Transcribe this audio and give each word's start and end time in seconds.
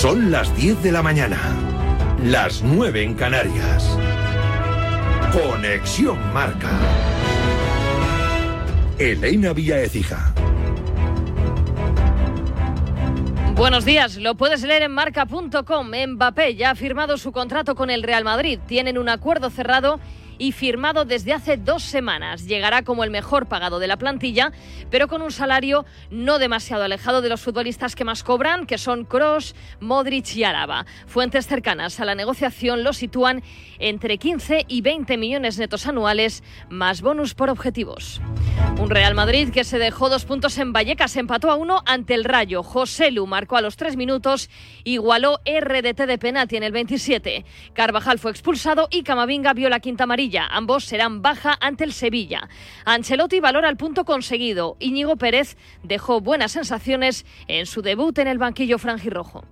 Son 0.00 0.30
las 0.30 0.54
10 0.54 0.82
de 0.82 0.92
la 0.92 1.02
mañana, 1.02 1.38
las 2.22 2.62
9 2.62 3.02
en 3.02 3.14
Canarias. 3.14 3.96
Conexión 5.32 6.18
Marca. 6.34 6.68
Elena 8.98 9.54
Vía 9.54 9.80
Ecija. 9.80 10.34
Buenos 13.54 13.86
días, 13.86 14.18
lo 14.18 14.34
puedes 14.34 14.62
leer 14.64 14.82
en 14.82 14.92
marca.com. 14.92 15.90
Mbappé 16.08 16.56
ya 16.56 16.72
ha 16.72 16.74
firmado 16.74 17.16
su 17.16 17.32
contrato 17.32 17.74
con 17.74 17.88
el 17.88 18.02
Real 18.02 18.22
Madrid. 18.22 18.60
Tienen 18.66 18.98
un 18.98 19.08
acuerdo 19.08 19.48
cerrado 19.48 19.98
y 20.38 20.52
firmado 20.52 21.04
desde 21.04 21.32
hace 21.32 21.56
dos 21.56 21.82
semanas. 21.82 22.46
Llegará 22.46 22.82
como 22.82 23.04
el 23.04 23.10
mejor 23.10 23.46
pagado 23.46 23.78
de 23.78 23.86
la 23.86 23.96
plantilla, 23.96 24.52
pero 24.90 25.08
con 25.08 25.22
un 25.22 25.32
salario 25.32 25.84
no 26.10 26.38
demasiado 26.38 26.84
alejado 26.84 27.22
de 27.22 27.28
los 27.28 27.40
futbolistas 27.40 27.94
que 27.94 28.04
más 28.04 28.22
cobran, 28.22 28.66
que 28.66 28.78
son 28.78 29.04
Kroos, 29.04 29.54
Modric 29.80 30.34
y 30.36 30.44
Álava. 30.44 30.86
Fuentes 31.06 31.46
cercanas 31.46 32.00
a 32.00 32.04
la 32.04 32.14
negociación 32.14 32.84
lo 32.84 32.92
sitúan 32.92 33.42
entre 33.78 34.18
15 34.18 34.64
y 34.68 34.80
20 34.80 35.16
millones 35.16 35.58
netos 35.58 35.86
anuales, 35.86 36.42
más 36.70 37.02
bonus 37.02 37.34
por 37.34 37.50
objetivos. 37.50 38.20
Un 38.80 38.90
Real 38.90 39.14
Madrid 39.14 39.50
que 39.50 39.64
se 39.64 39.78
dejó 39.78 40.08
dos 40.08 40.24
puntos 40.24 40.58
en 40.58 40.72
Vallecas, 40.72 41.16
empató 41.16 41.50
a 41.50 41.56
uno 41.56 41.82
ante 41.86 42.14
el 42.14 42.24
Rayo. 42.24 42.62
José 42.62 43.10
Lu 43.10 43.26
marcó 43.26 43.56
a 43.56 43.62
los 43.62 43.76
tres 43.76 43.96
minutos, 43.96 44.50
igualó 44.84 45.40
RDT 45.46 46.06
de 46.06 46.18
penalti 46.18 46.56
en 46.56 46.62
el 46.62 46.72
27. 46.72 47.44
Carvajal 47.72 48.18
fue 48.18 48.30
expulsado 48.30 48.88
y 48.90 49.02
Camavinga 49.02 49.54
vio 49.54 49.68
la 49.68 49.80
quinta 49.80 50.04
amarilla. 50.04 50.25
Ambos 50.34 50.84
serán 50.84 51.22
baja 51.22 51.56
ante 51.60 51.84
el 51.84 51.92
Sevilla. 51.92 52.48
Ancelotti 52.84 53.40
valora 53.40 53.68
el 53.68 53.76
punto 53.76 54.04
conseguido. 54.04 54.76
Íñigo 54.80 55.16
Pérez 55.16 55.56
dejó 55.82 56.20
buenas 56.20 56.52
sensaciones 56.52 57.24
en 57.48 57.66
su 57.66 57.82
debut 57.82 58.18
en 58.18 58.28
el 58.28 58.38
banquillo 58.38 58.78
franjirrojo. 58.78 59.44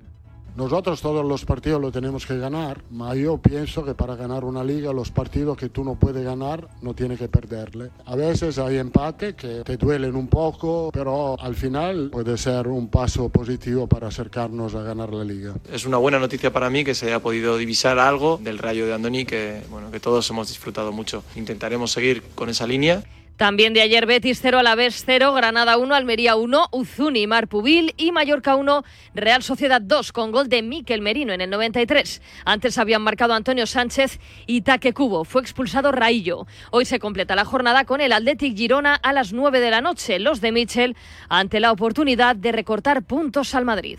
Nosotros 0.57 1.01
todos 1.01 1.27
los 1.27 1.45
partidos 1.45 1.81
lo 1.81 1.91
tenemos 1.91 2.27
que 2.27 2.39
ganar, 2.39 2.83
pero 2.97 3.15
yo 3.15 3.39
pienso 3.39 3.85
que 3.85 3.95
para 3.95 4.15
ganar 4.15 4.45
una 4.45 4.63
liga 4.63 4.93
los 4.93 5.11
partidos 5.11 5.57
que 5.57 5.69
tú 5.69 5.83
no 5.83 5.97
puedes 5.97 6.25
ganar 6.25 6.69
no 6.81 6.95
tienes 6.95 7.19
que 7.19 7.29
perderle. 7.29 7.91
A 8.07 8.15
veces 8.15 8.59
hay 8.59 8.79
empate 8.79 9.35
que 9.35 9.63
te 9.65 9.77
duelen 9.77 10.15
un 10.15 10.29
poco, 10.29 10.91
pero 10.93 11.37
al 11.41 11.57
final 11.57 12.11
puede 12.13 12.39
ser 12.39 12.69
un 12.69 12.89
paso 12.89 13.29
positivo 13.29 13.89
para 13.89 14.09
acercarnos 14.09 14.77
a 14.77 14.83
ganar 14.83 15.13
la 15.13 15.25
liga. 15.25 15.55
Es 15.73 15.87
una 15.87 15.97
buena 15.97 16.21
noticia 16.21 16.53
para 16.53 16.71
mí 16.71 16.85
que 16.85 16.95
se 16.95 17.07
haya 17.07 17.21
podido 17.21 17.57
divisar 17.57 17.99
algo 17.99 18.39
del 18.41 18.59
rayo 18.59 18.87
de 18.87 18.95
Andoni 18.95 19.25
que, 19.25 19.63
bueno, 19.71 19.91
que 19.91 19.99
todos 19.99 20.29
hemos 20.31 20.49
disfrutado 20.49 20.93
mucho. 20.93 21.25
Intentaremos 21.35 21.91
seguir 21.91 22.23
con 22.37 22.49
esa 22.49 22.67
línea. 22.67 23.03
También 23.37 23.75
de 23.75 23.81
ayer 23.81 24.07
Betis 24.07 24.39
0, 24.41 24.61
vez 24.77 25.03
0, 25.05 25.35
Granada 25.35 25.77
1, 25.77 25.93
Almería 25.93 26.37
1, 26.37 26.69
Uzuni, 26.71 27.27
Marpubil 27.27 27.93
y 27.97 28.13
Mallorca 28.13 28.55
1, 28.55 28.85
Real 29.15 29.43
Sociedad 29.43 29.81
2 29.81 30.13
con 30.13 30.31
gol 30.31 30.49
de 30.49 30.63
Miquel 30.63 31.01
Merino 31.01 31.33
en 31.33 31.41
el 31.41 31.51
93. 31.51 32.23
Antes 32.45 32.79
habían 32.79 33.03
marcado 33.03 33.35
Antonio 33.35 33.67
Sánchez 33.67 34.21
y 34.47 34.61
Taque 34.61 34.93
Cubo. 34.93 35.25
Fue 35.25 35.43
expulsado 35.43 35.91
Raillo. 35.91 36.47
Hoy 36.71 36.85
se 36.85 37.01
completa 37.01 37.35
la 37.35 37.45
jornada 37.45 37.85
con 37.85 38.01
el 38.01 38.13
Athletic 38.13 38.57
Girona 38.57 38.95
a 38.95 39.13
las 39.13 39.33
9 39.33 39.59
de 39.59 39.71
la 39.73 39.81
noche. 39.81 40.21
Los 40.21 40.41
de 40.41 40.53
Michel 40.53 40.97
ante 41.29 41.59
la 41.59 41.73
oportunidad 41.73 42.37
de 42.37 42.53
recortar 42.53 43.03
puntos 43.03 43.57
al 43.57 43.65
Madrid. 43.65 43.99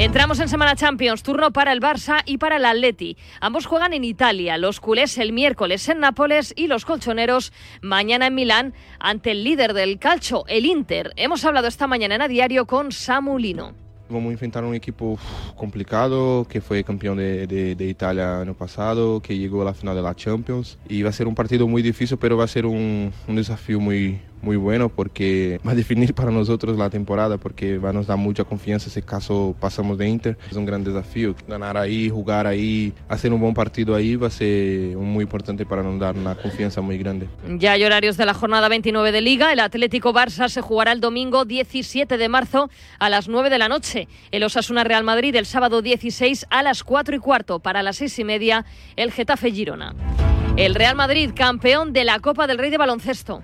Entramos 0.00 0.38
en 0.38 0.48
Semana 0.48 0.76
Champions, 0.76 1.24
turno 1.24 1.52
para 1.52 1.72
el 1.72 1.80
Barça 1.80 2.22
y 2.24 2.38
para 2.38 2.58
el 2.58 2.64
Atleti. 2.64 3.16
Ambos 3.40 3.66
juegan 3.66 3.92
en 3.92 4.04
Italia, 4.04 4.56
los 4.56 4.78
culés 4.78 5.18
el 5.18 5.32
miércoles 5.32 5.88
en 5.88 5.98
Nápoles 5.98 6.54
y 6.54 6.68
los 6.68 6.84
colchoneros 6.84 7.52
mañana 7.82 8.28
en 8.28 8.36
Milán 8.36 8.74
ante 9.00 9.32
el 9.32 9.42
líder 9.42 9.74
del 9.74 9.98
calcio, 9.98 10.44
el 10.46 10.66
Inter. 10.66 11.12
Hemos 11.16 11.44
hablado 11.44 11.66
esta 11.66 11.88
mañana 11.88 12.14
en 12.14 12.22
a 12.22 12.28
diario 12.28 12.64
con 12.64 12.92
Samulino. 12.92 13.74
Vamos 14.08 14.30
a 14.30 14.32
enfrentar 14.32 14.62
un 14.64 14.76
equipo 14.76 15.18
complicado 15.56 16.46
que 16.48 16.60
fue 16.60 16.84
campeón 16.84 17.18
de, 17.18 17.48
de, 17.48 17.74
de, 17.74 17.88
Italia 17.88 18.40
año 18.40 18.54
pasado, 18.54 19.20
que 19.20 19.36
llegó 19.36 19.62
a 19.62 19.64
la 19.64 19.74
final 19.74 19.96
de 19.96 20.02
la 20.02 20.14
Champions. 20.14 20.78
Y 20.88 21.02
va 21.02 21.10
a 21.10 21.12
ser 21.12 21.26
un 21.26 21.34
partido 21.34 21.66
muy 21.66 21.82
difícil, 21.82 22.16
pero 22.18 22.36
va 22.36 22.44
a 22.44 22.48
ser 22.48 22.66
un, 22.66 23.12
un 23.26 23.36
desafío 23.36 23.80
muy, 23.80 24.20
muy 24.42 24.56
bueno 24.56 24.88
porque 24.88 25.60
va 25.66 25.72
a 25.72 25.74
definir 25.74 26.14
para 26.14 26.30
nosotros 26.30 26.76
la 26.78 26.90
temporada, 26.90 27.36
porque 27.36 27.78
va 27.78 27.90
a 27.90 27.92
nos 27.92 28.06
dar 28.06 28.18
mucha 28.18 28.44
confianza 28.44 28.90
si 28.90 29.02
caso 29.02 29.54
pasamos 29.58 29.98
de 29.98 30.08
Inter. 30.08 30.38
Es 30.50 30.56
un 30.56 30.64
gran 30.64 30.84
desafío. 30.84 31.34
Ganar 31.46 31.76
ahí, 31.76 32.08
jugar 32.08 32.46
ahí, 32.46 32.92
hacer 33.08 33.32
un 33.32 33.40
buen 33.40 33.54
partido 33.54 33.94
ahí 33.94 34.16
va 34.16 34.28
a 34.28 34.30
ser 34.30 34.96
muy 34.96 35.22
importante 35.22 35.64
para 35.66 35.82
nos 35.82 35.98
dar 35.98 36.16
una 36.16 36.34
confianza 36.34 36.80
muy 36.80 36.98
grande. 36.98 37.28
Ya 37.58 37.72
hay 37.72 37.84
horarios 37.84 38.16
de 38.16 38.26
la 38.26 38.34
jornada 38.34 38.68
29 38.68 39.12
de 39.12 39.20
Liga. 39.20 39.52
El 39.52 39.60
Atlético 39.60 40.12
Barça 40.12 40.48
se 40.48 40.60
jugará 40.60 40.92
el 40.92 41.00
domingo 41.00 41.44
17 41.44 42.16
de 42.16 42.28
marzo 42.28 42.70
a 42.98 43.08
las 43.08 43.28
9 43.28 43.50
de 43.50 43.58
la 43.58 43.68
noche. 43.68 44.08
El 44.30 44.44
Osasuna 44.44 44.84
Real 44.84 45.04
Madrid 45.04 45.34
el 45.36 45.46
sábado 45.46 45.82
16 45.82 46.46
a 46.50 46.62
las 46.62 46.84
4 46.84 47.16
y 47.16 47.18
cuarto. 47.18 47.58
Para 47.60 47.82
las 47.82 47.96
6 47.96 48.18
y 48.18 48.24
media 48.24 48.64
el 48.96 49.12
Getafe 49.12 49.50
Girona. 49.50 49.94
El 50.56 50.74
Real 50.74 50.96
Madrid, 50.96 51.30
campeón 51.34 51.92
de 51.92 52.04
la 52.04 52.18
Copa 52.18 52.46
del 52.46 52.58
Rey 52.58 52.70
de 52.70 52.78
Baloncesto. 52.78 53.42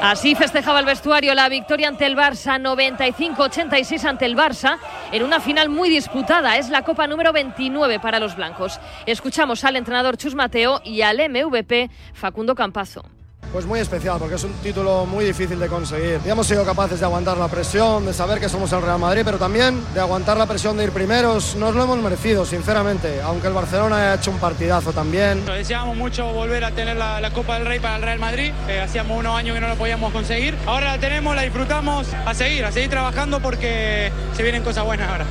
Así 0.00 0.34
festejaba 0.36 0.78
el 0.80 0.86
vestuario 0.86 1.34
la 1.34 1.48
victoria 1.48 1.88
ante 1.88 2.06
el 2.06 2.16
Barça, 2.16 2.58
95-86 2.58 4.04
ante 4.04 4.26
el 4.26 4.36
Barça, 4.36 4.78
en 5.12 5.24
una 5.24 5.40
final 5.40 5.68
muy 5.68 5.90
disputada. 5.90 6.56
Es 6.56 6.70
la 6.70 6.82
Copa 6.82 7.06
número 7.06 7.32
29 7.32 7.98
para 7.98 8.20
los 8.20 8.36
blancos. 8.36 8.78
Escuchamos 9.06 9.64
al 9.64 9.76
entrenador 9.76 10.16
Chus 10.16 10.34
Mateo 10.34 10.80
y 10.84 11.02
al 11.02 11.18
MVP 11.18 11.90
Facundo 12.14 12.54
Campazo. 12.54 13.04
Pues 13.52 13.64
muy 13.64 13.80
especial, 13.80 14.18
porque 14.18 14.34
es 14.34 14.44
un 14.44 14.52
título 14.54 15.06
muy 15.06 15.24
difícil 15.24 15.58
de 15.58 15.68
conseguir. 15.68 16.20
Y 16.24 16.28
hemos 16.28 16.46
sido 16.46 16.64
capaces 16.66 17.00
de 17.00 17.06
aguantar 17.06 17.38
la 17.38 17.48
presión, 17.48 18.04
de 18.04 18.12
saber 18.12 18.40
que 18.40 18.48
somos 18.48 18.70
el 18.72 18.82
Real 18.82 18.98
Madrid, 18.98 19.22
pero 19.24 19.38
también 19.38 19.82
de 19.94 20.00
aguantar 20.00 20.36
la 20.36 20.46
presión 20.46 20.76
de 20.76 20.84
ir 20.84 20.90
primeros. 20.90 21.56
Nos 21.56 21.74
lo 21.74 21.84
hemos 21.84 21.96
merecido, 21.98 22.44
sinceramente, 22.44 23.22
aunque 23.22 23.46
el 23.48 23.54
Barcelona 23.54 23.96
haya 23.96 24.14
hecho 24.16 24.30
un 24.30 24.38
partidazo 24.38 24.92
también. 24.92 25.46
Deseábamos 25.46 25.96
mucho 25.96 26.30
volver 26.32 26.62
a 26.62 26.72
tener 26.72 26.96
la, 26.96 27.22
la 27.22 27.30
Copa 27.30 27.54
del 27.54 27.66
Rey 27.66 27.80
para 27.80 27.96
el 27.96 28.02
Real 28.02 28.18
Madrid. 28.18 28.52
Eh, 28.68 28.80
hacíamos 28.80 29.18
unos 29.18 29.34
años 29.34 29.54
que 29.54 29.60
no 29.62 29.68
lo 29.68 29.76
podíamos 29.76 30.12
conseguir. 30.12 30.54
Ahora 30.66 30.92
la 30.92 30.98
tenemos, 30.98 31.34
la 31.34 31.42
disfrutamos, 31.42 32.06
a 32.26 32.34
seguir, 32.34 32.66
a 32.66 32.72
seguir 32.72 32.90
trabajando 32.90 33.40
porque 33.40 34.12
se 34.36 34.42
vienen 34.42 34.62
cosas 34.62 34.84
buenas 34.84 35.10
ahora. 35.10 35.24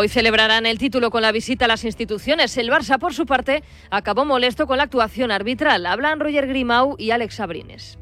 Hoy 0.00 0.08
celebrarán 0.08 0.64
el 0.64 0.78
título 0.78 1.10
con 1.10 1.20
la 1.20 1.30
visita 1.30 1.66
a 1.66 1.68
las 1.68 1.84
instituciones. 1.84 2.56
El 2.56 2.70
Barça, 2.70 2.98
por 2.98 3.12
su 3.12 3.26
parte, 3.26 3.62
acabó 3.90 4.24
molesto 4.24 4.66
con 4.66 4.78
la 4.78 4.84
actuación 4.84 5.30
arbitral. 5.30 5.84
Hablan 5.84 6.20
Roger 6.20 6.46
Grimau 6.46 6.96
y 6.96 7.10
Alex 7.10 7.34
Sabrines. 7.34 7.99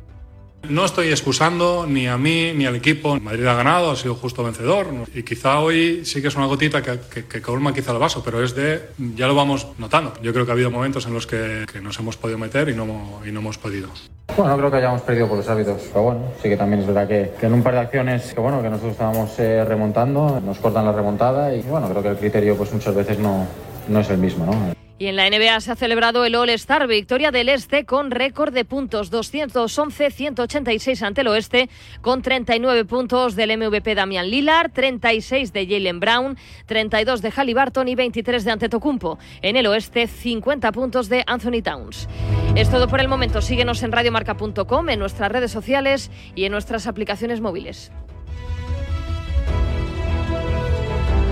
No 0.69 0.85
estoy 0.85 1.09
excusando 1.09 1.87
ni 1.87 2.09
a 2.09 2.19
mí 2.19 2.53
ni 2.55 2.67
al 2.67 2.77
equipo. 2.77 3.19
Madrid 3.21 3.47
ha 3.47 3.55
ganado, 3.55 3.91
ha 3.91 3.97
sido 3.97 4.15
justo 4.15 4.45
vencedor. 4.45 4.87
Y 5.15 5.23
quizá 5.23 5.61
hoy 5.61 6.05
sí 6.05 6.21
que 6.21 6.29
es 6.29 6.37
una 6.37 6.47
gotita 6.47 6.83
que, 6.83 6.99
que, 7.13 7.25
que, 7.27 7.41
colma 7.41 7.73
quizá 7.73 7.93
el 7.93 7.99
vaso, 7.99 8.23
pero 8.23 8.43
es 8.43 8.55
de. 8.55 8.91
Ya 9.15 9.27
lo 9.27 9.35
vamos 9.35 9.69
notando. 9.79 10.13
Yo 10.21 10.33
creo 10.33 10.45
que 10.45 10.51
ha 10.51 10.55
habido 10.55 10.71
momentos 10.71 11.07
en 11.07 11.15
los 11.15 11.27
que, 11.27 11.65
nos 11.83 11.99
hemos 11.99 12.17
podido 12.17 12.39
meter 12.39 12.69
y 12.69 12.75
no, 12.75 13.21
y 13.25 13.31
no 13.31 13.41
hemos 13.41 13.57
podido. 13.57 13.89
Bueno, 14.37 14.53
no 14.53 14.59
creo 14.59 14.71
que 14.71 14.77
hayamos 14.77 15.03
perdido 15.03 15.29
por 15.29 15.39
los 15.39 15.49
hábitos, 15.49 15.81
pero 15.89 16.03
bueno, 16.03 16.21
sí 16.43 16.49
que 16.49 16.57
también 16.57 16.83
es 16.83 16.87
verdad 16.87 17.09
que, 17.09 17.33
que 17.41 17.47
en 17.47 17.55
un 17.55 17.63
par 17.63 17.75
de 17.75 17.81
acciones 17.81 18.35
que 18.35 18.41
bueno, 18.41 18.61
que 18.61 18.69
nosotros 18.69 18.93
estábamos 18.93 19.39
eh, 19.39 19.65
remontando, 19.65 20.41
nos 20.41 20.59
cortan 20.59 20.85
la 20.85 20.93
remontada 20.93 21.55
y 21.55 21.63
bueno, 21.63 21.89
creo 21.89 22.03
que 22.03 22.09
el 22.11 22.17
criterio 22.17 22.57
pues 22.57 22.73
muchas 22.73 22.95
veces 22.95 23.19
no, 23.19 23.47
no 23.89 24.01
es 24.01 24.11
el 24.11 24.19
mismo, 24.19 24.45
¿no? 24.45 24.79
Y 25.01 25.07
en 25.07 25.15
la 25.15 25.31
NBA 25.31 25.61
se 25.61 25.71
ha 25.71 25.77
celebrado 25.77 26.25
el 26.25 26.35
All-Star, 26.35 26.89
victoria 26.89 27.31
del 27.31 27.49
Este 27.49 27.85
con 27.85 28.11
récord 28.11 28.53
de 28.53 28.65
puntos, 28.65 29.13
211-186 29.13 31.03
ante 31.03 31.21
el 31.21 31.29
Oeste, 31.29 31.71
con 32.01 32.21
39 32.21 32.85
puntos 32.85 33.37
del 33.37 33.57
MVP 33.57 33.95
Damian 33.95 34.29
Lillard, 34.29 34.73
36 34.73 35.53
de 35.53 35.67
Jalen 35.69 36.01
Brown, 36.01 36.37
32 36.67 37.23
de 37.23 37.31
Halliburton 37.31 37.87
y 37.87 37.95
23 37.95 38.45
de 38.45 38.51
Antetokounmpo. 38.51 39.21
En 39.41 39.55
el 39.55 39.69
Oeste, 39.69 40.09
50 40.09 40.73
puntos 40.73 41.09
de 41.09 41.23
Anthony 41.29 41.63
Towns. 41.63 42.09
Es 42.57 42.69
todo 42.69 42.89
por 42.89 42.99
el 42.99 43.07
momento. 43.07 43.41
Síguenos 43.41 43.85
en 43.85 43.93
radiomarca.com, 43.93 44.89
en 44.89 44.99
nuestras 44.99 45.31
redes 45.31 45.53
sociales 45.53 46.11
y 46.35 46.45
en 46.45 46.51
nuestras 46.51 46.89
aplicaciones 46.89 47.41
móviles. 47.41 47.93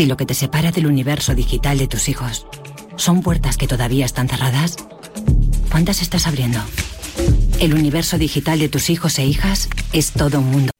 Si 0.00 0.06
lo 0.06 0.16
que 0.16 0.24
te 0.24 0.32
separa 0.32 0.72
del 0.72 0.86
universo 0.86 1.34
digital 1.34 1.76
de 1.76 1.86
tus 1.86 2.08
hijos 2.08 2.46
son 2.96 3.20
puertas 3.20 3.58
que 3.58 3.66
todavía 3.66 4.06
están 4.06 4.30
cerradas, 4.30 4.76
¿cuántas 5.70 6.00
estás 6.00 6.26
abriendo? 6.26 6.58
El 7.58 7.74
universo 7.74 8.16
digital 8.16 8.58
de 8.60 8.70
tus 8.70 8.88
hijos 8.88 9.18
e 9.18 9.26
hijas 9.26 9.68
es 9.92 10.12
todo 10.12 10.38
un 10.38 10.50
mundo. 10.50 10.72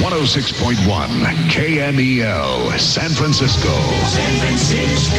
106.1 0.00 1.48
KMEL 1.48 2.78
San 2.78 3.10
Francisco. 3.12 3.72
San 4.04 4.36
Francisco. 4.36 5.16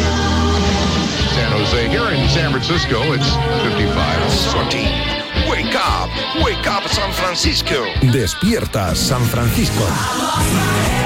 San 1.34 1.52
Jose. 1.54 1.90
Here 1.90 2.14
in 2.14 2.30
San 2.30 2.52
Francisco, 2.52 3.02
it's 3.16 3.32
55 3.64 4.54
14. 4.54 5.21
Wake 5.52 5.76
up, 5.76 6.10
wake 6.46 6.66
up 6.66 6.88
San 6.88 7.12
Francisco. 7.12 7.84
Despierta 8.10 8.96
San 8.96 9.22
Francisco. 9.26 11.01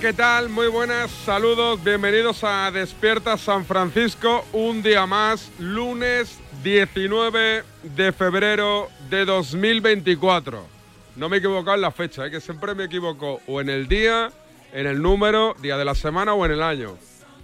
¿Qué 0.00 0.12
tal? 0.12 0.48
Muy 0.48 0.66
buenas, 0.66 1.10
saludos, 1.10 1.82
bienvenidos 1.84 2.42
a 2.42 2.70
Despierta 2.72 3.38
San 3.38 3.64
Francisco, 3.64 4.44
un 4.52 4.82
día 4.82 5.06
más, 5.06 5.52
lunes 5.60 6.40
19 6.64 7.62
de 7.94 8.12
febrero 8.12 8.88
de 9.08 9.24
2024. 9.24 10.66
No 11.14 11.28
me 11.28 11.36
he 11.36 11.38
equivocado 11.38 11.76
en 11.76 11.82
la 11.82 11.92
fecha, 11.92 12.26
¿eh? 12.26 12.30
que 12.30 12.40
siempre 12.40 12.74
me 12.74 12.84
equivoco 12.84 13.40
o 13.46 13.60
en 13.60 13.68
el 13.68 13.86
día, 13.86 14.32
en 14.72 14.88
el 14.88 15.00
número, 15.00 15.54
día 15.62 15.76
de 15.76 15.84
la 15.84 15.94
semana 15.94 16.34
o 16.34 16.44
en 16.44 16.52
el 16.52 16.62
año. 16.62 16.96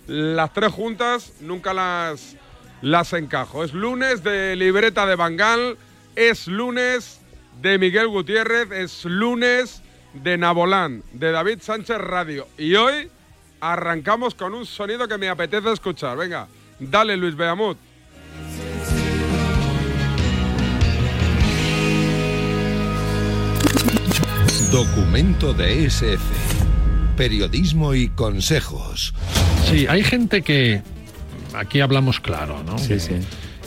Las 0.08 0.53
tres 0.53 0.73
juntas 0.73 1.35
nunca 1.41 1.73
las, 1.73 2.37
las 2.82 3.12
encajo. 3.12 3.62
Es 3.62 3.73
lunes 3.75 4.25
de 4.25 4.56
libreta 4.56 5.06
de 5.06 5.14
Bangal, 5.14 5.79
es 6.17 6.49
lunes 6.49 7.20
de 7.62 7.79
Miguel 7.79 8.08
Gutiérrez, 8.08 8.73
es 8.73 9.05
lunes 9.05 9.82
de 10.15 10.39
Nabolán, 10.39 11.03
de 11.12 11.31
David 11.31 11.59
Sánchez 11.61 11.99
Radio. 11.99 12.49
Y 12.59 12.75
hoy 12.75 13.09
arrancamos 13.61 14.35
con 14.35 14.55
un 14.55 14.67
sonido 14.67 15.07
que 15.07 15.19
me 15.19 15.29
apetece 15.29 15.73
escuchar. 15.73 16.17
Venga, 16.17 16.49
dale 16.79 17.17
Luis 17.17 17.37
Beamut. 17.37 17.79
Documento 24.71 25.53
de 25.53 25.87
SF. 25.87 26.21
Periodismo 27.17 27.93
y 27.95 28.09
consejos. 28.09 29.13
Sí, 29.65 29.87
hay 29.89 30.05
gente 30.05 30.43
que. 30.43 30.83
Aquí 31.55 31.81
hablamos 31.81 32.21
claro, 32.21 32.63
¿no? 32.63 32.79
Sí, 32.79 32.89
que, 32.89 33.01
sí. 33.01 33.15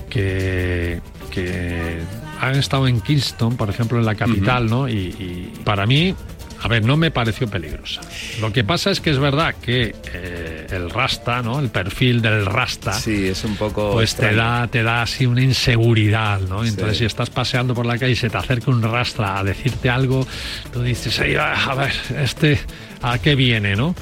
Que, 0.10 1.02
que 1.30 2.00
han 2.40 2.56
estado 2.56 2.88
en 2.88 3.02
Kingston, 3.02 3.58
por 3.58 3.70
ejemplo, 3.70 4.00
en 4.00 4.06
la 4.06 4.16
capital, 4.16 4.70
¿no? 4.70 4.88
Y, 4.88 4.94
y 4.94 5.54
para 5.66 5.86
mí, 5.86 6.16
a 6.64 6.68
ver, 6.70 6.84
no 6.86 6.96
me 6.98 7.12
pareció 7.12 7.48
peligrosa. 7.48 8.02
Lo 8.40 8.52
que 8.54 8.64
pasa 8.64 8.90
es 8.90 9.02
que 9.02 9.10
es 9.12 9.20
verdad 9.20 9.54
que 9.62 9.94
eh, 10.14 10.68
el 10.72 10.90
rasta, 10.90 11.42
¿no? 11.42 11.60
El 11.60 11.70
perfil 11.70 12.22
del 12.22 12.46
rasta. 12.46 12.94
Sí, 12.94 13.28
es 13.28 13.44
un 13.44 13.58
poco. 13.58 13.92
Pues 13.92 14.16
te 14.16 14.34
da, 14.34 14.66
te 14.68 14.82
da 14.82 15.02
así 15.02 15.26
una 15.26 15.42
inseguridad, 15.44 16.40
¿no? 16.40 16.64
Entonces, 16.66 16.98
Sí. 16.98 17.00
si 17.00 17.06
estás 17.06 17.30
paseando 17.30 17.74
por 17.74 17.86
la 17.86 17.98
calle 17.98 18.14
y 18.14 18.16
se 18.16 18.30
te 18.30 18.38
acerca 18.38 18.72
un 18.72 18.82
rastra 18.82 19.40
a 19.40 19.44
decirte 19.44 19.90
algo, 19.90 20.26
tú 20.72 20.82
dices, 20.82 21.20
"Ay, 21.20 21.36
a 21.36 21.76
ver, 21.76 21.92
este, 22.18 22.60
¿a 23.02 23.18
qué 23.20 23.36
viene, 23.36 23.76
no? 23.76 23.94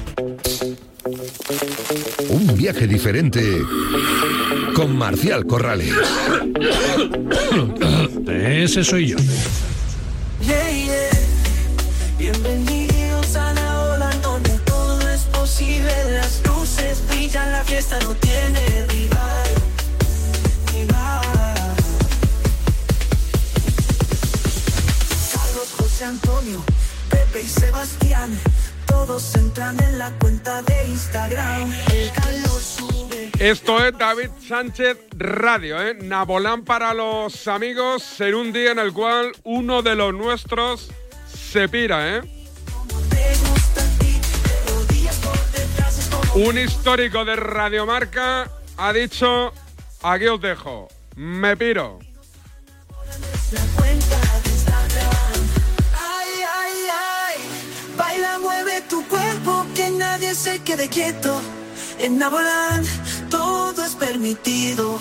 Un 2.28 2.56
viaje 2.56 2.86
diferente 2.86 3.42
con 4.74 4.96
Marcial 4.96 5.44
Corrales. 5.46 5.92
Ese 8.28 8.84
soy 8.84 9.08
yo. 9.08 9.16
Yeah, 10.46 10.70
yeah. 10.70 11.21
Bienvenidos 12.22 13.34
a 13.34 13.52
la 13.52 13.80
ola 13.80 14.10
donde 14.22 14.56
todo 14.60 15.08
es 15.10 15.22
posible. 15.22 15.92
Las 16.12 16.40
luces 16.46 17.02
brillan, 17.08 17.50
la 17.50 17.64
fiesta 17.64 17.98
no 17.98 18.14
tiene 18.14 18.86
rival. 18.86 19.48
rival. 20.72 21.74
Carlos, 25.32 25.74
José 25.76 26.04
Antonio, 26.04 26.62
Pepe 27.10 27.40
y 27.40 27.48
Sebastián. 27.48 28.38
Todos 28.86 29.34
entran 29.34 29.82
en 29.82 29.98
la 29.98 30.12
cuenta 30.20 30.62
de 30.62 30.90
Instagram. 30.90 31.72
El 31.92 32.12
Carlos 32.12 32.62
sube. 32.62 33.32
Esto 33.40 33.84
es 33.84 33.98
David 33.98 34.30
Sánchez 34.46 34.96
Radio, 35.18 35.84
¿eh? 35.84 35.94
Nabolán 36.00 36.62
para 36.62 36.94
los 36.94 37.48
amigos 37.48 38.20
en 38.20 38.36
un 38.36 38.52
día 38.52 38.70
en 38.70 38.78
el 38.78 38.92
cual 38.92 39.32
uno 39.42 39.82
de 39.82 39.96
los 39.96 40.14
nuestros 40.14 40.92
se 41.52 41.68
pira, 41.68 42.16
¿eh? 42.16 42.22
Un 46.34 46.56
histórico 46.56 47.26
de 47.26 47.36
Radiomarca 47.36 48.50
ha 48.78 48.92
dicho, 48.94 49.52
aquí 50.02 50.28
os 50.28 50.40
dejo, 50.40 50.88
me 51.14 51.54
piro. 51.54 51.98
baila, 57.98 58.38
mueve 58.38 58.80
tu 58.88 59.06
cuerpo, 59.08 59.66
que 59.74 59.90
nadie 59.90 60.34
se 60.34 60.58
quede 60.60 60.88
quieto. 60.88 61.38
En 61.98 62.18
Nabolán 62.18 62.82
todo 63.28 63.84
es 63.84 63.94
permitido. 63.94 64.98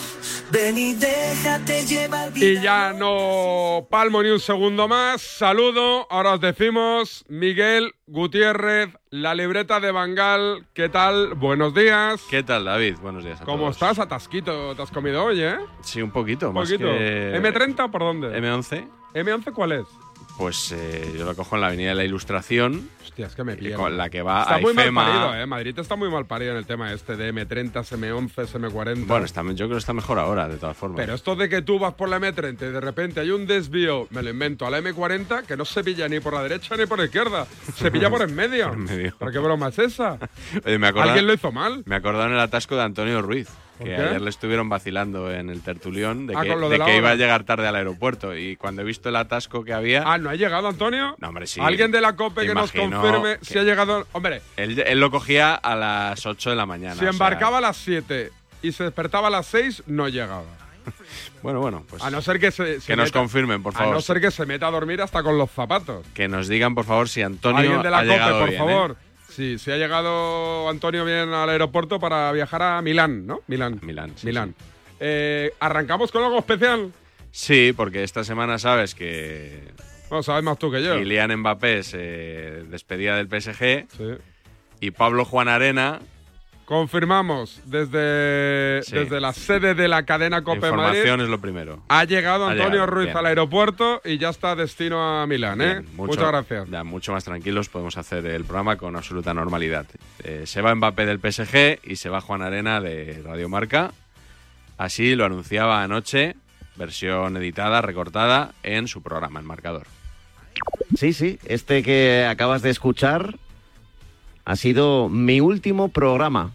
Ven 0.51 0.77
y 0.77 0.93
déjate 0.95 1.85
llevar. 1.85 2.31
Y 2.35 2.59
ya 2.61 2.91
no 2.93 3.87
palmo 3.89 4.21
ni 4.21 4.29
un 4.29 4.39
segundo 4.39 4.87
más. 4.87 5.21
Saludo. 5.21 6.07
Ahora 6.11 6.33
os 6.33 6.41
decimos 6.41 7.23
Miguel 7.29 7.93
Gutiérrez, 8.07 8.89
la 9.11 9.33
libreta 9.33 9.79
de 9.79 9.91
Bangal. 9.91 10.65
¿Qué 10.73 10.89
tal? 10.89 11.35
Buenos 11.35 11.73
días. 11.73 12.21
¿Qué 12.29 12.43
tal, 12.43 12.65
David? 12.65 12.95
Buenos 13.01 13.23
días 13.23 13.39
a 13.41 13.45
¿Cómo 13.45 13.63
todos. 13.63 13.75
estás? 13.75 13.99
Atasquito, 13.99 14.75
te 14.75 14.81
has 14.81 14.91
comido 14.91 15.23
hoy, 15.23 15.41
¿eh? 15.41 15.55
Sí, 15.83 16.01
un 16.01 16.11
poquito. 16.11 16.49
Un 16.49 16.55
más 16.55 16.69
poquito. 16.69 16.89
que- 16.89 17.33
¿M30 17.41 17.85
o 17.85 17.91
por 17.91 18.01
dónde? 18.01 18.37
M11. 18.37 18.85
¿M11 19.13 19.53
cuál 19.53 19.71
es? 19.73 19.85
Pues 20.41 20.71
eh, 20.71 21.13
yo 21.15 21.23
lo 21.23 21.35
cojo 21.35 21.53
en 21.53 21.61
la 21.61 21.67
Avenida 21.67 21.89
de 21.89 21.95
la 21.95 22.03
Ilustración. 22.03 22.89
Hostia, 23.03 23.27
es 23.27 23.35
que 23.35 23.43
me 23.43 23.53
y 23.53 23.57
pierdo. 23.57 23.77
con 23.77 23.95
la 23.95 24.09
que 24.09 24.23
va 24.23 24.41
Está 24.41 24.55
a 24.55 24.57
muy 24.57 24.73
mal 24.73 24.85
IFEMA. 24.85 25.05
parido, 25.05 25.35
¿eh? 25.35 25.45
Madrid 25.45 25.77
está 25.77 25.95
muy 25.95 26.09
mal 26.09 26.25
parido 26.25 26.53
en 26.53 26.57
el 26.57 26.65
tema 26.65 26.91
este 26.93 27.15
de 27.15 27.31
M30, 27.31 27.71
M11, 27.73 28.47
M40. 28.47 29.05
Bueno, 29.05 29.25
está, 29.25 29.43
yo 29.43 29.53
creo 29.67 29.69
que 29.69 29.77
está 29.77 29.93
mejor 29.93 30.17
ahora, 30.17 30.47
de 30.47 30.57
todas 30.57 30.75
formas. 30.75 30.97
Pero 30.97 31.13
esto 31.13 31.35
de 31.35 31.47
que 31.47 31.61
tú 31.61 31.77
vas 31.77 31.93
por 31.93 32.09
la 32.09 32.17
M30 32.19 32.53
y 32.53 32.71
de 32.71 32.81
repente 32.81 33.19
hay 33.19 33.29
un 33.29 33.45
desvío, 33.45 34.07
me 34.09 34.23
lo 34.23 34.31
invento, 34.31 34.65
a 34.65 34.71
la 34.71 34.79
M40 34.79 35.43
que 35.45 35.55
no 35.55 35.63
se 35.63 35.83
pilla 35.83 36.07
ni 36.07 36.19
por 36.19 36.33
la 36.33 36.41
derecha 36.41 36.75
ni 36.75 36.87
por 36.87 36.97
la 36.97 37.05
izquierda. 37.05 37.45
Se 37.75 37.91
pilla 37.91 38.09
por 38.09 38.23
en 38.23 38.33
medio. 38.33 38.69
Por 38.69 38.77
medio. 38.77 39.15
¿Pero 39.19 39.31
qué 39.31 39.37
broma 39.37 39.67
es 39.67 39.77
esa? 39.77 40.17
Oye, 40.65 40.79
me 40.79 40.87
acorda- 40.87 41.03
¿Alguien 41.09 41.27
lo 41.27 41.33
hizo 41.33 41.51
mal? 41.51 41.83
Me 41.85 41.97
acordaron 41.97 42.33
el 42.33 42.39
atasco 42.39 42.75
de 42.75 42.81
Antonio 42.81 43.21
Ruiz. 43.21 43.47
¿Por 43.81 43.89
Que 43.89 43.95
ayer 43.95 44.21
le 44.21 44.29
estuvieron 44.29 44.69
vacilando 44.69 45.31
en 45.31 45.49
el 45.49 45.61
tertulión 45.61 46.27
de 46.27 46.35
Ah, 46.35 46.41
que, 46.43 46.55
de 46.55 46.69
de 46.69 46.79
que 46.85 46.97
iba 46.97 47.09
a 47.11 47.15
llegar 47.15 47.43
tarde 47.43 47.67
al 47.67 47.75
aeropuerto. 47.75 48.35
Y 48.37 48.55
cuando 48.55 48.81
he 48.81 48.85
visto 48.85 49.09
el 49.09 49.15
atasco 49.15 49.63
que 49.63 49.73
había. 49.73 50.03
Ah, 50.05 50.17
¿no 50.17 50.29
ha 50.29 50.35
llegado 50.35 50.67
Antonio? 50.67 51.15
No, 51.19 51.27
hombre, 51.29 51.47
sí. 51.47 51.59
¿Alguien 51.61 51.91
de 51.91 51.99
la 52.01 52.15
COPE 52.15 52.45
que 52.45 52.53
nos 52.53 52.71
confirme 52.71 53.37
que- 53.39 53.45
si 53.45 53.57
ha 53.59 53.63
llegado? 53.63 54.07
Hombre, 54.13 54.41
Él, 54.57 54.79
él 54.79 54.99
lo 54.99 55.09
cogía 55.11 55.55
a 55.55 55.75
las 55.75 56.25
8 56.25 56.49
de 56.51 56.55
la 56.55 56.65
mañana. 56.65 56.93
si 56.93 56.99
o 56.99 57.01
sea, 57.03 57.09
embarcaba 57.09 57.57
a 57.57 57.61
las 57.61 57.77
7 57.77 58.31
y 58.61 58.71
se 58.71 58.83
despertaba 58.83 59.27
a 59.27 59.31
las 59.31 59.47
6, 59.47 59.83
no 59.87 60.07
llegaba. 60.07 60.43
bueno, 61.43 61.59
bueno, 61.59 61.83
pues. 61.89 62.01
A 62.03 62.09
no 62.09 62.21
ser 62.21 62.39
que 62.39 62.51
se, 62.51 62.79
se 62.81 62.87
que 62.87 62.95
nos 62.95 63.07
meta- 63.09 63.19
confirmen, 63.19 63.61
por 63.63 63.73
A 63.75 63.77
favor. 63.79 63.93
no 63.95 64.01
ser 64.01 64.19
que 64.21 64.31
se 64.31 64.45
meta 64.45 64.67
a 64.67 64.71
dormir 64.71 65.01
hasta 65.01 65.21
con 65.23 65.37
los 65.37 65.49
zapatos. 65.51 66.05
Que 66.13 66.27
nos 66.27 66.47
digan, 66.47 66.73
por 66.75 66.85
favor, 66.85 67.07
si 67.09 67.21
Antonio 67.21 67.57
Alguien 67.59 67.81
de 67.81 67.89
la 67.89 67.99
ha 67.99 68.05
COPE, 68.05 68.39
por 68.39 68.49
bien, 68.49 68.61
¿eh? 68.69 68.95
Sí, 69.31 69.57
si 69.57 69.71
ha 69.71 69.77
llegado 69.77 70.69
Antonio 70.69 71.05
bien 71.05 71.33
al 71.33 71.49
aeropuerto 71.49 71.99
para 71.99 72.31
viajar 72.31 72.61
a 72.61 72.81
Milán, 72.81 73.25
¿no? 73.25 73.41
Milán. 73.47 73.79
Milán, 73.81 74.11
sí, 74.15 74.27
Milán. 74.27 74.53
Eh, 74.99 75.51
¿Arrancamos 75.59 76.11
con 76.11 76.23
algo 76.23 76.37
especial? 76.39 76.91
Sí, 77.31 77.73
porque 77.75 78.03
esta 78.03 78.23
semana 78.23 78.59
sabes 78.59 78.93
que 78.93 79.63
No, 80.11 80.21
sabes 80.21 80.43
más 80.43 80.59
tú 80.59 80.69
que 80.69 80.83
yo. 80.83 80.95
Kylian 80.97 81.35
Mbappé 81.37 81.81
se 81.83 81.97
despedía 82.69 83.15
del 83.15 83.27
PSG 83.29 83.87
Sí. 83.97 84.03
y 84.81 84.91
Pablo 84.91 85.23
Juan 85.23 85.47
Arena, 85.47 85.99
Confirmamos 86.75 87.59
desde, 87.65 88.81
Sí. 88.83 88.95
desde 88.95 89.19
la 89.19 89.33
sede 89.33 89.75
de 89.75 89.89
la 89.89 90.03
cadena 90.05 90.41
Cope 90.41 90.67
información 90.69 91.05
Madrid. 91.17 91.23
es 91.25 91.29
lo 91.29 91.41
primero. 91.41 91.83
Ha 91.89 92.05
llegado 92.05 92.45
Ha 92.47 92.51
Antonio 92.51 92.71
llegado, 92.71 92.87
Ruiz 92.91 93.05
bien. 93.07 93.17
al 93.17 93.25
aeropuerto 93.25 94.01
y 94.05 94.17
ya 94.17 94.29
está 94.29 94.55
destino 94.55 95.19
a 95.21 95.27
Milán, 95.27 95.59
¿eh? 95.59 95.81
Mucho- 95.97 96.13
Muchas 96.13 96.27
gracias. 96.29 96.69
Ya 96.69 96.85
mucho 96.85 97.11
más 97.11 97.25
tranquilos 97.25 97.67
podemos 97.67 97.97
hacer 97.97 98.25
el 98.25 98.45
programa 98.45 98.77
con 98.77 98.95
absoluta 98.95 99.33
normalidad. 99.33 99.85
Eh, 100.23 100.43
se 100.45 100.61
va 100.61 100.73
Mbappé 100.73 101.05
del 101.05 101.19
PSG 101.19 101.79
y 101.83 101.97
se 101.97 102.07
va 102.07 102.21
Juan 102.21 102.41
Arena 102.41 102.79
de 102.79 103.21
Radio 103.21 103.49
Marca. 103.49 103.91
Así 104.77 105.13
lo 105.15 105.25
anunciaba 105.25 105.83
anoche, 105.83 106.37
versión 106.77 107.35
editada, 107.35 107.81
recortada, 107.81 108.53
en 108.63 108.87
su 108.87 109.01
programa, 109.03 109.41
en 109.41 109.45
Marcador. 109.45 109.87
Sí, 110.95 111.11
sí, 111.11 111.37
este 111.43 111.83
que 111.83 112.25
acabas 112.29 112.61
de 112.61 112.69
escuchar 112.69 113.35
ha 114.45 114.55
sido 114.55 115.09
mi 115.09 115.41
último 115.41 115.89
programa 115.89 116.51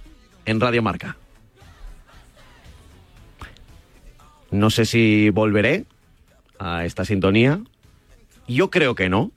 en 0.47 0.61
Radio 0.61 0.83
Marca. 0.83 1.17
No 4.51 4.71
sé 4.71 4.87
si 4.87 5.31
volveré 5.31 5.85
a 6.59 6.85
esta 6.85 7.05
sintonía. 7.05 7.61
Yo 8.49 8.71
creo 8.71 8.95
que 8.95 9.09
no, 9.09 9.33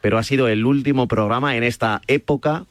pero 0.00 0.16
ha 0.16 0.22
sido 0.22 0.48
el 0.48 0.64
último 0.64 1.08
programa 1.08 1.56
en 1.56 1.64
esta 1.64 2.00
época 2.06 2.64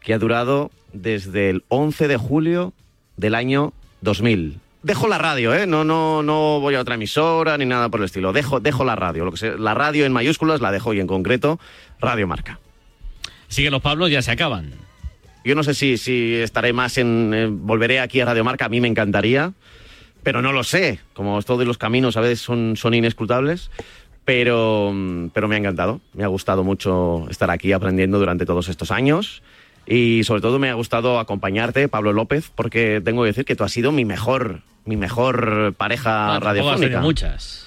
que 0.00 0.14
ha 0.14 0.18
durado 0.18 0.70
desde 0.92 1.50
el 1.50 1.64
11 1.68 2.08
de 2.08 2.16
julio 2.16 2.72
del 3.16 3.34
año 3.34 3.72
2000. 4.00 4.58
Dejo 4.82 5.06
la 5.06 5.18
radio, 5.18 5.54
¿eh? 5.54 5.66
No, 5.66 5.84
no, 5.84 6.24
no 6.24 6.58
voy 6.58 6.74
a 6.74 6.80
otra 6.80 6.96
emisora 6.96 7.56
ni 7.56 7.66
nada 7.66 7.88
por 7.88 8.00
el 8.00 8.06
estilo. 8.06 8.32
Dejo, 8.32 8.58
dejo 8.58 8.84
la 8.84 8.96
radio. 8.96 9.24
Lo 9.24 9.30
que 9.30 9.36
sea, 9.36 9.52
la 9.56 9.74
radio 9.74 10.04
en 10.06 10.12
mayúsculas 10.12 10.60
la 10.60 10.72
dejo 10.72 10.92
y 10.92 10.98
en 10.98 11.06
concreto 11.06 11.60
Radio 12.00 12.26
Marca. 12.26 12.58
Sí 13.46 13.62
que 13.62 13.70
los 13.70 13.82
Pablos 13.82 14.10
ya 14.10 14.22
se 14.22 14.32
acaban. 14.32 14.72
Yo 15.44 15.54
no 15.54 15.62
sé 15.62 15.74
si, 15.74 15.96
si 15.98 16.34
estaré 16.34 16.72
más 16.72 16.98
en... 16.98 17.32
eh, 17.34 17.46
volveré 17.50 18.00
aquí 18.00 18.20
a 18.20 18.24
Radio 18.26 18.44
Marca, 18.44 18.66
a 18.66 18.68
mí 18.68 18.80
me 18.80 18.88
encantaría, 18.88 19.52
pero 20.22 20.40
no 20.42 20.52
lo 20.52 20.62
sé. 20.64 21.00
Como 21.14 21.40
todos 21.42 21.66
los 21.66 21.78
caminos 21.78 22.16
a 22.16 22.20
veces 22.20 22.40
son, 22.40 22.76
son 22.76 22.94
inescrutables, 22.94 23.70
pero, 24.24 24.94
pero 25.34 25.48
me 25.48 25.56
ha 25.56 25.58
encantado. 25.58 26.00
Me 26.14 26.24
ha 26.24 26.28
gustado 26.28 26.62
mucho 26.64 27.26
estar 27.28 27.50
aquí 27.50 27.72
aprendiendo 27.72 28.18
durante 28.18 28.46
todos 28.46 28.68
estos 28.68 28.90
años. 28.90 29.42
Y 29.84 30.22
sobre 30.22 30.40
todo 30.40 30.60
me 30.60 30.70
ha 30.70 30.74
gustado 30.74 31.18
acompañarte, 31.18 31.88
Pablo 31.88 32.12
López, 32.12 32.50
porque 32.54 33.00
tengo 33.04 33.22
que 33.22 33.28
decir 33.28 33.44
que 33.44 33.56
tú 33.56 33.64
has 33.64 33.72
sido 33.72 33.90
mi 33.90 34.04
mejor, 34.04 34.60
mi 34.84 34.96
mejor 34.96 35.74
pareja 35.76 36.28
Ah, 36.28 36.36
has 36.36 36.42
radiofónica. 36.42 36.80
tenido 36.82 37.00
muchas. 37.02 37.66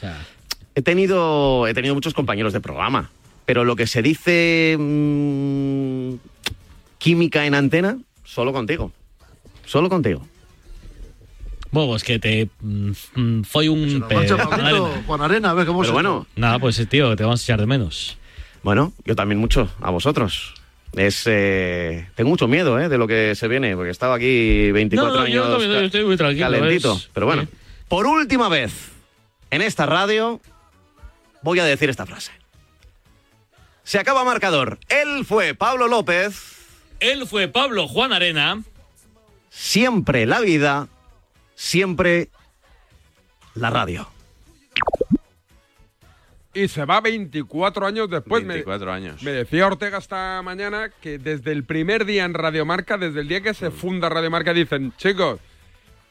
He 0.76 0.82
tenido, 0.82 1.68
he 1.68 1.74
tenido 1.74 1.94
muchos 1.94 2.14
compañeros 2.14 2.54
de 2.54 2.62
programa, 2.62 3.10
pero 3.46 3.66
lo 3.66 3.76
que 3.76 3.86
se 3.86 4.02
dice 4.02 4.78
mm, 4.80 6.14
química 7.06 7.46
en 7.46 7.54
antena, 7.54 8.00
solo 8.24 8.52
contigo. 8.52 8.92
Solo 9.64 9.90
contigo. 9.90 10.26
Bueno, 11.70 11.96
es 11.96 12.04
que 12.04 12.18
te 12.18 12.50
mm, 12.62 12.92
mm, 13.14 13.44
fue 13.44 13.70
un... 13.70 14.04
pe- 14.10 14.16
Marcha, 14.16 14.38
Juan 14.44 14.50
Pablito, 14.50 15.24
Arena. 15.24 15.52
A 15.52 15.54
ver 15.54 15.68
cómo 15.68 15.82
Pero 15.82 15.90
se 15.90 15.94
bueno, 15.94 16.26
Nada, 16.36 16.58
pues 16.58 16.84
tío, 16.90 17.16
te 17.16 17.22
vamos 17.22 17.42
a 17.42 17.44
echar 17.44 17.60
de 17.60 17.68
menos. 17.68 18.18
Bueno, 18.64 18.92
yo 19.06 19.16
también 19.16 19.38
mucho, 19.40 19.70
a 19.82 19.92
vosotros. 19.92 20.56
Es, 20.94 21.24
eh, 21.28 22.08
tengo 22.16 22.32
mucho 22.32 22.48
miedo 22.48 22.80
eh, 22.80 22.90
de 22.90 22.98
lo 22.98 23.06
que 23.06 23.36
se 23.36 23.48
viene, 23.48 23.76
porque 23.76 23.90
he 23.90 23.92
estado 23.92 24.14
aquí 24.14 24.72
24 24.72 25.14
No, 25.14 25.28
yo 25.28 25.44
años 25.44 25.60
también 25.60 25.84
estoy 25.86 26.06
muy 26.06 26.18
tranquilo, 26.18 26.50
calentito. 26.50 27.00
Pero 27.14 27.28
bueno, 27.28 27.48
por 27.88 28.08
última 28.08 28.50
vez 28.50 28.90
en 29.52 29.62
esta 29.62 29.86
radio 29.86 30.42
voy 31.44 31.60
a 31.60 31.66
decir 31.66 31.92
esta 31.92 32.08
frase. 32.08 32.32
Se 33.84 34.00
acaba 34.00 34.24
marcador. 34.24 34.80
Él 34.90 35.24
fue 35.24 35.54
Pablo 35.54 35.88
López. 35.88 36.55
Él 37.12 37.28
fue 37.28 37.48
Pablo 37.48 37.88
Juan 37.88 38.14
Arena. 38.14 38.62
Siempre 39.50 40.26
la 40.26 40.42
vida, 40.42 40.88
siempre 41.56 42.30
la 43.54 43.70
radio. 43.70 44.10
Y 46.54 46.68
se 46.70 46.86
va 46.86 47.02
24 47.02 47.86
años 47.86 48.10
después. 48.10 48.42
Me- 48.44 48.54
24 48.56 48.92
años. 48.92 49.22
Me 49.24 49.32
decía 49.32 49.68
Ortega 49.68 49.98
esta 49.98 50.42
mañana 50.42 50.90
que 51.02 51.18
desde 51.18 51.52
el 51.52 51.64
primer 51.66 52.06
día 52.06 52.24
en 52.26 52.34
Radiomarca, 52.34 52.98
desde 52.98 53.22
el 53.22 53.28
día 53.28 53.42
que 53.42 53.54
se 53.54 53.72
funda 53.72 54.08
Radiomarca, 54.10 54.54
dicen, 54.54 54.94
chicos, 54.98 55.40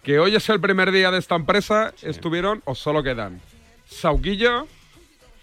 que 0.03 0.19
hoy 0.19 0.37
es 0.37 0.47
el 0.51 0.61
primer 0.61 0.93
día 0.93 1.11
de 1.11 1.19
esta 1.19 1.35
empresa, 1.35 1.95
estuvieron 2.03 2.61
o 2.67 2.75
solo 2.75 3.03
quedan 3.03 3.41
Sauquillo, 3.87 4.67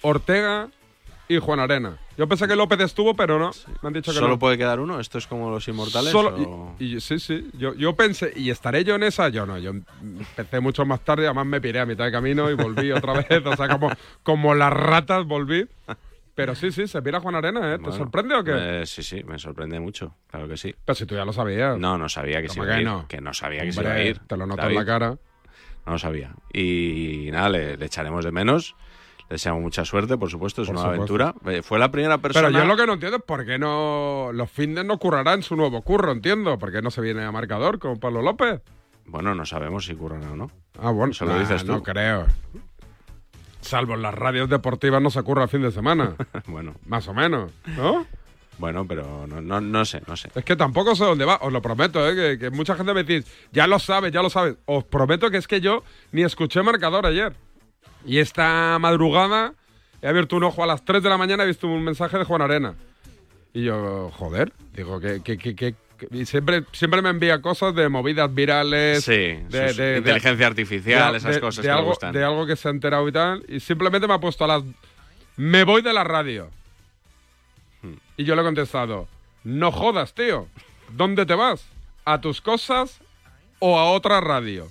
Ortega 0.01 0.70
y 1.27 1.39
Juan 1.39 1.60
Arena. 1.60 1.98
Yo 2.18 2.27
pensé 2.27 2.48
que 2.48 2.56
López 2.56 2.80
estuvo, 2.82 3.15
pero 3.15 3.39
no. 3.39 3.51
Me 3.82 3.88
han 3.88 3.94
dicho 3.94 4.12
que 4.12 4.18
¿Solo 4.18 4.30
no. 4.30 4.39
puede 4.39 4.58
quedar 4.58 4.80
uno? 4.80 5.00
¿Esto 5.00 5.18
es 5.18 5.27
como 5.27 5.50
los 5.50 5.68
inmortales? 5.68 6.12
Solo- 6.12 6.36
o- 6.36 6.75
y, 6.80 6.98
y- 6.98 7.01
sí, 7.01 7.20
sí. 7.20 7.50
Yo, 7.53 7.74
yo 7.75 7.96
pensé, 7.96 8.34
¿y 8.36 8.50
estaré 8.50 8.84
yo 8.84 8.96
en 8.96 9.03
esa? 9.03 9.30
Yo 9.30 9.46
no, 9.46 9.58
yo 9.58 9.72
empecé 10.01 10.60
mucho 10.60 10.86
más 10.86 11.01
tarde, 11.01 11.25
además 11.25 11.46
me 11.46 11.62
piré 11.62 11.80
a 11.80 11.86
mitad 11.86 12.06
de 12.06 12.12
camino 12.12 12.50
y 12.51 12.53
volví 12.53 12.91
otra 12.91 13.13
vez. 13.13 13.46
O 13.46 13.56
sea, 13.56 13.70
como, 13.70 13.91
como 14.24 14.53
las 14.56 14.72
ratas 14.74 15.25
volví. 15.25 15.68
Pero 16.34 16.56
sí, 16.56 16.72
sí, 16.72 16.88
se 16.88 17.01
pira 17.01 17.20
Juan 17.20 17.36
Arena, 17.36 17.74
¿eh? 17.74 17.77
¿Te 17.77 17.84
Bueno, 17.84 17.98
sorprende 17.98 18.36
o 18.36 18.44
qué? 18.44 18.51
me- 18.53 18.86
sí, 18.86 19.03
sí, 19.03 19.24
me 19.24 19.38
sorprende 19.38 19.80
mucho, 19.80 20.15
claro 20.27 20.48
que 20.48 20.56
sí. 20.58 20.74
Pero 20.86 20.96
si 20.96 21.06
tú 21.06 21.13
ya 21.15 21.25
lo 21.25 21.34
sabías. 21.34 21.77
No, 21.77 21.98
no 21.98 22.08
sabía 22.10 22.41
que 22.41 22.48
se 22.48 22.56
¿Cómo 22.56 22.65
iba 22.65 22.75
a 22.75 22.80
ir. 22.80 22.86
no? 22.86 23.08
Que 23.08 23.20
no 23.20 23.34
sabía 23.34 23.63
que 23.63 23.72
se 23.74 23.80
Hombre, 23.80 23.94
iba 23.94 24.01
a 24.01 24.06
ir. 24.10 24.20
te 24.27 24.38
lo 24.38 24.46
noto 24.48 24.62
David. 24.62 24.74
en 24.75 24.80
la 24.80 24.86
cara. 24.86 25.10
No 25.86 25.91
lo 25.94 26.00
sabía. 26.00 26.34
Y 26.53 27.30
nada, 27.32 27.50
le, 27.50 27.75
le 27.77 27.86
echaremos 27.86 28.24
de 28.24 28.32
menos. 28.32 28.75
Deseamos 29.31 29.61
mucha 29.61 29.85
suerte, 29.85 30.17
por 30.17 30.29
supuesto, 30.29 30.61
es 30.61 30.67
Por 30.67 30.75
una 30.75 30.93
supuesto. 30.93 31.15
aventura. 31.15 31.53
Eh, 31.53 31.61
Fue 31.63 31.79
la 31.79 31.89
primera 31.89 32.17
persona. 32.17 32.50
Pero 32.50 32.59
yo 32.59 32.65
lo 32.65 32.75
que 32.75 32.85
no 32.85 32.93
entiendo 32.93 33.17
es 33.17 33.23
por 33.23 33.45
qué 33.45 33.57
no. 33.57 34.29
Los 34.33 34.51
fines 34.51 34.83
no 34.83 34.97
currarán 34.97 35.41
su 35.41 35.55
nuevo 35.55 35.81
curro, 35.83 36.11
entiendo. 36.11 36.59
¿Por 36.59 36.71
qué 36.73 36.81
no 36.81 36.91
se 36.91 37.00
viene 37.00 37.23
a 37.23 37.31
marcador 37.31 37.79
con 37.79 37.97
Pablo 37.97 38.21
López? 38.21 38.61
Bueno, 39.05 39.33
no 39.33 39.45
sabemos 39.45 39.85
si 39.85 39.95
curran 39.95 40.23
o 40.25 40.35
no. 40.35 40.51
Ah, 40.77 40.91
bueno, 40.91 41.11
Eso 41.11 41.25
lo 41.25 41.39
dices 41.39 41.63
tú. 41.63 41.71
No 41.71 41.81
creo. 41.81 42.27
Salvo 43.61 43.93
en 43.93 44.01
las 44.01 44.13
radios 44.13 44.50
deportivas 44.50 45.01
no 45.01 45.09
se 45.09 45.21
curra 45.23 45.43
el 45.43 45.50
fin 45.50 45.61
de 45.61 45.71
semana. 45.71 46.15
bueno, 46.47 46.73
Más 46.85 47.07
o 47.07 47.13
menos, 47.13 47.51
¿no? 47.77 48.05
bueno, 48.57 48.85
pero 48.85 49.25
no, 49.27 49.39
no, 49.41 49.61
no 49.61 49.85
sé, 49.85 50.01
no 50.07 50.17
sé. 50.17 50.29
Es 50.35 50.43
que 50.43 50.55
tampoco 50.55 50.93
sé 50.95 51.05
dónde 51.05 51.25
va, 51.25 51.38
os 51.41 51.53
lo 51.53 51.61
prometo, 51.61 52.05
¿eh? 52.07 52.15
que, 52.15 52.38
que 52.38 52.50
mucha 52.50 52.75
gente 52.75 52.93
me 52.93 53.03
dice, 53.03 53.29
ya 53.51 53.65
lo 53.65 53.79
sabes, 53.79 54.11
ya 54.11 54.21
lo 54.21 54.29
sabes. 54.29 54.55
Os 54.65 54.83
prometo 54.83 55.31
que 55.31 55.38
es 55.38 55.47
que 55.47 55.61
yo 55.61 55.83
ni 56.11 56.23
escuché 56.23 56.61
marcador 56.63 57.05
ayer. 57.05 57.33
Y 58.05 58.17
esta 58.20 58.77
madrugada 58.79 59.53
he 60.01 60.08
abierto 60.08 60.36
un 60.36 60.43
ojo 60.43 60.63
a 60.63 60.67
las 60.67 60.84
3 60.84 61.03
de 61.03 61.10
la 61.10 61.17
mañana 61.17 61.43
y 61.43 61.46
he 61.46 61.48
visto 61.48 61.67
un 61.67 61.84
mensaje 61.84 62.17
de 62.17 62.24
Juan 62.24 62.41
Arena. 62.41 62.75
Y 63.53 63.63
yo, 63.65 64.10
joder, 64.15 64.53
digo 64.74 65.00
que, 65.00 65.22
que, 65.22 65.38
que, 65.38 65.55
que- 65.55 65.74
que- 65.98 66.08
y 66.17 66.25
siempre, 66.25 66.63
siempre 66.72 67.01
me 67.03 67.10
envía 67.10 67.41
cosas 67.41 67.75
de 67.75 67.88
movidas 67.89 68.34
virales. 68.34 69.03
Sí, 69.03 69.12
de, 69.12 69.67
sus- 69.67 69.77
de- 69.77 69.91
de- 69.91 69.98
inteligencia 70.00 70.48
artificial, 70.48 71.12
de- 71.12 71.17
esas 71.20 71.38
cosas 71.38 71.62
de 71.63 71.67
que 71.67 71.72
algo, 71.72 71.89
gustan. 71.89 72.12
De 72.13 72.24
algo 72.24 72.48
que 72.48 72.55
se 72.55 72.67
ha 72.67 72.72
enterado 72.72 73.08
y 73.08 73.12
tal. 73.12 73.46
Y 73.48 73.60
simplemente 73.60 74.08
me 74.08 74.13
ha 74.15 74.20
puesto 74.20 74.43
a 74.46 74.48
las. 74.48 74.63
Me 75.38 75.63
voy 75.63 75.81
de 75.84 75.93
la 75.93 76.03
radio. 76.03 76.50
Hmm. 77.84 77.93
Y 78.17 78.24
yo 78.24 78.36
le 78.36 78.41
he 78.41 78.46
contestado: 78.46 79.08
No 79.43 79.72
jodas, 79.72 80.13
tío. 80.15 80.48
¿Dónde 80.89 81.25
te 81.27 81.36
vas? 81.36 81.63
¿A 82.05 82.20
tus 82.20 82.41
cosas 82.41 83.00
o 83.60 83.77
a 83.77 83.91
otra 83.91 84.22
radio? 84.22 84.67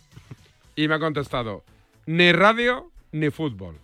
Y 0.75 0.89
me 0.89 0.95
ha 0.97 0.99
contestado: 0.99 1.63
Ni 2.07 2.33
radio 2.33 2.90
ni 3.13 3.31
fútbol. 3.31 3.77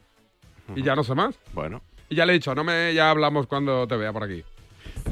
Y 0.74 0.82
ya 0.82 0.94
no 0.96 1.04
sé 1.04 1.14
más. 1.14 1.38
Bueno, 1.54 1.80
Y 2.08 2.16
ya 2.16 2.26
le 2.26 2.32
he 2.32 2.34
dicho: 2.34 2.54
No 2.54 2.64
me, 2.64 2.92
ya 2.94 3.10
hablamos 3.10 3.46
cuando 3.46 3.86
te 3.86 3.96
vea 3.96 4.12
por 4.12 4.24
aquí. 4.24 4.42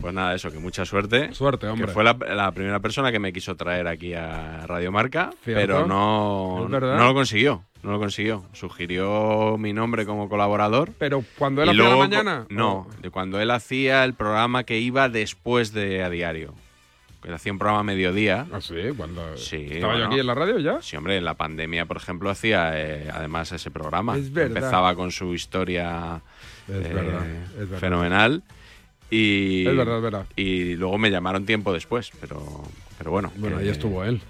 pues 0.00 0.12
nada, 0.12 0.34
eso, 0.34 0.50
que 0.50 0.58
mucha 0.58 0.84
suerte. 0.84 1.32
Suerte, 1.32 1.66
hombre. 1.68 1.86
Que 1.86 1.92
fue 1.92 2.02
la, 2.04 2.14
la 2.34 2.50
primera 2.52 2.80
persona 2.80 3.12
que 3.12 3.18
me 3.20 3.32
quiso 3.32 3.54
traer 3.56 3.86
aquí 3.86 4.14
a 4.14 4.66
Radio 4.66 4.90
Marca, 4.92 5.30
Cierto. 5.44 5.60
pero 5.60 5.86
no, 5.86 6.68
no 6.68 7.06
lo 7.06 7.14
consiguió. 7.14 7.64
No 7.82 7.92
lo 7.92 7.98
consiguió. 7.98 8.44
Sugirió 8.52 9.56
mi 9.58 9.72
nombre 9.72 10.06
como 10.06 10.28
colaborador. 10.28 10.90
Pero 10.98 11.22
cuando 11.38 11.62
él 11.62 11.68
hacía 11.68 11.88
la 11.88 11.96
mañana. 11.96 12.46
No, 12.48 12.88
de 13.02 13.10
cuando 13.10 13.38
él 13.40 13.50
hacía 13.50 14.04
el 14.04 14.14
programa 14.14 14.64
que 14.64 14.78
iba 14.78 15.08
después 15.08 15.72
de 15.72 16.02
A 16.02 16.08
Diario. 16.10 16.54
Él 17.24 17.32
hacía 17.32 17.52
un 17.52 17.58
programa 17.58 17.80
a 17.80 17.84
mediodía. 17.84 18.46
Ah, 18.52 18.60
sí, 18.60 18.74
cuando. 18.96 19.36
Sí, 19.36 19.66
¿Estaba 19.70 19.96
yo 19.98 20.06
aquí 20.06 20.18
en 20.20 20.26
la 20.26 20.34
radio 20.34 20.58
ya? 20.58 20.82
Sí, 20.82 20.96
hombre, 20.96 21.16
en 21.16 21.24
la 21.24 21.34
pandemia, 21.34 21.86
por 21.86 21.96
ejemplo, 21.96 22.28
hacía 22.30 22.72
eh, 22.78 23.08
además 23.12 23.50
ese 23.52 23.70
programa. 23.70 24.16
Es 24.16 24.32
verdad. 24.32 24.56
Empezaba 24.58 24.94
con 24.94 25.10
su 25.10 25.32
historia 25.34 26.20
Es 26.68 26.74
eh, 26.74 26.90
verdad, 26.92 27.26
es 27.26 27.58
verdad. 27.58 27.78
fenomenal. 27.78 28.42
Y, 29.10 29.66
Es 29.66 29.76
verdad, 29.76 29.96
es 29.98 30.02
verdad. 30.02 30.26
Y 30.36 30.74
luego 30.74 30.98
me 30.98 31.10
llamaron 31.10 31.46
tiempo 31.46 31.72
después, 31.72 32.10
pero, 32.20 32.42
pero 32.98 33.10
bueno. 33.10 33.32
Bueno, 33.36 33.56
que- 33.58 33.64
ahí 33.64 33.68
estuvo 33.70 34.04
él. 34.04 34.20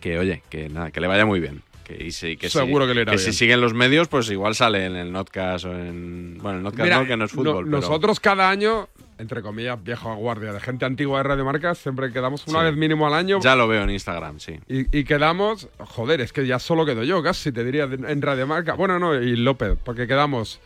Que 0.00 0.18
oye, 0.18 0.42
que 0.48 0.68
nada, 0.68 0.90
que 0.90 1.00
le 1.00 1.06
vaya 1.08 1.26
muy 1.26 1.40
bien. 1.40 1.62
Que, 1.84 2.04
y 2.04 2.10
si- 2.12 2.36
que 2.36 2.48
Seguro 2.50 2.84
si, 2.84 2.90
que 2.90 2.94
le 2.94 3.02
irá 3.02 3.12
si 3.18 3.24
bien. 3.24 3.32
siguen 3.32 3.60
los 3.60 3.74
medios, 3.74 4.08
pues 4.08 4.30
igual 4.30 4.54
sale 4.54 4.86
en 4.86 4.96
el 4.96 5.12
Notcast 5.12 5.64
o 5.66 5.72
en. 5.72 6.38
Bueno, 6.40 6.58
el 6.58 6.64
Notcast 6.64 6.84
Mira, 6.84 7.00
no, 7.00 7.06
que 7.06 7.16
no 7.16 7.24
es 7.24 7.34
no- 7.34 7.42
fútbol. 7.42 7.64
pero- 7.64 7.80
nosotros 7.80 8.20
cada 8.20 8.48
año, 8.50 8.88
entre 9.18 9.42
comillas, 9.42 9.82
viejo 9.82 10.14
guardia, 10.16 10.52
de 10.52 10.60
gente 10.60 10.84
antigua 10.84 11.18
de 11.18 11.24
Radio 11.24 11.44
Marca, 11.44 11.74
siempre 11.74 12.12
quedamos 12.12 12.46
una 12.46 12.60
Sí. 12.60 12.64
vez 12.66 12.76
mínimo 12.76 13.06
al 13.06 13.14
año. 13.14 13.40
Ya 13.40 13.56
lo 13.56 13.66
veo 13.68 13.82
en 13.82 13.90
Instagram, 13.90 14.38
sí. 14.40 14.58
Y, 14.68 14.96
y 14.96 15.04
quedamos, 15.04 15.68
joder, 15.78 16.20
es 16.20 16.32
que 16.32 16.46
ya 16.46 16.58
solo 16.58 16.86
quedo 16.86 17.02
yo, 17.02 17.22
casi 17.22 17.50
te 17.52 17.64
diría, 17.64 17.84
en 17.84 18.22
Radio 18.22 18.46
Marca. 18.46 18.74
Bueno, 18.74 18.98
no, 18.98 19.14
y 19.14 19.36
López, 19.36 19.76
porque 19.84 20.06
quedamos. 20.06 20.60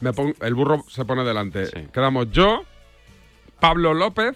Me 0.00 0.12
pon- 0.12 0.34
el 0.40 0.54
burro 0.54 0.84
se 0.88 1.04
pone 1.04 1.24
delante. 1.24 1.88
Quedamos 1.92 2.30
yo, 2.30 2.62
Pablo 3.60 3.94
López, 3.94 4.34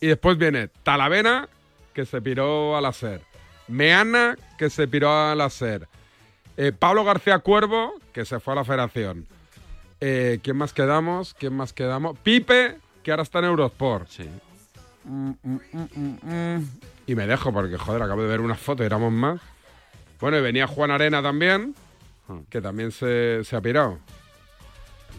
y 0.00 0.06
después 0.08 0.36
viene 0.38 0.68
Talavera, 0.82 1.48
que 1.94 2.04
se 2.06 2.20
piró 2.22 2.76
al 2.76 2.84
hacer. 2.86 3.22
Meana, 3.66 4.36
que 4.56 4.70
se 4.70 4.86
piró 4.86 5.10
al 5.30 5.40
hacer. 5.40 5.88
Eh, 6.56 6.72
Pablo 6.78 7.04
García 7.04 7.38
Cuervo, 7.40 7.94
que 8.12 8.24
se 8.24 8.38
fue 8.40 8.52
a 8.52 8.56
la 8.56 8.64
federación. 8.64 9.26
Eh, 10.00 10.38
¿Quién 10.42 10.56
más 10.56 10.72
quedamos? 10.72 11.34
¿Quién 11.34 11.54
más 11.56 11.72
quedamos? 11.72 12.16
Pipe, 12.22 12.76
que 13.02 13.10
ahora 13.10 13.22
está 13.22 13.40
en 13.40 13.46
Eurosport. 13.46 14.08
Sí. 14.08 14.28
Mm, 15.04 15.30
mm, 15.42 16.18
mm. 16.22 16.70
Y 17.06 17.14
me 17.14 17.26
dejo 17.26 17.52
porque, 17.52 17.76
joder, 17.78 18.02
acabo 18.02 18.22
de 18.22 18.28
ver 18.28 18.40
una 18.40 18.54
foto 18.54 18.82
y 18.82 18.86
éramos 18.86 19.12
más. 19.12 19.40
Bueno, 20.20 20.38
y 20.38 20.40
venía 20.42 20.66
Juan 20.66 20.90
Arena 20.90 21.22
también, 21.22 21.74
Hmm. 22.28 22.40
que 22.50 22.60
también 22.60 22.92
se, 22.92 23.42
se 23.42 23.56
ha 23.56 23.60
pirado. 23.60 23.98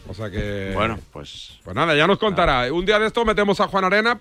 O 0.08 0.14
sea 0.14 0.30
que... 0.30 0.70
Bueno, 0.74 0.98
pues. 1.12 1.58
Pues 1.64 1.74
nada, 1.76 1.94
ya 1.94 2.06
nos 2.06 2.18
contará. 2.18 2.72
Un 2.72 2.86
día 2.86 2.98
de 2.98 3.06
esto 3.06 3.24
metemos 3.24 3.60
a 3.60 3.66
Juan 3.66 3.84
Arena 3.84 4.18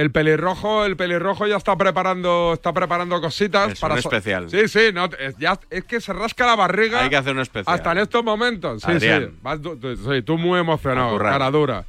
El 0.00 0.10
pelirrojo, 0.12 0.84
el 0.86 0.96
pelirrojo 0.96 1.46
ya 1.46 1.56
está 1.56 1.76
preparando, 1.76 2.52
está 2.54 2.72
preparando 2.72 3.20
cositas 3.20 3.72
Es 3.72 3.80
para 3.80 3.94
un 3.94 3.98
especial. 3.98 4.48
Sí, 4.48 4.66
sí, 4.66 4.90
no, 4.94 5.04
es, 5.18 5.36
ya, 5.36 5.58
es 5.68 5.84
que 5.84 6.00
se 6.00 6.12
rasca 6.14 6.46
la 6.46 6.56
barriga. 6.56 7.02
Hay 7.02 7.10
que 7.10 7.16
hacer 7.16 7.34
un 7.34 7.40
especial. 7.40 7.74
Hasta 7.74 7.92
en 7.92 7.98
estos 7.98 8.24
momentos. 8.24 8.82
Sí, 8.82 8.90
Adrián. 8.92 9.30
sí. 9.32 9.38
Vas 9.42 9.60
tú, 9.60 9.76
tú- 9.76 9.94
sí, 9.96 10.22
tú 10.22 10.38
muy 10.38 10.58
emocionado, 10.58 11.18
cara 11.18 11.50
dura. 11.50 11.84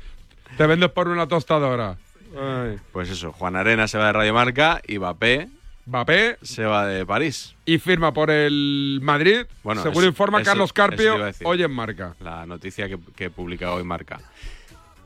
Te 0.57 0.67
vendes 0.67 0.89
por 0.89 1.07
una 1.07 1.25
tostadora. 1.27 1.95
Ay. 2.37 2.75
Pues 2.91 3.09
eso, 3.09 3.31
Juan 3.31 3.55
Arena 3.55 3.87
se 3.87 3.97
va 3.97 4.07
de 4.07 4.13
Radio 4.13 4.33
Marca 4.33 4.81
y 4.85 4.97
Mbappé 4.99 5.47
Mbappé 5.85 6.37
se 6.41 6.65
va 6.65 6.85
de 6.85 7.05
París. 7.05 7.55
y 7.65 7.79
firma 7.79 8.13
por 8.13 8.29
el 8.29 8.99
Madrid. 9.01 9.45
Bueno, 9.63 9.83
según 9.83 10.03
informa 10.05 10.41
eso- 10.41 10.51
Carlos 10.51 10.73
Carpio, 10.73 11.17
hoy 11.43 11.63
en 11.63 11.71
marca. 11.71 12.13
La 12.19 12.45
noticia 12.45 12.89
que, 12.89 12.97
que 13.15 13.29
publica 13.29 13.71
hoy 13.71 13.83
Marca. 13.85 14.19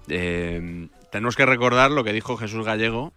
Eh, 0.08 0.88
tenemos 1.16 1.38
que 1.38 1.46
recordar 1.46 1.92
lo 1.92 2.04
que 2.04 2.12
dijo 2.12 2.36
Jesús 2.36 2.66
Gallego 2.66 3.14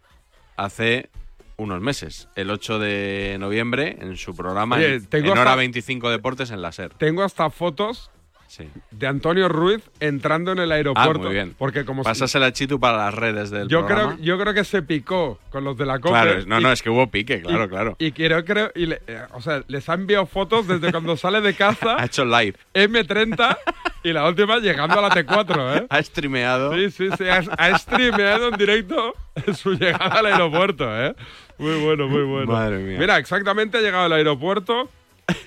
hace 0.56 1.10
unos 1.56 1.80
meses, 1.80 2.28
el 2.36 2.48
8 2.48 2.78
de 2.78 3.36
noviembre, 3.40 3.96
en 4.00 4.16
su 4.16 4.36
programa 4.36 4.76
Oye, 4.76 4.94
en, 4.94 5.06
tengo 5.06 5.32
en 5.32 5.38
Hora 5.38 5.42
hasta- 5.50 5.56
25 5.56 6.08
Deportes 6.10 6.52
en 6.52 6.62
la 6.62 6.70
SER. 6.70 6.94
Tengo 6.94 7.24
hasta 7.24 7.50
fotos 7.50 8.12
Sí. 8.48 8.68
de 8.90 9.06
Antonio 9.06 9.48
Ruiz 9.48 9.82
entrando 10.00 10.52
en 10.52 10.58
el 10.58 10.72
aeropuerto. 10.72 11.20
Ah, 11.20 11.24
muy 11.26 11.32
bien. 11.34 11.54
Porque 11.58 11.84
como 11.84 12.02
Pásasela 12.02 12.46
a 12.46 12.52
Chitu 12.52 12.80
para 12.80 12.96
las 12.96 13.14
redes 13.14 13.50
del 13.50 13.68
yo 13.68 13.86
programa. 13.86 14.14
creo, 14.14 14.24
yo 14.24 14.38
creo 14.38 14.54
que 14.54 14.64
se 14.64 14.80
picó 14.82 15.38
con 15.50 15.64
los 15.64 15.76
de 15.76 15.84
la 15.86 16.00
COPE. 16.00 16.08
Claro, 16.10 16.46
no, 16.46 16.58
y- 16.58 16.62
no, 16.62 16.72
es 16.72 16.82
que 16.82 16.88
hubo 16.90 17.10
pique, 17.10 17.42
claro, 17.42 17.64
y- 17.64 17.68
claro. 17.68 17.96
Y 17.98 18.12
quiero, 18.12 18.42
creo, 18.46 18.72
y 18.74 18.86
le- 18.86 19.02
eh, 19.06 19.20
o 19.34 19.40
sea, 19.42 19.62
les 19.68 19.86
ha 19.90 19.94
enviado 19.94 20.24
fotos 20.26 20.66
desde 20.66 20.90
cuando 20.90 21.16
sale 21.16 21.40
de 21.42 21.52
casa, 21.54 21.96
Ha 21.98 22.06
hecho 22.06 22.24
live. 22.24 22.54
M30, 22.74 23.58
y 24.02 24.12
la 24.14 24.26
última 24.26 24.58
llegando 24.58 24.98
a 24.98 25.02
la 25.02 25.10
T4, 25.10 25.76
¿eh? 25.82 25.86
Ha 25.90 26.02
streameado. 26.02 26.72
Sí, 26.74 26.90
sí, 26.90 27.08
sí, 27.18 27.24
ha, 27.28 27.42
ha 27.58 27.78
streameado 27.78 28.48
en 28.48 28.56
directo 28.56 29.14
su 29.54 29.74
llegada 29.74 30.06
al 30.20 30.26
aeropuerto, 30.26 30.86
¿eh? 31.06 31.14
Muy 31.58 31.78
bueno, 31.84 32.08
muy 32.08 32.22
bueno. 32.22 32.50
Madre 32.52 32.78
mía. 32.78 32.98
Mira, 32.98 33.18
exactamente 33.18 33.76
ha 33.76 33.80
llegado 33.82 34.04
al 34.04 34.12
aeropuerto 34.14 34.88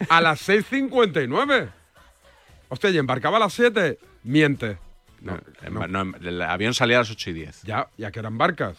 a 0.09 0.21
las 0.21 0.47
6.59. 0.47 1.69
Hostia, 2.73 2.89
¿y 2.89 2.97
embarcaba 2.97 3.35
a 3.35 3.41
las 3.41 3.53
7? 3.53 3.99
Miente. 4.23 4.77
No, 5.19 5.37
no, 5.89 6.15
el 6.21 6.41
avión 6.41 6.73
salía 6.73 6.95
a 6.95 6.99
las 7.01 7.11
8 7.11 7.29
y 7.31 7.33
10. 7.33 7.63
Ya, 7.63 7.87
¿ya 7.97 8.11
que 8.11 8.19
eran 8.19 8.37
barcas? 8.37 8.77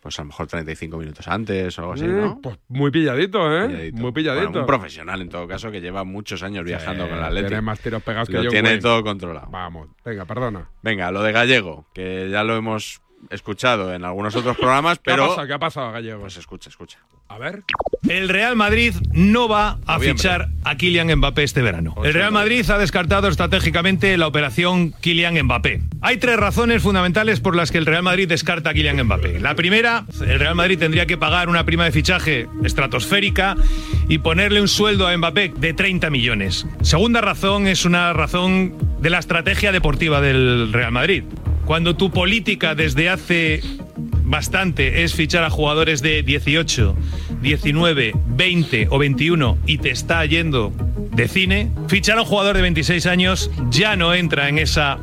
Pues 0.00 0.16
a 0.18 0.22
lo 0.22 0.26
mejor 0.26 0.46
35 0.46 0.98
minutos 0.98 1.26
antes 1.26 1.76
o 1.78 1.82
algo 1.82 1.94
así, 1.94 2.04
Mm, 2.04 2.20
¿no? 2.20 2.40
Pues 2.40 2.58
muy 2.68 2.90
pilladito, 2.92 3.50
¿eh? 3.58 3.66
Pilladito. 3.68 3.96
Muy 3.98 4.12
pilladito. 4.12 4.44
Bueno, 4.46 4.60
un 4.60 4.66
profesional 4.66 5.20
en 5.20 5.28
todo 5.30 5.48
caso 5.48 5.70
que 5.72 5.80
lleva 5.80 6.04
muchos 6.04 6.42
años 6.42 6.62
viajando 6.64 7.08
con 7.08 7.18
la 7.18 7.26
Atleti. 7.26 7.48
tiene 7.48 7.62
más 7.62 7.80
tiros 7.80 8.02
pegados 8.02 8.28
que 8.28 8.34
Lo 8.34 8.42
John 8.44 8.50
tiene 8.50 8.68
Wayne. 8.68 8.82
todo 8.82 9.02
controlado. 9.02 9.48
Vamos, 9.50 9.88
venga, 10.04 10.24
perdona. 10.26 10.68
Venga, 10.82 11.10
lo 11.10 11.22
de 11.22 11.32
Gallego, 11.32 11.86
que 11.92 12.28
ya 12.30 12.44
lo 12.44 12.54
hemos 12.54 13.00
escuchado 13.30 13.92
en 13.94 14.04
algunos 14.04 14.34
otros 14.36 14.56
programas, 14.60 14.98
¿Qué 14.98 15.10
ha 15.12 15.14
pero 15.14 15.28
pasado? 15.28 15.46
¿Qué 15.46 15.52
ha 15.52 15.58
pasado, 15.58 15.92
Gallego? 15.92 16.20
pues 16.20 16.36
escucha, 16.36 16.68
escucha. 16.70 16.98
A 17.28 17.38
ver. 17.38 17.62
El 18.06 18.28
Real 18.28 18.54
Madrid 18.54 18.94
no 19.12 19.48
va 19.48 19.78
a 19.86 19.94
Noviembre. 19.94 20.08
fichar 20.22 20.48
a 20.62 20.76
Kylian 20.76 21.14
Mbappé 21.16 21.42
este 21.42 21.62
verano. 21.62 21.94
El 22.04 22.12
Real 22.12 22.32
Madrid 22.32 22.68
ha 22.70 22.76
descartado 22.76 23.28
estratégicamente 23.28 24.16
la 24.18 24.26
operación 24.26 24.92
Kylian 25.00 25.42
Mbappé. 25.42 25.80
Hay 26.02 26.18
tres 26.18 26.36
razones 26.36 26.82
fundamentales 26.82 27.40
por 27.40 27.56
las 27.56 27.70
que 27.72 27.78
el 27.78 27.86
Real 27.86 28.02
Madrid 28.02 28.28
descarta 28.28 28.70
a 28.70 28.74
Kylian 28.74 29.02
Mbappé. 29.04 29.40
La 29.40 29.54
primera, 29.54 30.04
el 30.20 30.38
Real 30.38 30.54
Madrid 30.54 30.78
tendría 30.78 31.06
que 31.06 31.16
pagar 31.16 31.48
una 31.48 31.64
prima 31.64 31.84
de 31.86 31.92
fichaje 31.92 32.46
estratosférica 32.62 33.56
y 34.08 34.18
ponerle 34.18 34.60
un 34.60 34.68
sueldo 34.68 35.08
a 35.08 35.16
Mbappé 35.16 35.54
de 35.56 35.72
30 35.72 36.10
millones. 36.10 36.66
Segunda 36.82 37.22
razón 37.22 37.66
es 37.66 37.86
una 37.86 38.12
razón 38.12 38.74
de 39.00 39.08
la 39.10 39.18
estrategia 39.18 39.72
deportiva 39.72 40.20
del 40.20 40.72
Real 40.74 40.92
Madrid. 40.92 41.24
Cuando 41.64 41.96
tu 41.96 42.10
política 42.10 42.74
desde 42.74 43.08
hace 43.08 43.62
bastante 44.24 45.02
es 45.04 45.14
fichar 45.14 45.44
a 45.44 45.50
jugadores 45.50 46.02
de 46.02 46.22
18, 46.22 46.96
19, 47.40 48.12
20 48.26 48.88
o 48.90 48.98
21 48.98 49.58
y 49.66 49.78
te 49.78 49.90
está 49.90 50.24
yendo 50.26 50.72
de 51.12 51.28
cine, 51.28 51.70
fichar 51.88 52.18
a 52.18 52.22
un 52.22 52.26
jugador 52.26 52.56
de 52.56 52.62
26 52.62 53.06
años 53.06 53.50
ya 53.70 53.96
no 53.96 54.14
entra 54.14 54.48
en 54.48 54.58
esa 54.58 54.98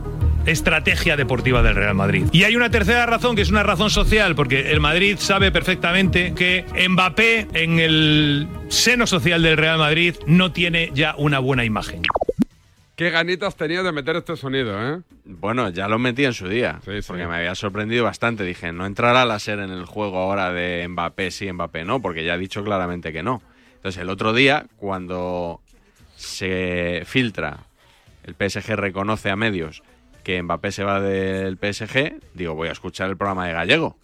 estrategia 0.46 1.16
deportiva 1.18 1.62
del 1.62 1.76
Real 1.76 1.96
Madrid. 1.96 2.26
Y 2.32 2.44
hay 2.44 2.56
una 2.56 2.70
tercera 2.70 3.06
razón 3.06 3.36
que 3.36 3.42
es 3.42 3.50
una 3.50 3.64
razón 3.64 3.90
social, 3.90 4.36
porque 4.36 4.72
el 4.72 4.80
Madrid 4.80 5.18
sabe 5.20 5.52
perfectamente 5.52 6.34
que 6.36 6.66
Mbappé 6.90 7.48
en 7.54 7.80
el 7.80 8.48
seno 8.70 9.08
social 9.08 9.42
del 9.42 9.58
Real 9.58 9.78
Madrid 9.78 10.16
no 10.26 10.52
tiene 10.52 10.92
ya 10.94 11.16
una 11.18 11.40
buena 11.40 11.64
imagen. 11.64 12.02
Qué 13.02 13.10
ganitas 13.10 13.56
tenía 13.56 13.82
de 13.82 13.92
meter 13.92 14.16
este 14.18 14.36
sonido, 14.38 14.80
¿eh? 14.80 15.02
Bueno, 15.26 15.70
ya 15.70 15.88
lo 15.88 15.98
metí 15.98 16.24
en 16.24 16.36
su 16.36 16.48
día, 16.48 16.80
Sí, 16.86 17.02
sí. 17.02 17.08
porque 17.08 17.26
me 17.26 17.38
había 17.38 17.56
sorprendido 17.56 18.04
bastante. 18.04 18.44
Dije, 18.44 18.72
no 18.72 18.86
entrará 18.86 19.26
la 19.26 19.40
SER 19.40 19.58
en 19.58 19.72
el 19.72 19.86
juego 19.86 20.20
ahora 20.20 20.54
de 20.54 20.88
Mbappé 20.88 21.32
sí, 21.32 21.52
Mbappé 21.52 21.84
no, 21.84 22.00
porque 22.00 22.24
ya 22.24 22.34
ha 22.34 22.38
dicho 22.38 22.64
claramente 22.64 23.12
que 23.12 23.24
no. 23.24 23.42
Entonces, 23.78 24.00
el 24.04 24.08
otro 24.12 24.34
día, 24.34 24.68
cuando 24.78 25.62
se 26.16 27.02
filtra, 27.08 27.62
el 28.24 28.36
PSG 28.36 28.76
reconoce 28.76 29.32
a 29.32 29.36
medios 29.36 29.82
que 30.24 30.40
Mbappé 30.44 30.72
se 30.72 30.84
va 30.84 31.02
del 31.02 31.58
PSG, 31.58 32.22
digo, 32.36 32.54
voy 32.54 32.68
a 32.68 32.74
escuchar 32.74 33.10
el 33.10 33.18
programa 33.18 33.48
de 33.48 33.54
Gallego. 33.54 33.98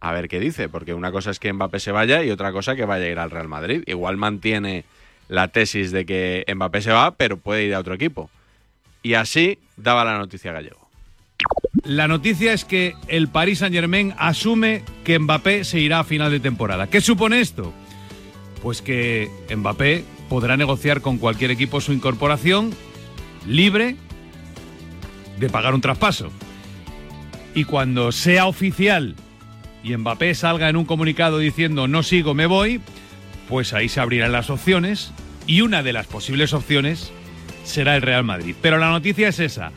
A 0.00 0.14
ver 0.14 0.28
qué 0.28 0.40
dice, 0.40 0.70
porque 0.70 0.94
una 0.94 1.12
cosa 1.12 1.30
es 1.30 1.38
que 1.38 1.52
Mbappé 1.52 1.78
se 1.78 1.92
vaya 1.92 2.24
y 2.24 2.30
otra 2.30 2.52
cosa 2.52 2.74
que 2.74 2.86
vaya 2.86 3.04
a 3.04 3.08
ir 3.10 3.18
al 3.18 3.30
Real 3.30 3.48
Madrid. 3.48 3.82
Igual 3.84 4.16
mantiene 4.16 4.86
la 5.28 5.48
tesis 5.48 5.90
de 5.90 6.04
que 6.06 6.44
Mbappé 6.54 6.82
se 6.82 6.92
va, 6.92 7.12
pero 7.12 7.36
puede 7.36 7.64
ir 7.64 7.74
a 7.74 7.80
otro 7.80 7.94
equipo. 7.94 8.30
Y 9.02 9.14
así 9.14 9.58
daba 9.76 10.04
la 10.04 10.18
noticia 10.18 10.52
Gallego. 10.52 10.88
La 11.82 12.08
noticia 12.08 12.52
es 12.52 12.64
que 12.64 12.94
el 13.08 13.28
Paris 13.28 13.58
Saint-Germain 13.58 14.14
asume 14.16 14.82
que 15.04 15.18
Mbappé 15.18 15.64
se 15.64 15.80
irá 15.80 16.00
a 16.00 16.04
final 16.04 16.30
de 16.30 16.40
temporada. 16.40 16.86
¿Qué 16.86 17.00
supone 17.00 17.40
esto? 17.40 17.72
Pues 18.62 18.80
que 18.80 19.30
Mbappé 19.54 20.04
podrá 20.28 20.56
negociar 20.56 21.00
con 21.00 21.18
cualquier 21.18 21.50
equipo 21.50 21.80
su 21.80 21.92
incorporación 21.92 22.72
libre 23.46 23.96
de 25.38 25.50
pagar 25.50 25.74
un 25.74 25.80
traspaso. 25.80 26.30
Y 27.54 27.64
cuando 27.64 28.12
sea 28.12 28.46
oficial 28.46 29.14
y 29.82 29.96
Mbappé 29.96 30.34
salga 30.34 30.68
en 30.68 30.76
un 30.76 30.86
comunicado 30.86 31.38
diciendo 31.38 31.86
no 31.86 32.02
sigo, 32.02 32.34
me 32.34 32.46
voy, 32.46 32.80
pues 33.48 33.72
ahí 33.72 33.88
se 33.88 34.00
abrirán 34.00 34.32
las 34.32 34.50
opciones 34.50 35.12
y 35.46 35.60
una 35.60 35.82
de 35.82 35.92
las 35.92 36.06
posibles 36.06 36.52
opciones 36.52 37.12
será 37.64 37.96
el 37.96 38.02
Real 38.02 38.24
Madrid. 38.24 38.54
Pero 38.62 38.78
la 38.78 38.90
noticia 38.90 39.28
es 39.28 39.38
esa. 39.40 39.72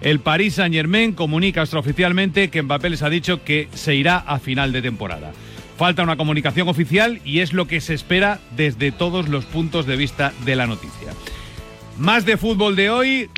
El 0.00 0.18
Paris 0.20 0.54
Saint-Germain 0.54 1.12
comunica 1.12 1.60
extraoficialmente 1.62 2.50
que 2.50 2.62
Mbappé 2.62 2.90
les 2.90 3.02
ha 3.02 3.10
dicho 3.10 3.44
que 3.44 3.68
se 3.74 3.94
irá 3.94 4.16
a 4.18 4.38
final 4.40 4.72
de 4.72 4.82
temporada. 4.82 5.32
Falta 5.78 6.02
una 6.02 6.16
comunicación 6.16 6.68
oficial 6.68 7.20
y 7.24 7.38
es 7.40 7.52
lo 7.52 7.66
que 7.66 7.80
se 7.80 7.94
espera 7.94 8.40
desde 8.56 8.92
todos 8.92 9.28
los 9.28 9.44
puntos 9.44 9.86
de 9.86 9.96
vista 9.96 10.32
de 10.44 10.56
la 10.56 10.66
noticia. 10.66 11.12
Más 11.98 12.24
de 12.24 12.36
fútbol 12.36 12.74
de 12.76 12.90
hoy. 12.90 13.30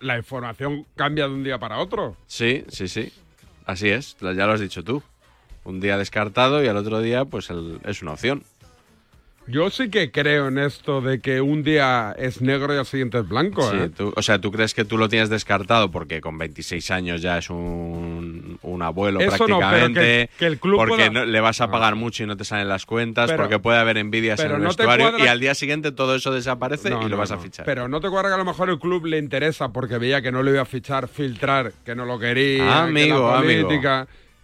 La 0.00 0.16
información 0.16 0.86
cambia 0.96 1.26
de 1.28 1.34
un 1.34 1.44
día 1.44 1.58
para 1.58 1.78
otro. 1.78 2.16
Sí, 2.26 2.64
sí, 2.68 2.88
sí. 2.88 3.12
Así 3.64 3.88
es, 3.88 4.16
ya 4.20 4.46
lo 4.46 4.52
has 4.52 4.60
dicho 4.60 4.84
tú. 4.84 5.02
Un 5.64 5.80
día 5.80 5.96
descartado 5.98 6.62
y 6.62 6.68
al 6.68 6.76
otro 6.76 7.00
día, 7.00 7.24
pues 7.24 7.50
el- 7.50 7.80
es 7.84 8.00
una 8.02 8.12
opción. 8.12 8.44
Yo 9.48 9.70
sí 9.70 9.90
que 9.90 10.10
creo 10.10 10.48
en 10.48 10.58
esto 10.58 11.00
de 11.00 11.20
que 11.20 11.40
un 11.40 11.62
día 11.62 12.14
es 12.18 12.40
negro 12.40 12.74
y 12.74 12.78
al 12.78 12.86
siguiente 12.86 13.18
es 13.18 13.28
blanco, 13.28 13.62
Sí, 13.70 13.76
¿eh? 13.76 13.90
tú- 13.96 14.12
o 14.16 14.22
sea, 14.22 14.40
¿tú 14.40 14.50
crees 14.50 14.74
que 14.74 14.84
tú 14.84 14.98
lo 14.98 15.08
tienes 15.08 15.28
descartado 15.30 15.90
porque 15.90 16.20
con 16.20 16.36
26 16.36 16.90
años 16.90 17.22
ya 17.22 17.38
es 17.38 17.48
un, 17.48 18.58
un 18.62 18.82
abuelo 18.82 19.20
Eso 19.20 19.46
no, 19.46 19.46
pero 19.46 19.58
prácticamente? 19.58 20.00
que- 20.00 20.30
que 20.38 20.46
el 20.46 20.58
club 20.58 20.76
porque 20.78 20.94
pueda- 20.96 21.10
no- 21.10 21.24
le 21.24 21.40
vas 21.40 21.60
a 21.60 21.70
pagar 21.70 21.94
mucho 21.94 22.24
y 22.24 22.26
no 22.26 22.36
te 22.36 22.44
salen 22.44 22.68
las 22.68 22.86
cuentas, 22.86 23.30
Pero- 23.30 23.44
porque 23.44 23.58
puede 23.60 23.78
haber 23.78 23.98
envidias 23.98 24.40
en 24.40 24.50
el 24.50 24.58
no 24.62 24.66
vestuario 24.68 25.10
cuadra- 25.10 25.24
y 25.24 25.28
al 25.28 25.38
día 25.40 25.54
siguiente 25.54 25.92
todo 25.92 26.16
eso 26.16 26.32
desaparece 26.32 26.88
y 26.88 27.08
lo 27.08 27.16
vas 27.16 27.30
a 27.30 27.38
fichar. 27.38 27.64
Pero 27.64 27.88
no 27.88 28.00
te 28.00 28.08
cuadra 28.10 28.30
que 28.30 28.34
a 28.34 28.38
lo 28.38 28.44
mejor 28.44 28.68
el 28.70 28.78
club 28.80 29.06
le 29.06 29.18
interesa 29.18 29.72
porque 29.72 29.98
veía 29.98 30.20
que 30.22 30.32
no 30.32 30.42
lo 30.42 30.50
iba 30.50 30.62
a 30.62 30.66
fichar, 30.66 31.06
filtrar, 31.08 31.72
que 31.84 31.94
no 31.94 32.04
lo 32.04 32.18
quería, 32.18 32.82
Amigo, 32.82 33.16
que 33.28 33.32
la 33.32 33.38
amigo. 33.38 33.68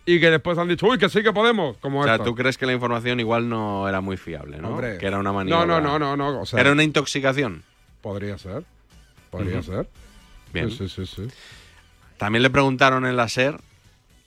Y 0.07 0.19
que 0.21 0.31
después 0.31 0.59
han 0.59 0.69
dicho, 0.69 0.87
uy, 0.87 0.99
que 0.99 1.09
sí 1.09 1.23
que 1.23 1.33
podemos, 1.33 1.77
como 1.79 2.01
o 2.01 2.05
sea, 2.05 2.15
esto. 2.15 2.25
¿tú 2.25 2.35
crees 2.35 2.59
que 2.59 2.67
la 2.67 2.73
información 2.73 3.21
igual 3.21 3.49
no 3.49 3.89
era 3.89 4.01
muy 4.01 4.17
fiable, 4.17 4.59
no? 4.59 4.71
Hombre. 4.71 4.99
que 4.99 5.07
era 5.07 5.19
una 5.19 5.31
No, 5.31 5.35
maniobra. 5.35 5.67
no, 5.67 5.81
no, 5.81 5.99
no, 5.99 6.17
no, 6.17 6.41
o 6.41 6.47
sea- 6.47 6.61
era 6.61 6.73
una 6.73 6.83
intoxicación. 6.83 7.63
Podría 8.01 8.37
ser, 8.39 8.65
podría 9.31 9.63
ser. 9.63 9.89
Bien. 10.53 10.71
Sí, 10.71 10.89
sí, 10.89 11.07
sí, 11.07 11.07
sí. 11.07 11.29
También 12.19 12.43
le 12.43 12.51
preguntaron 12.51 13.07
en 13.07 13.17
la 13.17 13.29
SER 13.29 13.57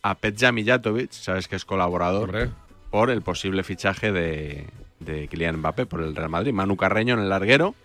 a 0.02 0.16
Petja 0.16 0.52
Mijatovic, 0.52 1.12
sabes 1.12 1.48
que 1.48 1.56
es 1.56 1.66
colaborador, 1.66 2.50
por 2.92 3.10
el 3.10 3.22
posible 3.22 3.64
fichaje 3.64 4.12
de, 4.12 4.68
de 5.00 5.28
Kylian 5.28 5.58
Mbappé 5.58 5.86
por 5.86 6.02
el 6.02 6.16
Real 6.16 6.30
Madrid. 6.30 6.54
Manu 6.54 6.78
Carreño 6.78 7.16
en 7.16 7.22
el 7.22 7.30
larguero. 7.30 7.76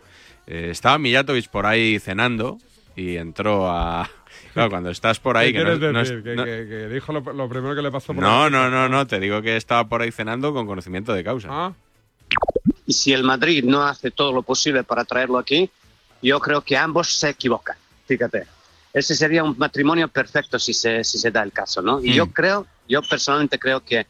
Eh, 0.47 0.69
estaba 0.71 0.99
Mijatovic 0.99 1.49
por 1.49 1.67
ahí 1.67 1.99
cenando 1.99 2.59
y 2.97 3.17
entró 3.17 3.69
a... 3.71 4.09
Claro, 4.53 4.71
cuando 4.71 4.91
estás 4.91 5.19
por 5.21 5.37
ahí... 5.39 5.53
¿Qué 5.53 5.59
que 5.59 5.65
no- 5.65 5.79
quieres 5.79 5.93
no 5.93 6.01
es- 6.01 6.09
decir? 6.09 6.25
que, 6.25 6.37
no- 6.37 6.45
que- 6.45 6.67
que 6.69 6.89
dijo 6.89 7.13
lo, 7.13 7.21
lo 7.33 7.49
primero 7.49 7.75
que 7.75 7.83
le 7.83 7.91
pasó 7.91 8.09
por 8.15 8.23
no, 8.23 8.49
la- 8.49 8.51
no, 8.51 8.71
no, 8.71 8.89
no, 8.89 9.07
te 9.07 9.21
digo 9.21 9.41
que 9.43 9.57
estaba 9.57 9.89
por 9.89 10.03
ahí 10.03 10.11
cenando 10.13 10.53
con 10.53 10.67
conocimiento 10.67 11.13
de 11.13 11.23
causa. 11.25 11.49
Ah. 11.51 11.73
Y 12.87 12.93
si 12.93 13.13
el 13.13 13.23
Madrid 13.25 13.65
no 13.65 13.83
hace 13.85 14.11
todo 14.11 14.33
lo 14.33 14.43
posible 14.43 14.85
para 14.85 15.05
traerlo 15.05 15.39
aquí, 15.39 15.71
yo 16.23 16.39
creo 16.41 16.61
que 16.63 16.77
ambos 16.77 17.13
se 17.13 17.31
equivocan. 17.31 17.77
Fíjate. 18.07 18.47
Ese 18.93 19.15
sería 19.15 19.45
un 19.45 19.57
matrimonio 19.57 20.09
perfecto 20.09 20.59
si 20.59 20.75
se, 20.75 21.05
si 21.05 21.17
se 21.19 21.31
da 21.31 21.43
el 21.45 21.53
caso, 21.53 21.81
¿no? 21.81 22.03
Y 22.03 22.11
Mm. 22.11 22.15
yo 22.15 22.27
creo, 22.33 22.67
Yo 22.91 23.01
personalmente 23.03 23.59
creo 23.59 23.81
que, 23.85 24.07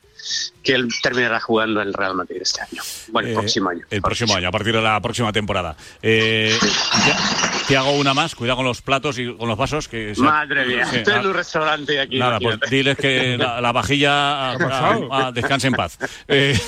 que 0.62 0.73
él 0.75 0.88
terminará 1.03 1.38
jugando 1.40 1.81
en 1.83 1.88
el 1.88 1.95
Real 1.95 2.14
Madrid 2.14 2.38
este 2.40 2.62
año. 2.62 2.83
Bueno, 3.09 3.29
el 3.29 3.35
Eh, 3.35 3.38
próximo 3.38 3.69
año. 3.71 3.87
El 3.90 4.03
próximo 4.03 4.35
año, 4.35 4.49
a 4.49 4.51
partir 4.51 4.75
de 4.75 4.81
la 4.83 5.01
próxima 5.01 5.33
temporada. 5.33 5.77
Eh, 6.03 6.57
te, 6.61 7.66
te 7.69 7.77
hago 7.77 7.93
una 7.93 8.14
más, 8.14 8.35
cuidado 8.35 8.57
con 8.57 8.64
los 8.66 8.83
platos 8.83 9.19
y 9.19 9.33
con 9.37 9.49
los 9.49 9.57
vasos. 9.59 9.87
Que 9.87 10.14
se- 10.14 10.21
Madre 10.23 10.64
mía, 10.66 10.87
sí, 10.87 10.97
estoy 10.97 11.14
ah, 11.14 11.21
en 11.21 11.27
un 11.27 11.35
restaurante 11.35 12.01
aquí. 12.01 12.19
Nada, 12.19 12.40
pues 12.40 12.59
diles 12.71 12.97
que 12.97 13.37
la, 13.38 13.61
la 13.61 13.73
vajilla 13.73 14.53
ah, 14.53 14.99
ah, 15.11 15.33
descanse 15.33 15.69
en 15.69 15.75
paz. 15.75 15.99
Eh, 16.27 16.59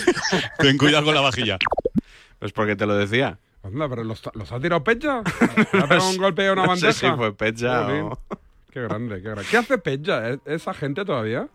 ten 0.58 0.78
cuidado 0.78 1.04
con 1.06 1.14
la 1.14 1.20
vajilla. 1.20 1.58
Pues 2.38 2.52
porque 2.52 2.76
te 2.76 2.86
lo 2.86 2.94
decía. 2.96 3.38
Anda, 3.64 3.88
pero 3.88 4.02
¿los, 4.04 4.20
los 4.34 4.50
ha 4.50 4.58
tirado 4.60 4.82
Pecha? 4.82 5.22
¿Le 5.72 5.78
ha 5.80 5.86
pegado 5.86 6.10
un 6.10 6.16
golpe 6.16 6.48
a 6.48 6.52
una 6.52 6.66
No 6.66 6.76
sé 6.76 6.86
bandeja? 6.86 7.10
si 7.12 7.16
fue 7.16 7.32
Pecha 7.36 7.86
o- 7.86 8.18
Qué 8.72 8.80
grande, 8.80 9.16
qué 9.16 9.28
grande. 9.28 9.44
¿Qué 9.50 9.56
hace 9.56 9.78
Pecha? 9.78 10.28
¿Es- 10.30 10.40
¿Esa 10.46 10.74
gente 10.74 11.04
todavía? 11.04 11.46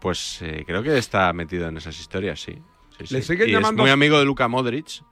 Pues 0.00 0.40
eh, 0.42 0.64
creo 0.66 0.82
que 0.82 0.96
está 0.98 1.32
metido 1.32 1.68
en 1.68 1.76
esas 1.76 1.98
historias, 1.98 2.40
sí. 2.40 2.58
Sí, 2.98 3.14
Le 3.14 3.22
siguen 3.22 3.48
Y 3.48 3.52
llamando- 3.52 3.82
Es 3.82 3.84
muy 3.84 3.90
amigo 3.90 4.18
de 4.18 4.24
Luka 4.24 4.48
Modric. 4.48 5.02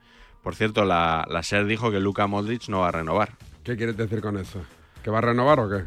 Por 0.42 0.54
cierto, 0.54 0.84
la, 0.84 1.26
la 1.28 1.42
SER 1.42 1.66
dijo 1.66 1.90
que 1.90 2.00
Luka 2.00 2.26
Modric 2.26 2.68
no 2.68 2.80
va 2.80 2.88
a 2.88 2.92
renovar. 2.92 3.32
¿Qué 3.64 3.76
quieres 3.76 3.96
decir 3.96 4.20
con 4.20 4.36
eso? 4.38 4.62
¿Que 5.02 5.10
va 5.10 5.18
a 5.18 5.22
renovar 5.22 5.60
o 5.60 5.68
qué? 5.68 5.84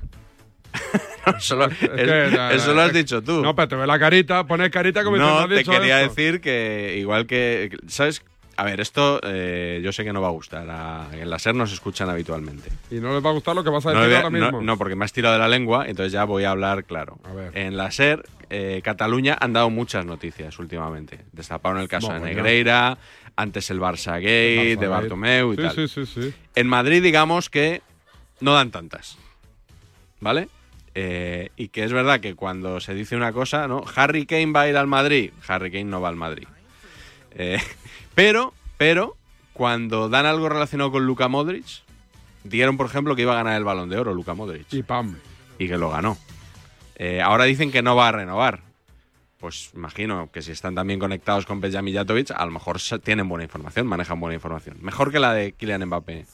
Solo- 1.39 1.65
Es 1.65 1.77
que, 1.77 2.25
es- 2.27 2.31
no, 2.33 2.49
eso 2.51 2.73
lo 2.73 2.81
has 2.81 2.93
dicho 2.93 3.21
tú. 3.21 3.41
No, 3.41 3.55
pero 3.55 3.67
te 3.67 3.75
ve 3.75 3.87
la 3.87 3.99
carita, 3.99 4.45
pones 4.45 4.69
carita 4.69 5.03
como 5.03 5.17
No, 5.17 5.39
"¿Has 5.39 5.49
te 5.49 5.55
dicho 5.57 5.71
quería 5.71 6.01
esto?". 6.01 6.15
decir 6.15 6.41
que 6.41 6.95
igual 6.97 7.25
que... 7.27 7.75
¿Sabes? 7.87 8.23
A 8.57 8.63
ver, 8.63 8.79
esto 8.81 9.19
eh, 9.23 9.81
yo 9.83 9.91
sé 9.91 10.03
que 10.03 10.13
no 10.13 10.21
va 10.21 10.27
a 10.27 10.31
gustar. 10.31 10.69
A- 10.69 11.07
en 11.13 11.29
la 11.29 11.39
SER 11.39 11.55
nos 11.55 11.71
escuchan 11.73 12.09
habitualmente. 12.09 12.69
Y 12.91 12.95
no 12.95 13.13
les 13.13 13.25
va 13.25 13.29
a 13.29 13.33
gustar 13.33 13.55
lo 13.55 13.63
que 13.63 13.69
vas 13.69 13.85
a 13.85 13.91
decir 13.93 14.13
a- 14.13 14.17
ahora 14.17 14.29
mismo. 14.29 14.61
no, 14.61 14.77
porque 14.77 14.95
me 14.95 15.05
has 15.05 15.13
tirado 15.13 15.33
de 15.33 15.39
la 15.39 15.47
lengua, 15.47 15.85
entonces 15.87 16.11
ya 16.13 16.25
voy 16.25 16.43
a 16.43 16.51
hablar 16.51 16.83
claro. 16.83 17.17
En 17.53 17.77
la 17.77 17.89
SER, 17.91 18.23
eh, 18.49 18.81
Cataluña 18.83 19.37
han 19.39 19.53
dado 19.53 19.69
muchas 19.69 20.05
noticias 20.05 20.59
últimamente. 20.59 21.19
Destaparon 21.31 21.79
el 21.81 21.87
caso 21.87 22.11
de. 22.13 22.19
Negreira, 22.19 22.97
antes 23.35 23.69
el 23.71 23.79
Barça 23.79 24.15
Gate, 24.15 24.75
de. 24.77 24.87
Bartomeu 24.87 25.53
y 25.53 25.55
Sí, 25.55 25.61
tal. 25.61 25.75
sí, 25.75 25.87
sí, 25.87 26.05
sí. 26.05 26.33
En 26.55 26.67
Madrid, 26.67 27.01
digamos 27.01 27.49
que 27.49 27.81
no 28.41 28.53
dan 28.53 28.69
tantas. 28.71 29.17
¿Vale? 30.19 30.49
Eh, 30.93 31.49
y 31.55 31.69
que 31.69 31.83
es 31.85 31.93
verdad 31.93 32.19
que 32.19 32.35
cuando 32.35 32.79
se 32.81 32.93
dice 32.93 33.15
una 33.15 33.31
cosa, 33.31 33.67
¿no? 33.67 33.83
Harry 33.95 34.25
Kane 34.25 34.51
va 34.51 34.61
a 34.61 34.67
ir 34.69 34.75
al 34.77 34.87
Madrid. 34.87 35.31
Harry 35.47 35.71
Kane 35.71 35.85
no 35.85 36.01
va 36.01 36.09
al 36.09 36.17
Madrid. 36.17 36.47
Eh, 37.33 37.57
pero, 38.15 38.53
pero, 38.77 39.15
cuando 39.53 40.09
dan 40.09 40.25
algo 40.25 40.49
relacionado 40.49 40.91
con 40.91 41.05
Luka 41.05 41.27
Modric, 41.27 41.83
dieron, 42.43 42.77
por 42.77 42.87
ejemplo, 42.87 43.15
que 43.15 43.23
iba 43.23 43.33
a 43.33 43.37
ganar 43.37 43.57
el 43.57 43.63
balón 43.63 43.89
de 43.89 43.97
oro 43.97 44.13
Luka 44.13 44.33
Modric. 44.33 44.71
Y 44.71 44.83
pam. 44.83 45.17
Y 45.59 45.67
que 45.67 45.77
lo 45.77 45.89
ganó. 45.89 46.17
Eh, 46.95 47.21
ahora 47.21 47.45
dicen 47.45 47.71
que 47.71 47.81
no 47.81 47.95
va 47.95 48.09
a 48.09 48.11
renovar. 48.11 48.61
Pues 49.39 49.71
imagino 49.73 50.29
que 50.31 50.43
si 50.43 50.51
están 50.51 50.75
también 50.75 50.99
conectados 50.99 51.47
con 51.47 51.61
Peja 51.61 51.81
Mijatovic, 51.81 52.29
a 52.31 52.45
lo 52.45 52.51
mejor 52.51 52.77
tienen 53.03 53.27
buena 53.27 53.43
información, 53.43 53.87
manejan 53.87 54.19
buena 54.19 54.35
información. 54.35 54.77
Mejor 54.81 55.11
que 55.11 55.19
la 55.19 55.33
de 55.33 55.53
Kylian 55.53 55.85
Mbappé 55.85 56.25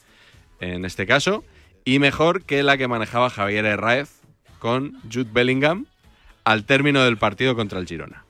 en 0.60 0.84
este 0.84 1.06
caso, 1.06 1.42
y 1.84 2.00
mejor 2.00 2.44
que 2.44 2.62
la 2.62 2.76
que 2.76 2.88
manejaba 2.88 3.30
Javier 3.30 3.64
Herráez 3.64 4.10
con 4.58 5.00
Jude 5.10 5.30
Bellingham 5.32 5.86
al 6.44 6.64
término 6.64 7.02
del 7.02 7.16
partido 7.16 7.56
contra 7.56 7.78
el 7.78 7.86
Girona. 7.86 8.24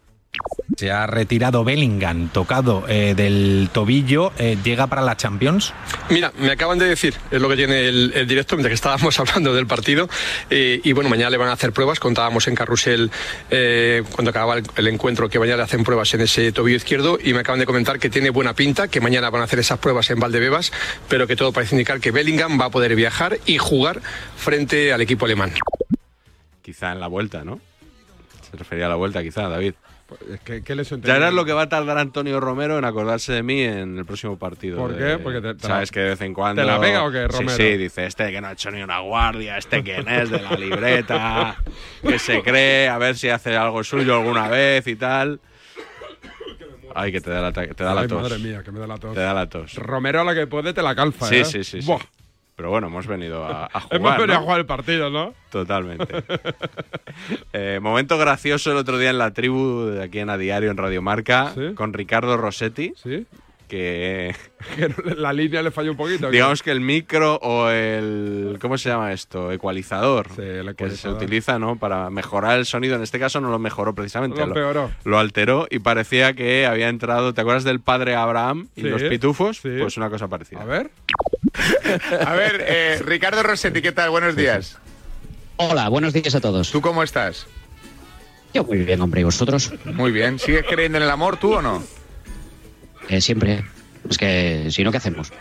Se 0.78 0.92
ha 0.92 1.08
retirado 1.08 1.64
Bellingham, 1.64 2.28
tocado 2.28 2.84
eh, 2.88 3.14
del 3.16 3.68
tobillo, 3.72 4.30
eh, 4.38 4.56
llega 4.62 4.86
para 4.86 5.02
la 5.02 5.16
Champions. 5.16 5.74
Mira, 6.08 6.32
me 6.38 6.52
acaban 6.52 6.78
de 6.78 6.86
decir, 6.86 7.16
es 7.32 7.42
lo 7.42 7.48
que 7.48 7.56
tiene 7.56 7.88
el, 7.88 8.12
el 8.14 8.28
directo, 8.28 8.54
mientras 8.54 8.70
que 8.70 8.74
estábamos 8.76 9.18
hablando 9.18 9.52
del 9.52 9.66
partido. 9.66 10.08
eh, 10.50 10.80
y 10.84 10.92
bueno, 10.92 11.10
mañana 11.10 11.30
le 11.30 11.36
van 11.36 11.48
a 11.48 11.54
hacer 11.54 11.72
pruebas. 11.72 11.98
Contábamos 11.98 12.46
en 12.46 12.54
Carrusel, 12.54 13.10
eh, 13.50 14.04
cuando 14.12 14.30
acababa 14.30 14.58
el, 14.58 14.66
el 14.76 14.86
encuentro, 14.86 15.28
que 15.28 15.40
mañana 15.40 15.56
le 15.56 15.62
hacen 15.64 15.82
pruebas 15.82 16.14
en 16.14 16.20
ese 16.20 16.52
tobillo 16.52 16.76
izquierdo. 16.76 17.18
Y 17.20 17.32
me 17.34 17.40
acaban 17.40 17.58
de 17.58 17.66
comentar 17.66 17.98
que 17.98 18.08
tiene 18.08 18.30
buena 18.30 18.54
pinta, 18.54 18.86
que 18.86 19.00
mañana 19.00 19.30
van 19.30 19.40
a 19.40 19.46
hacer 19.46 19.58
esas 19.58 19.80
pruebas 19.80 20.08
en 20.10 20.20
Valdebebas, 20.20 20.70
pero 21.08 21.26
que 21.26 21.34
todo 21.34 21.50
parece 21.50 21.74
indicar 21.74 21.98
que 21.98 22.12
Bellingham 22.12 22.56
va 22.60 22.66
a 22.66 22.70
poder 22.70 22.94
viajar 22.94 23.40
y 23.46 23.58
jugar 23.58 24.00
frente 24.36 24.92
al 24.92 25.00
equipo 25.00 25.24
alemán. 25.24 25.52
Quizá 26.62 26.92
en 26.92 27.00
la 27.00 27.08
vuelta, 27.08 27.42
¿no? 27.42 27.58
Se 28.48 28.56
refería 28.56 28.86
a 28.86 28.90
la 28.90 28.94
vuelta, 28.94 29.24
quizá, 29.24 29.48
David. 29.48 29.74
Que, 30.44 30.62
¿qué 30.62 30.74
les 30.74 30.88
Ya 30.88 30.96
verás 30.96 31.34
lo 31.34 31.44
que 31.44 31.52
va 31.52 31.62
a 31.62 31.68
tardar 31.68 31.98
Antonio 31.98 32.40
Romero 32.40 32.78
en 32.78 32.84
acordarse 32.86 33.30
de 33.34 33.42
mí 33.42 33.60
en 33.60 33.98
el 33.98 34.06
próximo 34.06 34.38
partido. 34.38 34.78
¿Por 34.78 34.94
de- 34.94 34.98
qué? 35.16 35.22
Porque 35.22 35.42
te- 35.42 35.54
te 35.54 35.66
sabes 35.66 35.90
la- 35.90 35.92
que 35.92 36.00
de 36.00 36.08
vez 36.10 36.20
en 36.22 36.32
cuando. 36.32 36.62
¿te 36.62 36.66
la 36.66 36.80
pega 36.80 37.04
o 37.04 37.10
qué, 37.12 37.28
Romero? 37.28 37.50
Sí, 37.56 37.76
dice 37.76 38.06
este 38.06 38.30
que 38.30 38.40
no 38.40 38.46
ha 38.48 38.52
hecho 38.52 38.70
ni 38.70 38.82
una 38.82 39.00
guardia, 39.00 39.58
este 39.58 39.82
quién 39.82 40.08
es 40.08 40.30
de 40.30 40.40
la 40.40 40.52
libreta, 40.56 41.56
que 42.02 42.18
se 42.18 42.42
cree, 42.42 42.88
a 42.88 42.96
ver 42.96 43.16
si 43.16 43.28
hace 43.28 43.54
algo 43.56 43.84
suyo 43.84 44.16
alguna 44.16 44.48
vez 44.48 44.86
y 44.86 44.96
tal. 44.96 45.40
Ay, 46.94 47.12
que 47.12 47.20
te 47.20 47.28
da 47.30 47.42
la, 47.42 47.52
te 47.52 47.84
da 47.84 47.94
la 47.94 48.06
tos. 48.08 48.22
madre 48.22 48.38
mía, 48.38 48.62
que 48.64 48.72
me 48.72 48.80
da 48.80 48.86
la 48.86 48.96
tos. 48.96 49.12
Te 49.14 49.20
da 49.20 49.34
la 49.34 49.46
tos. 49.46 49.74
Romero 49.74 50.22
a 50.22 50.24
la 50.24 50.34
que 50.34 50.46
puede 50.46 50.72
te 50.72 50.80
la 50.82 50.94
calza, 50.94 51.26
Sí, 51.26 51.36
¿eh? 51.36 51.44
sí, 51.44 51.62
sí, 51.64 51.82
sí. 51.82 51.86
Buah. 51.86 52.00
Pero 52.58 52.70
bueno, 52.70 52.88
hemos 52.88 53.06
venido 53.06 53.44
a, 53.44 53.66
a 53.72 53.80
jugar. 53.80 54.00
Hemos 54.00 54.16
venido 54.18 54.34
¿no? 54.34 54.34
a 54.34 54.42
jugar 54.42 54.58
el 54.58 54.66
partido, 54.66 55.10
¿no? 55.10 55.32
Totalmente. 55.50 56.24
Eh, 57.52 57.80
momento 57.82 58.16
gracioso 58.18 58.70
el 58.70 58.76
otro 58.76 58.96
día 58.98 59.10
en 59.10 59.18
la 59.18 59.32
tribu 59.32 59.86
de 59.86 60.04
aquí 60.04 60.20
en 60.20 60.30
A 60.30 60.36
Diario 60.38 60.70
en 60.70 60.76
Radio 60.76 61.02
Marca 61.02 61.52
con 61.74 61.92
Ricardo 61.92 62.36
Rossetti. 62.36 62.92
Que 63.02 63.24
Que 64.76 64.92
la 65.16 65.32
línea 65.32 65.62
le 65.62 65.70
falló 65.70 65.92
un 65.92 65.96
poquito. 65.96 66.30
digamos 66.30 66.62
que 66.64 66.70
el 66.72 66.80
micro 66.80 67.36
o 67.36 67.68
el 67.70 68.58
¿cómo 68.60 68.76
se 68.76 68.88
llama 68.88 69.12
esto? 69.12 69.52
ecualizador, 69.52 70.26
que 70.76 70.90
se 70.90 71.08
utiliza, 71.08 71.58
¿no? 71.60 71.76
Para 71.76 72.10
mejorar 72.10 72.58
el 72.58 72.66
sonido. 72.66 72.96
En 72.96 73.02
este 73.02 73.18
caso 73.20 73.40
no 73.40 73.50
lo 73.50 73.58
mejoró 73.58 73.94
precisamente. 73.94 74.38
Lo 74.40 74.46
empeoró. 74.46 74.90
lo 75.04 75.18
alteró 75.18 75.66
y 75.70 75.78
parecía 75.78 76.32
que 76.32 76.66
había 76.66 76.88
entrado. 76.88 77.34
¿Te 77.34 77.40
acuerdas 77.40 77.62
del 77.64 77.78
padre 77.80 78.16
Abraham 78.16 78.68
y 78.74 78.80
Sí, 78.82 78.88
los 78.88 79.02
pitufos? 79.04 79.58
sí. 79.58 79.70
Pues 79.80 79.96
una 79.96 80.10
cosa 80.10 80.26
parecida. 80.28 80.60
A 80.60 80.64
ver. 80.64 80.90
A 82.26 82.34
ver, 82.34 82.64
eh, 82.66 82.98
Ricardo 83.04 83.42
Rossetti, 83.42 83.80
¿qué 83.80 83.92
tal? 83.92 84.10
Buenos 84.10 84.34
días. 84.34 84.78
Hola, 85.56 85.88
buenos 85.88 86.12
días 86.12 86.34
a 86.34 86.40
todos. 86.40 86.70
¿Tú 86.70 86.80
cómo 86.80 87.02
estás? 87.02 87.46
Yo 88.54 88.64
muy 88.64 88.78
bien, 88.78 89.00
hombre, 89.00 89.20
¿y 89.20 89.24
vosotros? 89.24 89.72
Muy 89.84 90.10
bien. 90.12 90.38
¿Sigues 90.38 90.64
creyendo 90.68 90.98
en 90.98 91.04
el 91.04 91.10
amor 91.10 91.36
tú 91.36 91.54
o 91.54 91.62
no? 91.62 91.82
Eh, 93.08 93.20
siempre. 93.20 93.64
Es 94.08 94.16
que, 94.16 94.68
si 94.70 94.84
no, 94.84 94.90
¿qué 94.90 94.96
hacemos? 94.98 95.32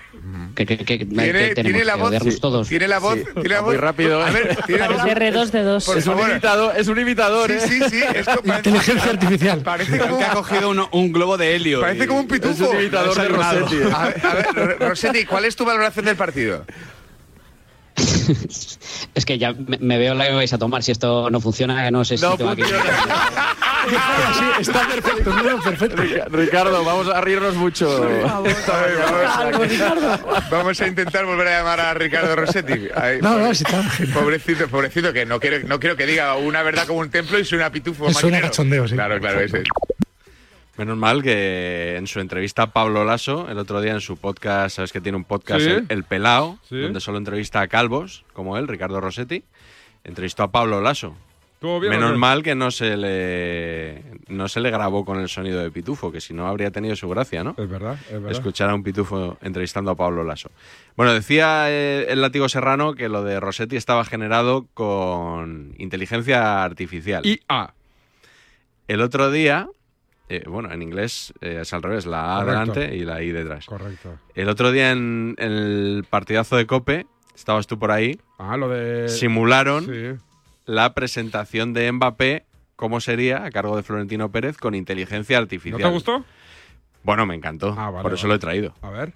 ¿Qué, 0.56 0.66
qué- 0.66 0.78
qué- 0.80 0.98
¿Tiene, 1.06 1.06
qué 1.06 1.56
tenemos? 1.56 1.56
tiene 1.56 1.86
la 1.86 1.94
¿Que 1.94 2.00
voz? 2.00 2.10
odiarnos 2.10 2.40
todos? 2.42 2.68
¿Tiene 2.68 2.88
la 2.88 3.00
voz? 3.00 3.16
Sí, 3.16 3.24
¿Tiene 3.36 3.50
la 3.50 3.62
muy 3.62 3.76
voz? 3.76 3.82
rápido, 3.82 4.22
A 4.24 4.30
¿eh? 4.30 4.34
ver, 4.34 4.58
¿tiene 4.66 4.82
la 4.82 4.88
voz? 4.90 4.98
Parece 4.98 5.32
R2 5.32 5.52
de 5.52 5.62
dos. 5.64 5.86
Por 5.86 5.98
Es 6.00 6.08
un 6.08 6.18
imitador- 6.20 6.74
es 6.76 6.88
un 6.88 7.00
imitador, 7.00 7.52
Sí, 7.52 7.60
sí, 7.68 7.90
sí. 7.90 8.02
Es 8.14 8.26
como- 8.28 8.56
Inteligencia 8.58 9.12
artificial. 9.12 9.62
Parece 9.62 10.00
como... 10.00 10.18
Que 10.18 10.24
ha 10.26 10.32
cogido 10.32 10.70
un, 10.72 10.84
un 10.92 11.12
globo 11.14 11.38
de 11.38 11.56
helio. 11.56 11.82
Parece 11.82 12.08
como 12.08 12.20
un 12.22 12.28
pitufo. 12.28 12.64
Es 12.66 12.70
un 12.72 12.80
imitador 12.82 13.16
de. 13.16 13.28
Rossetti. 13.30 13.76
A 13.94 14.06
ver, 14.08 14.26
a 14.26 14.34
ver, 14.34 14.48
Ro- 14.80 14.90
Rossetti, 14.90 15.26
¿cuál 15.26 15.46
es 15.46 15.56
tu 15.56 15.64
valoración 15.64 16.06
del 16.06 16.16
partido? 16.18 16.66
Es 19.16 19.26
que 19.26 19.38
ya 19.40 19.54
me, 19.54 19.78
me 19.80 19.98
veo 19.98 20.14
la 20.14 20.28
que 20.28 20.34
vais 20.34 20.54
a 20.54 20.58
tomar. 20.58 20.84
Si 20.84 20.92
esto 20.92 21.30
no 21.30 21.40
funciona, 21.40 21.90
no 21.90 22.04
sé 22.06 22.18
si 22.18 22.24
No 22.24 22.38
tengo 22.38 22.52
aquí- 22.52 22.62
Sí, 23.90 24.46
está 24.62 24.88
perfecto, 24.88 25.34
no, 25.34 25.62
perfecto. 25.62 26.02
Ricardo, 26.30 26.84
vamos 26.84 27.08
a 27.10 27.22
reírnos 27.22 27.56
mucho. 27.56 27.92
A 27.98 28.06
ver, 28.06 28.24
vamos, 28.24 29.80
vamos 30.50 30.82
a 30.82 30.88
intentar 30.88 31.26
volver 31.26 31.48
a 31.48 31.58
llamar 31.60 31.80
a 31.80 31.94
Ricardo 31.94 32.36
Rossetti. 32.36 32.88
Ay, 32.96 33.20
No, 33.22 33.38
no, 33.38 33.54
si 33.54 33.64
está- 33.64 33.84
Pobrecito, 34.14 34.68
pobrecito, 34.68 35.14
que 35.14 35.26
no 35.26 35.40
quiero, 35.40 35.66
no 35.68 35.80
quiero 35.80 35.96
que 35.96 36.06
diga 36.06 36.36
una 36.36 36.64
verdad 36.64 36.86
como 36.88 37.00
un 37.00 37.10
templo 37.10 37.40
y 37.40 37.46
suena 37.46 37.72
pitufo. 37.72 38.06
Suena 38.06 38.16
maquinero. 38.20 38.48
cachondeo, 38.48 38.88
sí. 38.88 38.96
Claro, 38.96 39.20
claro, 39.20 39.40
ese. 39.42 39.64
Menos 40.78 40.96
mal 40.98 41.24
que 41.24 41.96
en 41.98 42.06
su 42.06 42.20
entrevista 42.20 42.64
a 42.64 42.72
Pablo 42.72 43.04
Lasso, 43.04 43.48
el 43.50 43.58
otro 43.58 43.82
día 43.82 43.94
en 43.94 44.02
su 44.02 44.16
podcast, 44.18 44.76
sabes 44.76 44.92
que 44.92 45.02
tiene 45.02 45.16
un 45.18 45.24
podcast, 45.24 45.62
Sí. 45.62 45.70
el, 45.72 45.86
El 45.90 46.04
Pelao, 46.04 46.60
Sí. 46.70 46.80
donde 46.80 47.00
solo 47.00 47.18
entrevista 47.18 47.62
a 47.62 47.68
calvos, 47.68 48.26
como 48.34 48.58
él, 48.58 48.68
Ricardo 48.68 49.02
Rossetti, 49.02 49.44
entrevistó 50.04 50.44
a 50.44 50.52
Pablo 50.52 50.80
Lasso. 50.82 51.16
¿Estuvo 51.58 51.80
bien 51.80 51.94
o 51.94 51.96
Menos 51.98 52.18
mal 52.20 52.44
que 52.44 52.54
no 52.54 52.70
se 52.70 52.96
le 52.98 54.04
no 54.28 54.48
se 54.48 54.60
le 54.60 54.70
grabó 54.70 55.04
con 55.04 55.20
el 55.20 55.28
sonido 55.28 55.60
de 55.60 55.72
pitufo, 55.72 56.12
que 56.12 56.22
si 56.22 56.32
no 56.36 56.46
habría 56.48 56.70
tenido 56.70 56.96
su 56.96 57.10
gracia, 57.10 57.44
¿no? 57.44 57.56
Es 57.58 57.68
verdad, 57.68 57.98
es 58.06 58.12
verdad. 58.14 58.32
Escuchar 58.32 58.70
a 58.70 58.76
un 58.76 58.84
pitufo 58.84 59.38
entrevistando 59.42 59.90
a 59.90 59.96
Pablo 59.96 60.24
Lasso. 60.24 60.52
Bueno, 60.96 61.14
decía 61.14 61.66
eh, 61.72 62.06
el 62.10 62.22
látigo 62.22 62.48
serrano 62.48 62.94
que 62.94 63.10
lo 63.10 63.24
de 63.24 63.40
Rossetti 63.40 63.76
estaba 63.76 64.06
generado 64.06 64.68
con 64.76 65.74
inteligencia 65.80 66.64
artificial. 66.64 67.24
IA. 67.26 67.74
El 68.88 69.02
otro 69.02 69.32
día, 69.32 69.68
eh, 70.30 70.44
bueno, 70.48 70.72
en 70.72 70.84
inglés 70.84 71.34
eh, 71.42 71.60
es 71.64 71.74
al 71.74 71.82
revés, 71.82 72.06
la 72.06 72.38
A 72.38 72.44
Correcto. 72.46 72.72
delante 72.74 72.96
y 72.98 73.00
la 73.04 73.24
I 73.24 73.32
detrás. 73.32 73.66
Correcto. 73.66 74.20
El 74.36 74.48
otro 74.50 74.72
día 74.72 74.92
en, 74.92 75.34
en 75.40 75.52
el 75.52 76.06
partidazo 76.08 76.56
de 76.56 76.68
Cope, 76.68 77.08
estabas 77.36 77.66
tú 77.66 77.80
por 77.80 77.90
ahí, 77.92 78.20
Ah, 78.38 78.58
lo 78.58 78.70
de... 78.70 79.10
simularon 79.10 79.86
Sí. 79.86 80.24
La 80.68 80.94
presentación 80.94 81.74
de 81.74 81.92
Mbappé, 81.92 82.46
cómo 82.76 83.00
sería, 83.02 83.44
a 83.46 83.50
cargo 83.50 83.76
de 83.76 83.82
Florentino 83.84 84.30
Pérez, 84.32 84.58
con 84.58 84.76
inteligencia 84.76 85.38
¿No 85.38 85.44
artificial. 85.44 85.82
te 85.82 85.88
gustó? 85.90 86.26
Bueno, 87.04 87.26
me 87.26 87.34
encantó. 87.36 87.74
Ah, 87.78 87.90
vale, 87.90 88.04
por 88.04 88.14
eso 88.14 88.24
vale. 88.24 88.30
lo 88.30 88.36
he 88.36 88.40
traído. 88.40 88.74
A 88.82 88.90
ver. 88.92 89.14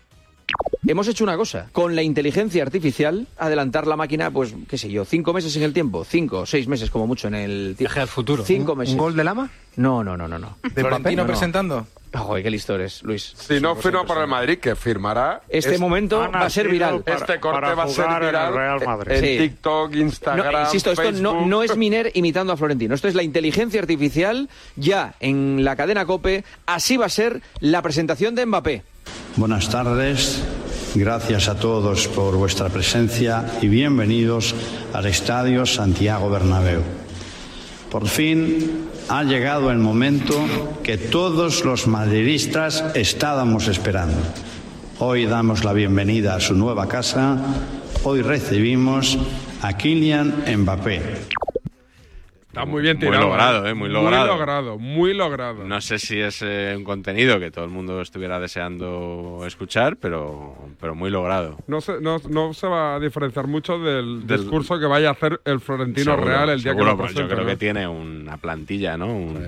Hemos 0.88 1.08
hecho 1.08 1.24
una 1.24 1.38
cosa. 1.38 1.68
Con 1.72 1.96
la 1.96 2.02
inteligencia 2.04 2.64
artificial, 2.64 3.28
adelantar 3.38 3.88
la 3.88 3.96
máquina, 3.96 4.32
pues, 4.32 4.54
qué 4.68 4.78
sé 4.78 4.90
yo, 4.90 5.06
cinco 5.06 5.34
meses 5.34 5.56
en 5.56 5.64
el 5.64 5.74
tiempo. 5.74 6.04
Cinco, 6.04 6.46
seis 6.46 6.68
meses 6.68 6.90
como 6.90 7.08
mucho 7.08 7.28
en 7.28 7.36
el 7.36 7.76
tiempo. 7.78 8.00
al 8.00 8.08
futuro. 8.08 8.44
Cinco 8.46 8.74
¿Un- 8.74 8.78
meses. 8.80 8.94
un 8.94 9.00
gol 9.00 9.16
de 9.16 9.24
Lama? 9.24 9.50
No, 9.78 10.04
no, 10.04 10.18
no, 10.18 10.28
no. 10.28 10.38
no. 10.38 10.58
¿De 10.64 10.82
Florentino 10.82 11.26
presentando? 11.26 11.88
Joder, 12.14 12.44
qué 12.44 12.52
listo 12.52 12.76
eres, 12.76 13.04
Luis. 13.04 13.34
Si 13.38 13.62
no 13.62 13.74
firma 13.78 14.04
para 14.06 14.24
el 14.24 14.28
Madrid, 14.28 14.58
que 14.60 14.76
firmará. 14.76 15.44
Este 15.48 15.78
momento 15.78 16.20
va 16.20 16.42
a 16.42 16.50
ser 16.50 16.68
viral. 16.68 17.02
este 17.06 17.40
corte 17.40 17.62
para 17.62 17.74
va 17.74 17.84
a 17.84 17.88
ser 17.88 18.04
jugar 18.04 18.22
en 18.24 18.28
el 18.28 18.34
viral. 18.34 18.54
Real 18.54 18.80
Madrid. 18.86 19.12
En 19.14 19.22
Sí. 19.24 19.38
TikTok, 19.38 19.96
Instagram. 19.96 20.52
No, 20.52 20.60
insisto, 20.62 20.92
esto 20.92 21.04
no, 21.14 21.32
Facebook. 21.32 21.48
no 21.48 21.64
es 21.64 21.78
Miner 21.78 22.12
imitando 22.14 22.52
a 22.52 22.58
Florentino. 22.58 22.94
Esto 22.96 23.08
es 23.08 23.16
la 23.16 23.24
inteligencia 23.24 23.80
artificial 23.80 24.50
ya 24.76 25.14
en 25.22 25.64
la 25.64 25.78
cadena 25.78 26.06
Cope. 26.06 26.44
Así 26.66 26.98
va 26.98 27.06
a 27.06 27.10
ser 27.10 27.42
la 27.62 27.82
presentación 27.82 28.36
de 28.36 28.46
Mbappé. 28.46 28.84
Buenas 29.38 29.70
tardes, 29.70 30.44
gracias 30.94 31.48
a 31.48 31.56
todos 31.56 32.08
por 32.10 32.36
vuestra 32.36 32.68
presencia 32.68 33.46
y 33.62 33.70
bienvenidos 33.70 34.54
al 34.92 35.06
Estadio 35.06 35.66
Santiago 35.66 36.30
Bernabéu. 36.30 36.82
Por 37.90 38.08
fin 38.08 38.90
ha 39.08 39.24
llegado 39.24 39.72
el 39.72 39.78
momento 39.78 40.36
que 40.84 40.98
todos 40.98 41.64
los 41.64 41.88
madridistas 41.88 42.84
estábamos 42.94 43.68
esperando. 43.68 44.18
Hoy 45.00 45.26
damos 45.26 45.64
la 45.64 45.74
bienvenida 45.74 46.36
a 46.36 46.42
su 46.42 46.54
nueva 46.54 46.88
casa. 46.88 47.38
Hoy 48.04 48.22
recibimos 48.22 49.18
a 49.62 49.78
Kylian 49.78 50.44
Mbappé. 50.58 51.41
Está 52.52 52.66
muy 52.66 52.82
bien 52.82 52.98
Muy 52.98 53.08
tirado. 53.08 53.28
logrado, 53.30 53.66
¿eh? 53.66 53.74
Muy 53.74 53.88
logrado. 53.88 54.28
Muy 54.28 54.38
logrado, 54.38 54.78
muy 54.78 55.14
logrado. 55.14 55.64
No 55.64 55.80
sé 55.80 56.00
si 56.00 56.20
es 56.20 56.42
eh, 56.42 56.74
un 56.76 56.84
contenido 56.84 57.40
que 57.40 57.50
todo 57.50 57.64
el 57.64 57.72
mundo 57.72 58.02
estuviera 58.02 58.42
deseando 58.42 59.44
escuchar, 59.48 59.96
pero, 59.96 60.58
pero 60.78 60.94
muy 60.94 61.10
logrado. 61.10 61.58
No 61.68 61.80
se, 61.80 62.02
no, 62.02 62.18
no 62.30 62.54
se 62.54 62.68
va 62.68 62.96
a 62.96 63.00
diferenciar 63.00 63.48
mucho 63.48 63.80
del, 63.80 64.28
Del- 64.28 64.42
discurso 64.42 64.78
que 64.78 64.86
vaya 64.86 65.08
a 65.08 65.12
hacer 65.14 65.40
el 65.46 65.62
Florentino 65.62 66.12
Seguro, 66.16 66.28
Real 66.28 66.50
el 66.50 66.62
día 66.62 66.74
seguro, 66.74 66.86
que 66.88 66.92
lo 66.92 66.98
pues 66.98 67.12
yo 67.12 67.16
presente, 67.16 67.36
creo 67.36 67.48
que 67.48 67.56
tiene 67.58 67.88
una 67.88 68.36
plantilla, 68.36 68.98
¿no? 68.98 69.08
Un, 69.16 69.42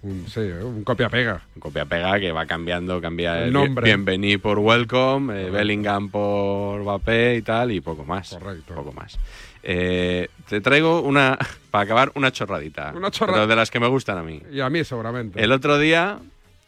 un, 0.00 0.26
sí, 0.26 0.40
un 0.40 0.84
copia-pega. 0.84 1.42
Un 1.54 1.60
copia-pega 1.60 2.18
que 2.18 2.32
va 2.32 2.46
cambiando, 2.46 2.98
cambia 3.02 3.44
El 3.44 3.52
nombre. 3.52 3.84
Bienvení 3.84 4.38
por 4.38 4.58
Welcome, 4.58 5.38
eh, 5.38 5.50
Bellingham 5.50 6.08
por 6.08 6.80
Mbappé 6.80 7.36
y 7.36 7.42
tal, 7.42 7.72
y 7.72 7.82
poco 7.82 8.06
más. 8.06 8.30
Correcto. 8.40 8.74
Poco 8.74 8.92
más. 8.92 9.18
Eh, 9.62 10.28
te 10.48 10.62
traigo 10.62 11.02
una, 11.02 11.36
para 11.70 11.84
acabar, 11.84 12.12
una 12.14 12.30
chorradita. 12.32 12.92
Una 12.96 13.10
chorra- 13.10 13.32
pero 13.34 13.46
de 13.46 13.56
las 13.56 13.70
que 13.70 13.80
me 13.80 13.86
gustan 13.88 14.18
a 14.18 14.22
mí. 14.22 14.40
Y 14.52 14.60
a 14.60 14.70
mí 14.70 14.84
seguramente. 14.84 15.42
El 15.42 15.52
otro 15.52 15.78
día, 15.78 16.18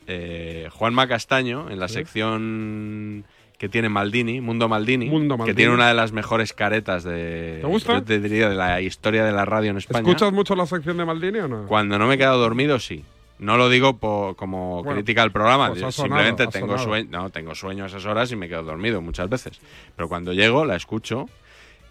eh, 0.06 0.68
Juanma 0.72 1.06
Castaño, 1.08 1.70
en 1.70 1.78
la 1.80 1.88
Sí. 1.88 1.94
sección 1.94 3.24
que 3.58 3.68
tiene 3.68 3.88
Maldini, 3.90 4.40
Mundo 4.40 4.68
Maldini, 4.68 5.06
Mundo 5.10 5.34
que 5.34 5.38
Maldini. 5.40 5.56
tiene 5.56 5.74
una 5.74 5.88
de 5.88 5.94
las 5.94 6.12
mejores 6.12 6.52
caretas 6.54 7.04
de, 7.04 7.58
¿Te 7.60 7.66
gusta? 7.66 7.92
yo 7.94 8.02
te 8.02 8.18
diría, 8.18 8.48
de 8.48 8.54
la 8.54 8.80
historia 8.80 9.22
de 9.24 9.32
la 9.32 9.44
radio 9.44 9.70
en 9.70 9.76
España. 9.76 10.00
¿Escuchas 10.00 10.32
mucho 10.32 10.54
la 10.56 10.64
sección 10.66 10.96
de 10.96 11.04
Maldini 11.04 11.40
o 11.40 11.48
no? 11.48 11.66
Cuando 11.66 11.98
no 11.98 12.06
me 12.06 12.14
he 12.14 12.18
quedado 12.18 12.38
dormido, 12.38 12.78
sí. 12.78 13.04
No 13.38 13.56
lo 13.56 13.68
digo 13.70 13.96
po- 13.96 14.34
como 14.36 14.82
Bueno, 14.82 14.92
crítica 14.96 15.22
al 15.22 15.30
programa, 15.32 15.68
pues 15.68 15.94
simplemente 15.94 16.44
sonado, 16.44 16.48
ha 16.48 16.52
tengo 16.52 16.78
sueño, 16.78 17.08
no, 17.10 17.30
tengo 17.30 17.54
sueño 17.54 17.84
a 17.84 17.86
esas 17.86 18.04
horas 18.04 18.30
y 18.32 18.36
me 18.36 18.48
quedo 18.48 18.62
dormido 18.62 19.00
muchas 19.00 19.28
veces. 19.30 19.60
Pero 19.96 20.08
cuando 20.08 20.32
llego 20.34 20.64
la 20.66 20.76
escucho 20.76 21.26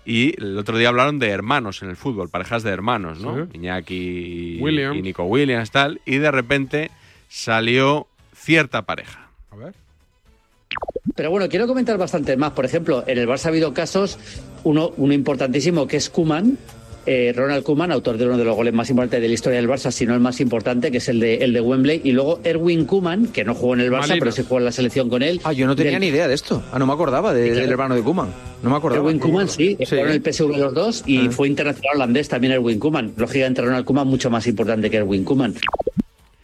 y 0.10 0.34
el 0.42 0.58
otro 0.58 0.76
día 0.76 0.90
hablaron 0.90 1.20
de 1.20 1.30
hermanos 1.30 1.84
en 1.84 1.90
el 1.90 1.96
fútbol, 1.96 2.30
parejas 2.30 2.64
de 2.64 2.72
hermanos, 2.72 3.20
¿no? 3.20 3.46
Sí. 3.46 3.52
Iñaki 3.54 4.58
Williams. 4.60 4.98
y 4.98 5.02
Nico 5.04 5.24
Williams 5.26 5.70
tal 5.70 6.02
y 6.04 6.18
de 6.18 6.32
repente 6.32 6.90
salió 7.28 8.08
cierta 8.36 8.82
pareja. 8.82 9.30
A 9.52 9.56
ver. 9.56 9.76
Pero 11.16 11.30
bueno, 11.30 11.48
quiero 11.48 11.68
comentar 11.68 12.00
bastante 12.00 12.36
más. 12.38 12.54
Por 12.54 12.66
ejemplo, 12.66 13.04
en 13.06 13.20
el 13.20 13.28
Barça 13.28 13.46
ha 13.46 13.48
habido 13.50 13.72
casos, 13.76 14.18
uno, 14.64 14.94
uno 14.98 15.14
importantísimo 15.14 15.88
que 15.88 15.98
es 15.98 16.10
Kuman, 16.10 16.58
Ronald 17.36 17.64
Kuman, 17.64 17.92
autor 17.92 18.18
de 18.18 18.26
uno 18.26 18.38
de 18.38 18.44
los 18.44 18.56
goles 18.56 18.74
más 18.74 18.90
importantes 18.90 19.22
de 19.22 19.28
la 19.28 19.34
historia 19.34 19.60
del 19.60 19.70
Barça, 19.70 19.92
si 19.92 20.06
no 20.06 20.14
el 20.14 20.20
más 20.20 20.40
importante, 20.40 20.92
que 20.92 20.98
es 20.98 21.10
el 21.10 21.20
de, 21.20 21.36
el 21.36 21.54
de 21.54 21.62
Wembley, 21.62 22.02
y 22.04 22.12
luego 22.12 22.40
Erwin 22.44 22.86
Kuman, 22.86 23.28
que 23.28 23.44
no 23.44 23.56
jugó 23.56 23.74
en 23.74 23.82
el 23.82 23.90
Barça, 23.92 24.00
Malina. 24.02 24.18
pero 24.20 24.32
sí 24.32 24.44
jugó 24.44 24.60
en 24.60 24.66
la 24.66 24.72
selección 24.72 25.10
con 25.10 25.22
él. 25.24 25.40
Ah, 25.44 25.54
yo 25.54 25.66
no 25.68 25.76
tenía 25.76 25.94
Del- 25.94 26.02
ni 26.02 26.08
idea 26.08 26.28
de 26.28 26.34
esto. 26.36 26.62
Ah, 26.72 26.80
no 26.80 26.86
me 26.86 26.94
acordaba 26.94 27.34
de- 27.34 27.52
del 27.54 27.70
hermano 27.72 27.96
de 27.96 28.02
Kuman. 28.02 28.30
No 28.64 28.70
me 28.70 28.76
acordaba. 28.76 29.02
Erwin 29.02 29.20
Koeman, 29.20 29.48
sí, 29.48 29.78
Sí. 29.80 29.86
fueron 29.86 30.10
el 30.12 30.22
PSV 30.22 30.58
los 30.58 30.74
dos 30.74 31.04
y 31.06 31.28
Ah. 31.28 31.32
fue 31.32 31.48
internacional 31.48 31.96
holandés 31.96 32.28
también 32.28 32.54
Erwin 32.54 32.78
Koeman. 32.80 33.14
Lógicamente 33.16 33.62
Ronald 33.62 33.86
Koeman 33.86 34.08
mucho 34.08 34.30
más 34.30 34.46
importante 34.48 34.90
que 34.90 34.98
Erwin 34.98 35.24
Koeman. 35.24 35.56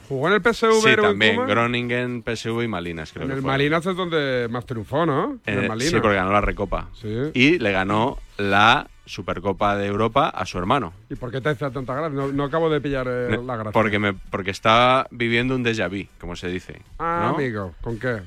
¿Jugó 0.08 0.28
en 0.28 0.34
el 0.36 0.42
PSV 0.42 0.82
Sí, 0.84 0.96
también? 1.02 1.46
Groningen, 1.48 2.24
PSV 2.24 2.64
y 2.64 2.68
Malinas 2.68 3.12
creo 3.12 3.24
En 3.24 3.30
que 3.30 3.36
el 3.36 3.42
fue. 3.42 3.52
Malinas 3.52 3.86
es 3.86 3.96
donde 3.96 4.48
más 4.52 4.66
triunfó, 4.66 5.06
¿no? 5.06 5.40
En 5.46 5.58
el 5.60 5.66
Eh, 5.66 5.68
Malinas. 5.68 5.92
sí, 5.94 6.00
porque 6.00 6.16
ganó 6.16 6.32
la 6.32 6.42
Recopa. 6.42 6.90
Y 7.34 7.58
le 7.60 7.72
ganó 7.72 8.18
la 8.38 8.88
Supercopa 9.06 9.76
de 9.78 9.86
Europa 9.88 10.30
a 10.30 10.46
su 10.46 10.58
hermano. 10.58 10.94
¿Y 11.10 11.16
por 11.16 11.32
qué 11.32 11.40
te 11.42 11.50
hace 11.50 11.70
tanta 11.70 11.94
gracia? 11.94 12.10
No, 12.10 12.28
no 12.32 12.44
acabo 12.44 12.70
de 12.70 12.82
pillar 12.82 13.08
eh, 13.10 13.40
la 13.46 13.56
gracia. 13.56 13.72
Porque, 13.72 14.00
me, 14.00 14.14
porque 14.14 14.52
estaba 14.52 15.08
viviendo 15.12 15.56
un 15.56 15.64
déjà 15.64 15.88
vu, 15.90 16.08
como 16.20 16.36
se 16.36 16.48
dice. 16.48 16.82
Ah, 17.00 17.28
¿no? 17.30 17.36
amigo, 17.36 17.74
¿con 17.82 18.00
qué? 18.00 18.22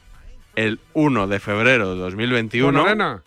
El 0.57 0.81
1 0.95 1.27
de 1.29 1.39
febrero 1.41 1.95
de 1.95 2.01
2021. 2.01 2.79
¿Con 2.81 2.89
Arena? 2.89 3.23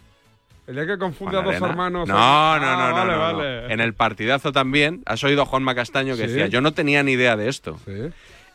El 0.67 0.75
día 0.75 0.85
que 0.87 0.97
confunde 0.97 1.37
a 1.37 1.41
dos 1.41 1.51
Arena. 1.55 1.67
hermanos. 1.67 2.07
No, 2.07 2.13
Ah, 2.17 2.57
no, 2.61 2.71
no, 2.77 2.87
no, 2.89 2.93
vale, 2.93 3.11
no, 3.13 3.19
vale. 3.19 3.73
En 3.73 3.79
el 3.81 3.93
partidazo 3.93 4.51
también, 4.53 5.01
has 5.05 5.21
oído 5.23 5.41
a 5.41 5.45
Juanma 5.45 5.75
Castaño 5.75 6.15
que 6.15 6.21
Sí. 6.27 6.33
decía, 6.33 6.47
yo 6.47 6.61
no 6.61 6.73
tenía 6.73 7.03
ni 7.03 7.13
idea 7.13 7.35
de 7.35 7.49
esto. 7.49 7.77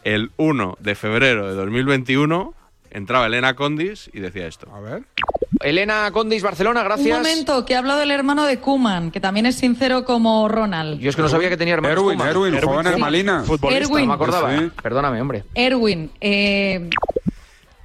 El 0.07 0.31
1 0.37 0.77
de 0.79 0.95
febrero 0.95 1.49
de 1.49 1.55
2021 1.57 2.55
entraba 2.93 3.27
Elena 3.27 3.55
Condis 3.57 4.09
y 4.15 4.21
decía 4.21 4.47
esto. 4.47 4.73
A 4.73 4.79
ver. 4.79 5.03
Elena 5.63 6.09
Condis, 6.13 6.45
Barcelona, 6.45 6.85
gracias. 6.85 7.17
Un 7.19 7.25
momento, 7.25 7.67
que 7.67 7.75
ha 7.75 7.81
hablado 7.81 7.99
del 7.99 8.13
hermano 8.13 8.45
de 8.47 8.61
Kuman, 8.61 9.11
que 9.11 9.19
también 9.19 9.47
es 9.47 9.57
sincero 9.57 10.05
como 10.05 10.49
Ronald. 10.49 11.01
Yo 11.01 11.11
es 11.11 11.17
que 11.17 11.23
no 11.23 11.29
sabía 11.29 11.49
que 11.49 11.57
tenía 11.57 11.75
hermanos 11.75 11.99
Erwin, 11.99 12.19
Koeman. 12.19 12.29
Erwin, 12.29 12.61
jugaba 12.61 12.81
en 12.83 12.87
el 12.87 12.95
Sí. 12.95 13.01
Malina. 13.01 13.43
Futbolista. 13.43 13.85
Erwin. 13.85 14.01
No 14.03 14.07
me 14.07 14.15
acordaba. 14.15 14.57
Sí. 14.57 14.71
Perdóname, 14.81 15.21
hombre. 15.21 15.43
Erwin, 15.57 16.13
eh, 16.21 16.89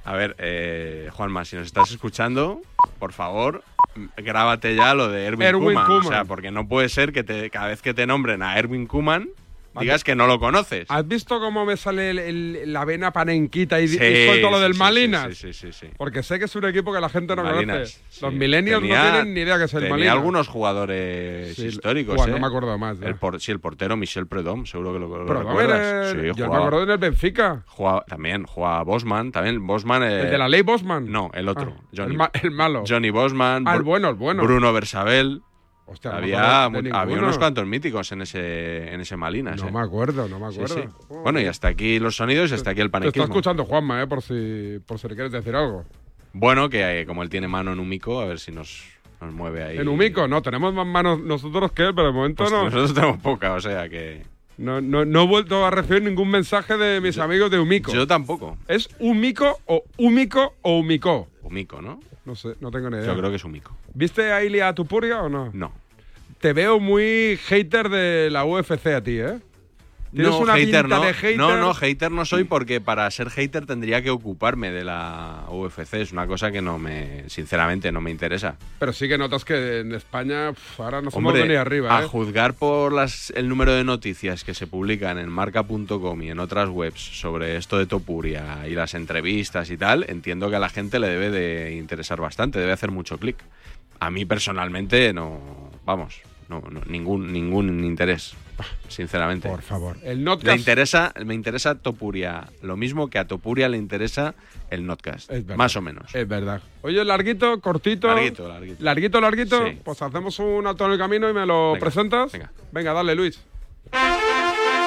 A 0.04 0.12
ver, 0.12 0.36
eh, 0.38 1.10
Juanma, 1.14 1.44
si 1.44 1.56
nos 1.56 1.66
estás 1.66 1.90
escuchando, 1.90 2.62
por 3.00 3.12
favor, 3.12 3.64
grábate 4.16 4.76
ya 4.76 4.94
lo 4.94 5.08
de 5.08 5.26
Erwin, 5.26 5.42
Erwin 5.48 5.64
Koeman. 5.74 5.90
O 5.90 6.02
sea, 6.04 6.24
porque 6.24 6.52
no 6.52 6.68
puede 6.68 6.88
ser 6.88 7.12
que 7.12 7.24
te, 7.24 7.50
cada 7.50 7.66
vez 7.66 7.82
que 7.82 7.94
te 7.94 8.06
nombren 8.06 8.44
a 8.44 8.56
Erwin 8.60 8.86
Kuman 8.86 9.28
digas 9.80 10.04
que 10.04 10.14
no 10.14 10.26
lo 10.26 10.38
conoces. 10.38 10.86
¿Has 10.90 11.06
visto 11.08 11.40
cómo 11.40 11.64
me 11.64 11.76
sale 11.76 12.10
el- 12.10 12.18
el- 12.18 12.72
la 12.72 12.84
vena 12.84 13.12
panenquita 13.12 13.80
y, 13.80 13.88
Sí, 13.88 13.96
y 14.02 14.26
suelto 14.26 14.50
lo 14.50 14.60
del 14.60 14.74
sí, 14.74 14.78
Malinas? 14.78 15.36
sí, 15.36 15.52
sí, 15.52 15.72
sí. 15.72 15.86
Porque 15.96 16.22
sé 16.22 16.38
que 16.38 16.44
es 16.46 16.56
un 16.56 16.64
equipo 16.66 16.92
que 16.92 17.00
la 17.00 17.08
gente 17.08 17.34
no 17.36 17.42
Malinas, 17.42 17.98
conoce. 18.00 18.20
Los 18.24 18.32
millennials 18.34 18.82
Tenía- 18.82 19.04
no 19.04 19.10
tienen 19.12 19.34
ni 19.34 19.40
idea 19.40 19.58
que 19.58 19.64
es 19.64 19.74
el 19.74 19.80
tenía 19.80 19.90
Malinas. 19.94 20.12
algunos 20.14 20.48
jugadores 20.48 21.58
históricos, 21.58 22.26
¿eh? 22.26 22.30
no 22.30 22.38
me 22.38 22.46
acuerdo 22.46 22.76
más. 22.78 23.00
El 23.00 23.16
por- 23.16 23.40
sí, 23.40 23.52
el 23.52 23.60
portero 23.60 23.96
Michel 23.96 24.26
Predom, 24.26 24.66
seguro 24.66 24.92
que 24.92 24.98
lo, 24.98 25.08
lo 25.08 25.24
recuerdas. 25.32 26.14
eh, 26.14 26.32
yo 26.34 26.48
me 26.50 26.56
acuerdo 26.56 26.82
en 26.84 26.90
el 26.90 26.98
Benfica. 26.98 27.62
jugaba- 27.66 28.04
también 28.06 28.44
jugaba 28.44 28.82
Bosman, 28.82 29.32
también 29.32 29.66
Bosman... 29.66 30.02
eh, 30.02 30.20
¿El 30.22 30.30
de 30.30 30.38
la 30.38 30.48
ley 30.48 30.62
Bosman? 30.62 31.10
No, 31.10 31.30
el 31.34 31.48
otro. 31.48 31.74
Ah, 31.78 31.82
Johnny, 31.96 32.12
el 32.12 32.18
ma- 32.18 32.30
el 32.42 32.50
malo. 32.50 32.84
Johnny 32.86 33.10
Bosman. 33.10 33.64
Ah, 33.66 33.76
el 33.76 33.82
bueno, 33.82 34.08
el 34.10 34.14
bueno. 34.16 34.42
Bruno 34.42 34.72
Bersabel. 34.72 35.42
Hostia, 35.86 36.12
había, 36.12 36.64
había 36.64 37.18
unos 37.18 37.38
cuantos 37.38 37.66
míticos 37.66 38.12
en 38.12 38.22
ese, 38.22 38.92
en 38.92 39.00
ese 39.00 39.16
Malinas. 39.16 39.60
No 39.60 39.68
eh. 39.68 39.72
me 39.72 39.80
acuerdo, 39.80 40.28
no 40.28 40.38
me 40.38 40.46
acuerdo. 40.46 40.74
sí. 40.74 40.82
Bueno, 41.08 41.40
y 41.40 41.46
hasta 41.46 41.68
aquí 41.68 41.98
los 41.98 42.16
sonidos 42.16 42.50
y 42.50 42.54
hasta 42.54 42.70
aquí 42.70 42.80
el 42.80 42.90
Te 42.90 43.08
está 43.08 43.24
escuchando 43.24 43.64
Juanma, 43.64 44.02
eh, 44.02 44.06
por 44.06 44.22
si, 44.22 44.78
por 44.86 44.98
si 44.98 45.08
le 45.08 45.14
quieres 45.14 45.32
decir 45.32 45.54
algo. 45.54 45.84
Bueno, 46.32 46.70
que 46.70 47.00
eh, 47.00 47.06
como 47.06 47.22
él 47.22 47.28
tiene 47.28 47.48
mano 47.48 47.72
en 47.72 47.80
un 47.80 47.88
mico, 47.88 48.20
a 48.20 48.26
ver 48.26 48.38
si 48.38 48.52
nos, 48.52 48.84
nos 49.20 49.34
mueve 49.34 49.64
ahí. 49.64 49.78
En 49.78 49.88
Umico, 49.88 50.26
no, 50.28 50.40
tenemos 50.40 50.72
más 50.72 50.86
manos 50.86 51.20
nosotros 51.20 51.72
que 51.72 51.82
él, 51.82 51.94
pero 51.94 52.08
de 52.08 52.12
momento 52.12 52.44
Pues 52.44 52.52
no. 52.52 52.64
Nosotros 52.64 52.94
tenemos 52.94 53.18
poca, 53.18 53.52
o 53.52 53.60
sea 53.60 53.88
que... 53.88 54.22
No, 54.58 54.80
no, 54.80 55.04
no 55.04 55.22
he 55.22 55.26
vuelto 55.26 55.64
a 55.64 55.70
recibir 55.70 56.02
ningún 56.02 56.30
mensaje 56.30 56.76
de 56.76 57.00
mis 57.00 57.18
amigos 57.18 57.50
de 57.50 57.58
Umico. 57.58 57.92
Yo 57.92 58.06
tampoco. 58.06 58.56
¿Es 58.68 58.88
Umico 58.98 59.58
o 59.66 59.82
Umico 59.96 60.54
o 60.62 60.78
Umico? 60.78 61.28
Umico, 61.42 61.82
¿no? 61.82 62.00
No 62.24 62.34
sé, 62.34 62.54
no 62.60 62.70
tengo 62.70 62.88
ni 62.88 62.98
idea. 62.98 63.06
Yo 63.06 63.16
creo 63.16 63.30
que 63.30 63.36
es 63.36 63.44
Umico. 63.44 63.76
¿Viste 63.94 64.32
a 64.32 64.42
Ilia 64.44 64.72
Tupuria 64.74 65.22
o 65.22 65.28
no? 65.28 65.50
No. 65.52 65.72
Te 66.40 66.52
veo 66.52 66.80
muy 66.80 67.38
hater 67.44 67.88
de 67.88 68.28
la 68.30 68.44
UFC 68.44 68.86
a 68.88 69.00
ti, 69.02 69.18
¿eh? 69.20 69.38
Tienes 70.10 70.30
No, 70.30 70.40
una 70.40 70.54
hater 70.56 70.82
pinta 70.82 70.96
no. 70.98 71.04
de 71.04 71.14
hater. 71.14 71.36
No, 71.38 71.56
no, 71.56 71.72
hater 71.72 72.10
no 72.10 72.24
soy 72.26 72.44
porque 72.44 72.82
para 72.82 73.10
ser 73.10 73.30
hater 73.30 73.64
tendría 73.64 74.02
que 74.02 74.10
ocuparme 74.10 74.70
de 74.70 74.84
la 74.84 75.44
UFC. 75.48 75.94
Es 75.94 76.12
una 76.12 76.26
cosa 76.26 76.50
que 76.52 76.60
no 76.60 76.78
me, 76.78 77.24
sinceramente, 77.30 77.90
no 77.92 78.02
me 78.02 78.10
interesa. 78.10 78.56
Pero 78.78 78.92
sí 78.92 79.08
que 79.08 79.16
notas 79.16 79.46
que 79.46 79.80
en 79.80 79.94
España 79.94 80.52
ahora 80.76 81.00
no 81.00 81.10
somos 81.10 81.32
Hombre, 81.32 81.48
ni 81.48 81.54
arriba, 81.54 81.96
a 81.96 82.02
¿eh? 82.02 82.06
juzgar 82.08 82.52
por 82.52 82.92
las, 82.92 83.30
el 83.36 83.48
número 83.48 83.72
de 83.72 83.84
noticias 83.84 84.44
que 84.44 84.52
se 84.52 84.66
publican 84.66 85.16
en 85.18 85.30
marca.com 85.30 86.22
y 86.22 86.28
en 86.30 86.40
otras 86.40 86.68
webs 86.68 87.00
sobre 87.00 87.56
esto 87.56 87.78
de 87.78 87.86
Topuria 87.86 88.68
y 88.68 88.74
las 88.74 88.92
entrevistas 88.92 89.70
y 89.70 89.78
tal, 89.78 90.04
entiendo 90.10 90.50
que 90.50 90.56
a 90.56 90.60
la 90.60 90.68
gente 90.68 90.98
le 90.98 91.08
debe 91.08 91.30
de 91.30 91.72
interesar 91.76 92.20
bastante, 92.20 92.58
debe 92.58 92.72
hacer 92.72 92.90
mucho 92.90 93.16
clic. 93.16 93.38
A 94.02 94.10
mí 94.10 94.24
personalmente 94.24 95.12
no, 95.12 95.70
vamos, 95.84 96.22
no, 96.48 96.60
no, 96.72 96.80
ningún, 96.86 97.32
ningún 97.32 97.84
interés, 97.84 98.34
sinceramente. 98.88 99.48
Por 99.48 99.62
favor. 99.62 99.96
El 100.02 100.24
Notcast 100.24 100.58
interesa, 100.58 101.14
me 101.24 101.34
interesa 101.34 101.76
Topuria, 101.76 102.48
lo 102.62 102.76
mismo 102.76 103.08
que 103.08 103.20
a 103.20 103.28
Topuria 103.28 103.68
le 103.68 103.78
interesa 103.78 104.34
el 104.70 104.84
Notcast, 104.86 105.30
verdad. 105.30 105.54
más 105.54 105.76
o 105.76 105.82
menos. 105.82 106.12
Es 106.16 106.26
verdad. 106.26 106.60
Oye, 106.80 107.04
larguito, 107.04 107.60
cortito. 107.60 108.08
Larguito, 108.08 108.48
larguito. 108.48 108.82
Larguito, 108.82 109.20
larguito. 109.20 109.66
Sí. 109.68 109.78
Pues 109.84 110.02
hacemos 110.02 110.36
un 110.40 110.66
alto 110.66 110.84
en 110.86 110.92
el 110.92 110.98
camino 110.98 111.30
y 111.30 111.32
me 111.32 111.46
lo 111.46 111.74
Venga, 111.74 111.78
presentas. 111.84 112.32
Venga. 112.72 112.92
dale, 112.92 113.14
Luis. 113.14 113.40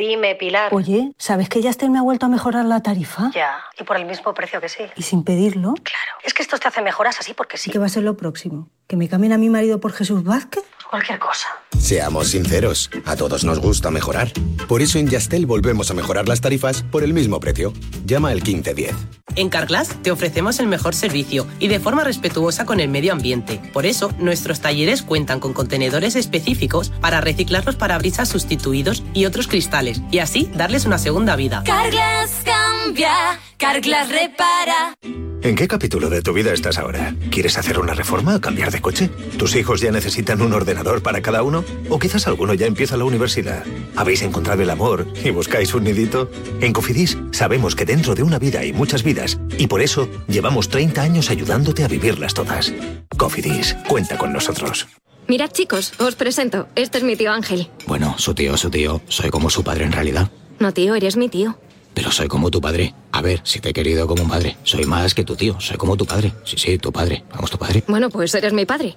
Dime, 0.00 0.34
Pilar. 0.34 0.72
Oye, 0.72 1.12
¿sabes 1.18 1.50
que 1.50 1.60
Yastel 1.60 1.90
me 1.90 1.98
ha 1.98 2.02
vuelto 2.02 2.24
a 2.24 2.30
mejorar 2.30 2.64
la 2.64 2.80
tarifa? 2.80 3.30
Ya, 3.34 3.62
y 3.78 3.84
por 3.84 3.98
el 3.98 4.06
mismo 4.06 4.32
precio 4.32 4.58
que 4.58 4.70
sí. 4.70 4.84
¿Y 4.96 5.02
sin 5.02 5.24
pedirlo? 5.24 5.74
Claro. 5.74 6.12
Es 6.24 6.32
que 6.32 6.42
esto 6.42 6.56
te 6.56 6.66
hace 6.66 6.80
mejoras 6.80 7.20
así 7.20 7.34
porque 7.34 7.58
sí. 7.58 7.70
¿Qué 7.70 7.78
va 7.78 7.84
a 7.84 7.90
ser 7.90 8.04
lo 8.04 8.16
próximo? 8.16 8.70
¿Que 8.86 8.96
me 8.96 9.10
cambien 9.10 9.34
a 9.34 9.36
mi 9.36 9.50
marido 9.50 9.78
por 9.78 9.92
Jesús 9.92 10.24
Vázquez? 10.24 10.64
Cualquier 10.90 11.20
cosa. 11.20 11.46
Seamos 11.78 12.28
sinceros, 12.28 12.90
a 13.06 13.14
todos 13.14 13.44
nos 13.44 13.60
gusta 13.60 13.92
mejorar. 13.92 14.32
Por 14.66 14.82
eso 14.82 14.98
en 14.98 15.06
Yastel 15.08 15.46
volvemos 15.46 15.88
a 15.92 15.94
mejorar 15.94 16.28
las 16.28 16.40
tarifas 16.40 16.82
por 16.82 17.04
el 17.04 17.14
mismo 17.14 17.38
precio. 17.38 17.72
Llama 18.04 18.30
al 18.30 18.42
1510. 18.42 18.96
En 19.36 19.50
Carglass 19.50 19.90
te 20.02 20.10
ofrecemos 20.10 20.58
el 20.58 20.66
mejor 20.66 20.96
servicio 20.96 21.46
y 21.60 21.68
de 21.68 21.78
forma 21.78 22.02
respetuosa 22.02 22.66
con 22.66 22.80
el 22.80 22.88
medio 22.88 23.12
ambiente. 23.12 23.62
Por 23.72 23.86
eso, 23.86 24.12
nuestros 24.18 24.60
talleres 24.60 25.02
cuentan 25.02 25.38
con 25.38 25.52
contenedores 25.52 26.16
específicos 26.16 26.90
para 27.00 27.20
reciclar 27.20 27.64
los 27.64 27.76
parabrisas 27.76 28.28
sustituidos 28.28 29.04
y 29.14 29.26
otros 29.26 29.46
cristales 29.46 30.02
y 30.10 30.18
así 30.18 30.50
darles 30.56 30.86
una 30.86 30.98
segunda 30.98 31.36
vida. 31.36 31.62
Carglass 31.64 32.42
cambia, 32.44 33.38
Carglass 33.58 34.08
repara. 34.08 34.96
¿En 35.42 35.54
qué 35.56 35.66
capítulo 35.66 36.10
de 36.10 36.20
tu 36.20 36.34
vida 36.34 36.52
estás 36.52 36.76
ahora? 36.76 37.14
¿Quieres 37.30 37.56
hacer 37.56 37.78
una 37.78 37.94
reforma 37.94 38.36
o 38.36 38.40
cambiar 38.42 38.70
de 38.70 38.82
coche? 38.82 39.08
¿Tus 39.38 39.56
hijos 39.56 39.80
ya 39.80 39.90
necesitan 39.90 40.42
un 40.42 40.52
ordenador 40.52 41.02
para 41.02 41.22
cada 41.22 41.42
uno? 41.42 41.64
¿O 41.88 41.98
quizás 41.98 42.26
alguno 42.26 42.52
ya 42.52 42.66
empieza 42.66 42.98
la 42.98 43.04
universidad? 43.04 43.64
¿Habéis 43.96 44.20
encontrado 44.20 44.62
el 44.62 44.68
amor 44.68 45.06
y 45.24 45.30
buscáis 45.30 45.72
un 45.72 45.84
nidito? 45.84 46.30
En 46.60 46.74
Cofidis 46.74 47.16
sabemos 47.30 47.74
que 47.74 47.86
dentro 47.86 48.14
de 48.14 48.22
una 48.22 48.38
vida 48.38 48.60
hay 48.60 48.74
muchas 48.74 49.02
vidas 49.02 49.38
y 49.56 49.66
por 49.66 49.80
eso 49.80 50.10
llevamos 50.28 50.68
30 50.68 51.00
años 51.00 51.30
ayudándote 51.30 51.84
a 51.84 51.88
vivirlas 51.88 52.34
todas. 52.34 52.72
Cofidis, 53.16 53.76
cuenta 53.88 54.18
con 54.18 54.34
nosotros. 54.34 54.88
Mirad 55.26 55.52
chicos, 55.52 55.94
os 56.00 56.16
presento. 56.16 56.68
Este 56.74 56.98
es 56.98 57.04
mi 57.04 57.16
tío 57.16 57.32
Ángel. 57.32 57.70
Bueno, 57.86 58.14
su 58.18 58.34
tío, 58.34 58.58
su 58.58 58.68
tío. 58.68 59.00
Soy 59.08 59.30
como 59.30 59.48
su 59.48 59.64
padre 59.64 59.84
en 59.84 59.92
realidad. 59.92 60.30
No 60.58 60.72
tío, 60.72 60.94
eres 60.94 61.16
mi 61.16 61.30
tío. 61.30 61.58
Pero 61.94 62.12
soy 62.12 62.28
como 62.28 62.50
tu 62.50 62.60
padre. 62.60 62.94
A 63.12 63.22
ver, 63.22 63.40
si 63.44 63.60
te 63.60 63.70
he 63.70 63.72
querido 63.72 64.06
como 64.06 64.22
un 64.22 64.28
padre. 64.28 64.56
Soy 64.62 64.84
más 64.84 65.14
que 65.14 65.24
tu 65.24 65.36
tío. 65.36 65.60
Soy 65.60 65.76
como 65.76 65.96
tu 65.96 66.06
padre. 66.06 66.32
Sí, 66.44 66.56
sí, 66.58 66.78
tu 66.78 66.92
padre. 66.92 67.24
Vamos, 67.32 67.50
tu 67.50 67.58
padre. 67.58 67.82
Bueno, 67.86 68.10
pues 68.10 68.34
eres 68.34 68.52
mi 68.52 68.66
padre. 68.66 68.96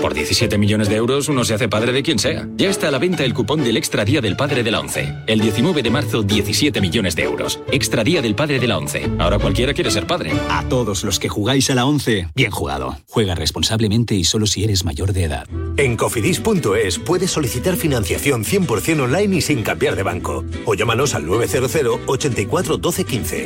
Por 0.00 0.14
17 0.14 0.58
millones 0.58 0.88
de 0.88 0.96
euros 0.96 1.28
uno 1.28 1.44
se 1.44 1.54
hace 1.54 1.68
padre 1.68 1.92
de 1.92 2.02
quien 2.02 2.18
sea. 2.18 2.46
Ya 2.56 2.68
está 2.68 2.88
a 2.88 2.90
la 2.90 2.98
venta 2.98 3.24
el 3.24 3.34
cupón 3.34 3.64
del 3.64 3.76
Extra 3.76 4.04
Día 4.04 4.20
del 4.20 4.36
Padre 4.36 4.62
de 4.62 4.70
la 4.70 4.80
ONCE. 4.80 5.14
El 5.26 5.40
19 5.40 5.82
de 5.82 5.90
marzo, 5.90 6.22
17 6.22 6.80
millones 6.80 7.16
de 7.16 7.22
euros. 7.22 7.60
Extra 7.72 8.04
Día 8.04 8.22
del 8.22 8.34
Padre 8.34 8.58
de 8.58 8.68
la 8.68 8.78
ONCE. 8.78 9.10
Ahora 9.18 9.38
cualquiera 9.38 9.74
quiere 9.74 9.90
ser 9.90 10.06
padre. 10.06 10.32
A 10.50 10.64
todos 10.68 11.02
los 11.02 11.18
que 11.18 11.28
jugáis 11.28 11.70
a 11.70 11.74
la 11.74 11.86
11, 11.86 12.28
bien 12.34 12.50
jugado. 12.50 12.96
Juega 13.08 13.34
responsablemente 13.34 14.14
y 14.14 14.24
solo 14.24 14.46
si 14.46 14.64
eres 14.64 14.84
mayor 14.84 15.12
de 15.12 15.24
edad. 15.24 15.46
En 15.76 15.96
cofidis.es 15.96 16.98
puedes 16.98 17.30
solicitar 17.30 17.76
financiación 17.76 18.44
100% 18.44 19.00
online 19.00 19.36
y 19.36 19.40
sin 19.40 19.62
cambiar 19.62 19.96
de 19.96 20.02
banco. 20.02 20.44
O 20.66 20.74
llámanos 20.74 21.14
al 21.14 21.26
900 21.26 22.00
84 22.06 22.76
12 22.76 23.04
15. 23.04 23.45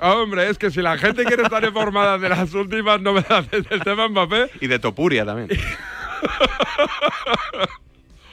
Hombre, 0.01 0.49
es 0.51 0.59
que 0.59 0.71
si 0.71 0.83
la 0.83 0.99
gente 0.99 1.25
quiere 1.25 1.43
estar 1.45 1.65
informada 1.65 2.19
de 2.19 2.29
las 2.29 2.53
últimas 2.55 3.01
novedades 3.01 3.67
del 3.69 3.81
tema 3.83 4.09
Mbappé, 4.09 4.51
Y 4.61 4.67
de 4.67 4.79
Topuria 4.79 5.25
también. 5.25 5.49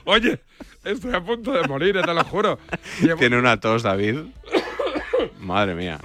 oye, 0.06 0.40
estoy 0.84 1.14
a 1.14 1.22
punto 1.22 1.52
de 1.54 1.68
morir, 1.68 1.98
eh, 1.98 2.02
te 2.04 2.14
lo 2.14 2.24
juro. 2.24 2.60
Llevo- 3.02 3.20
Tiene 3.20 3.38
una 3.38 3.60
tos, 3.60 3.84
David. 3.84 4.20
Madre 5.40 5.76
mía. 5.76 6.00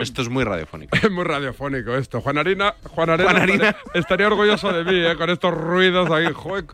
Esto 0.00 0.22
es 0.22 0.28
muy 0.28 0.44
radiofónico. 0.44 0.96
Es 0.96 1.10
muy 1.10 1.24
radiofónico 1.24 1.94
esto. 1.94 2.20
Juan 2.20 2.38
Arena, 2.38 2.74
Juan 2.84 3.10
Arena 3.10 3.30
Juan 3.30 3.42
Arena. 3.42 3.68
Estaría, 3.68 4.00
estaría 4.00 4.26
orgulloso 4.26 4.72
de 4.72 4.84
mí, 4.84 5.04
eh, 5.06 5.14
con 5.16 5.30
estos 5.30 5.52
ruidos 5.54 6.10
ahí. 6.10 6.32
Joder, 6.32 6.64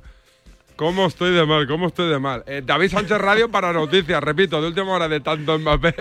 ¿Cómo 0.77 1.07
estoy 1.07 1.33
de 1.33 1.47
mal? 1.47 1.67
¿Cómo 1.67 1.87
estoy 1.87 2.11
de 2.11 2.19
mal? 2.19 2.45
Eh, 2.47 2.63
David 2.65 2.91
Sánchez 2.91 3.19
Radio 3.19 3.51
para 3.51 3.73
noticias, 3.73 4.23
repito, 4.23 4.61
de 4.61 4.69
última 4.69 4.93
hora 4.93 5.09
de 5.09 5.21
tanto 5.21 5.59
Mbappé 5.59 5.95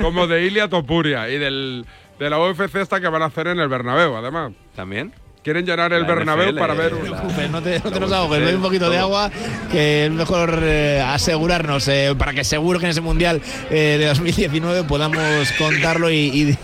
como 0.00 0.26
de 0.28 0.44
Ilia 0.46 0.68
Topuria 0.68 1.28
y 1.28 1.38
del, 1.38 1.84
de 2.20 2.30
la 2.30 2.38
UFC 2.38 2.76
esta 2.76 3.00
que 3.00 3.08
van 3.08 3.22
a 3.22 3.26
hacer 3.26 3.48
en 3.48 3.58
el 3.58 3.68
Bernabéu, 3.68 4.14
además. 4.16 4.52
¿También? 4.76 5.12
Quieren 5.42 5.66
llenar 5.66 5.92
el 5.92 6.02
La 6.02 6.06
Bernabéu 6.06 6.50
NFL, 6.52 6.58
para 6.60 6.74
ver... 6.74 6.94
un- 6.94 7.10
la- 7.10 7.16
preocupes, 7.20 7.50
no 7.50 7.60
te, 7.60 7.80
no 7.80 7.90
te 7.90 7.98
nos 7.98 8.12
ahogues, 8.12 8.38
bebe 8.38 8.54
un 8.54 8.62
poquito 8.62 8.88
de 8.88 8.98
agua, 8.98 9.28
que 9.72 10.06
es 10.06 10.10
mejor 10.12 10.60
eh, 10.62 11.02
asegurarnos, 11.04 11.88
eh, 11.88 12.14
para 12.16 12.32
que 12.32 12.44
seguro 12.44 12.78
que 12.78 12.84
en 12.84 12.90
ese 12.92 13.00
Mundial 13.00 13.42
eh, 13.70 13.96
de 13.98 14.06
2019 14.06 14.84
podamos 14.84 15.50
contarlo 15.58 16.08
y, 16.12 16.14
y, 16.16 16.58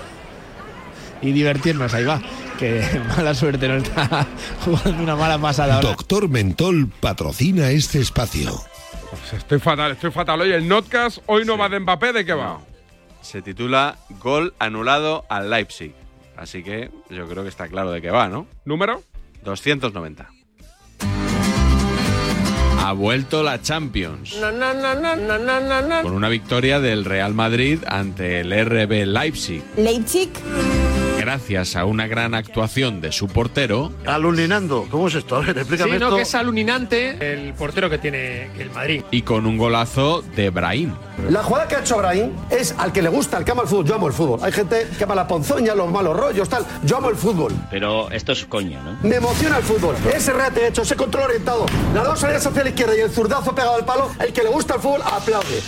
y 1.22 1.32
divertirnos. 1.32 1.92
Ahí 1.92 2.04
va, 2.04 2.22
que 2.58 2.82
mala 3.16 3.34
suerte, 3.34 3.68
no 3.68 3.76
está 3.76 4.26
jugando 4.64 5.02
una 5.02 5.16
mala 5.16 5.38
pasada 5.38 5.76
ahora. 5.76 5.88
Doctor 5.88 6.28
Mentol 6.28 6.88
patrocina 7.00 7.70
este 7.70 8.00
espacio. 8.00 8.60
Pues 9.10 9.32
estoy 9.32 9.58
fatal, 9.58 9.92
estoy 9.92 10.10
fatal. 10.10 10.40
Oye, 10.42 10.54
el 10.54 10.68
notcast 10.68 11.18
hoy 11.26 11.44
no 11.46 11.56
va 11.56 11.68
de 11.68 11.80
Mbappé, 11.80 12.12
¿de 12.12 12.24
qué 12.26 12.34
va? 12.34 12.60
Se 13.22 13.40
titula 13.40 13.96
Gol 14.20 14.54
anulado 14.58 15.24
al 15.30 15.48
Leipzig. 15.48 15.94
Así 16.36 16.62
que 16.62 16.90
yo 17.10 17.26
creo 17.26 17.42
que 17.42 17.48
está 17.48 17.68
claro 17.68 17.90
de 17.90 18.02
qué 18.02 18.10
va, 18.10 18.28
¿no? 18.28 18.46
¿Número? 18.64 19.02
290. 19.44 20.28
Ha 22.84 22.92
vuelto 22.92 23.42
la 23.42 23.60
Champions. 23.60 24.34
Con 26.02 26.14
una 26.14 26.28
victoria 26.28 26.80
del 26.80 27.04
Real 27.04 27.34
Madrid 27.34 27.80
ante 27.86 28.40
el 28.40 28.50
RB 28.50 29.04
Leipzig. 29.06 29.62
Leipzig. 29.76 30.30
Gracias 31.32 31.76
a 31.76 31.84
una 31.84 32.06
gran 32.06 32.32
actuación 32.34 33.02
de 33.02 33.12
su 33.12 33.28
portero. 33.28 33.92
Aluninando. 34.06 34.86
¿Cómo 34.90 35.08
es 35.08 35.14
esto? 35.14 35.36
A 35.36 35.40
ver, 35.40 35.58
explícame 35.58 35.92
Sí, 35.92 35.98
no, 35.98 36.06
esto. 36.06 36.16
que 36.16 36.22
es 36.22 36.34
aluninante 36.34 37.32
el 37.34 37.52
portero 37.52 37.90
que 37.90 37.98
tiene 37.98 38.44
el 38.58 38.70
Madrid. 38.70 39.02
Y 39.10 39.20
con 39.20 39.44
un 39.44 39.58
golazo 39.58 40.22
de 40.34 40.48
Brahim. 40.48 40.94
La 41.28 41.42
jugada 41.42 41.68
que 41.68 41.74
ha 41.76 41.80
hecho 41.80 41.98
Brahim 41.98 42.30
es 42.48 42.74
al 42.78 42.92
que 42.92 43.02
le 43.02 43.10
gusta, 43.10 43.36
al 43.36 43.44
que 43.44 43.50
ama 43.50 43.60
el 43.60 43.68
fútbol. 43.68 43.84
Yo 43.84 43.94
amo 43.96 44.06
el 44.06 44.14
fútbol. 44.14 44.40
Hay 44.42 44.52
gente 44.52 44.86
que 44.96 45.04
ama 45.04 45.14
la 45.14 45.28
ponzoña, 45.28 45.74
los 45.74 45.90
malos 45.92 46.16
rollos, 46.16 46.48
tal. 46.48 46.64
Yo 46.84 46.96
amo 46.96 47.10
el 47.10 47.16
fútbol. 47.16 47.52
Pero 47.70 48.10
esto 48.10 48.32
es 48.32 48.46
coño, 48.46 48.82
¿no? 48.82 48.96
Me 49.06 49.16
emociona 49.16 49.58
el 49.58 49.64
fútbol. 49.64 49.96
Ese 50.14 50.32
reate 50.32 50.66
hecho, 50.68 50.80
ese 50.80 50.96
control 50.96 51.24
orientado, 51.24 51.66
las 51.92 52.04
dos 52.04 52.20
salidas 52.20 52.46
hacia 52.46 52.62
la 52.62 52.70
izquierda 52.70 52.96
y 52.96 53.00
el 53.00 53.10
zurdazo 53.10 53.54
pegado 53.54 53.74
al 53.74 53.84
palo. 53.84 54.08
El 54.18 54.32
que 54.32 54.42
le 54.44 54.48
gusta 54.48 54.76
el 54.76 54.80
fútbol 54.80 55.02
aplaude. 55.02 55.60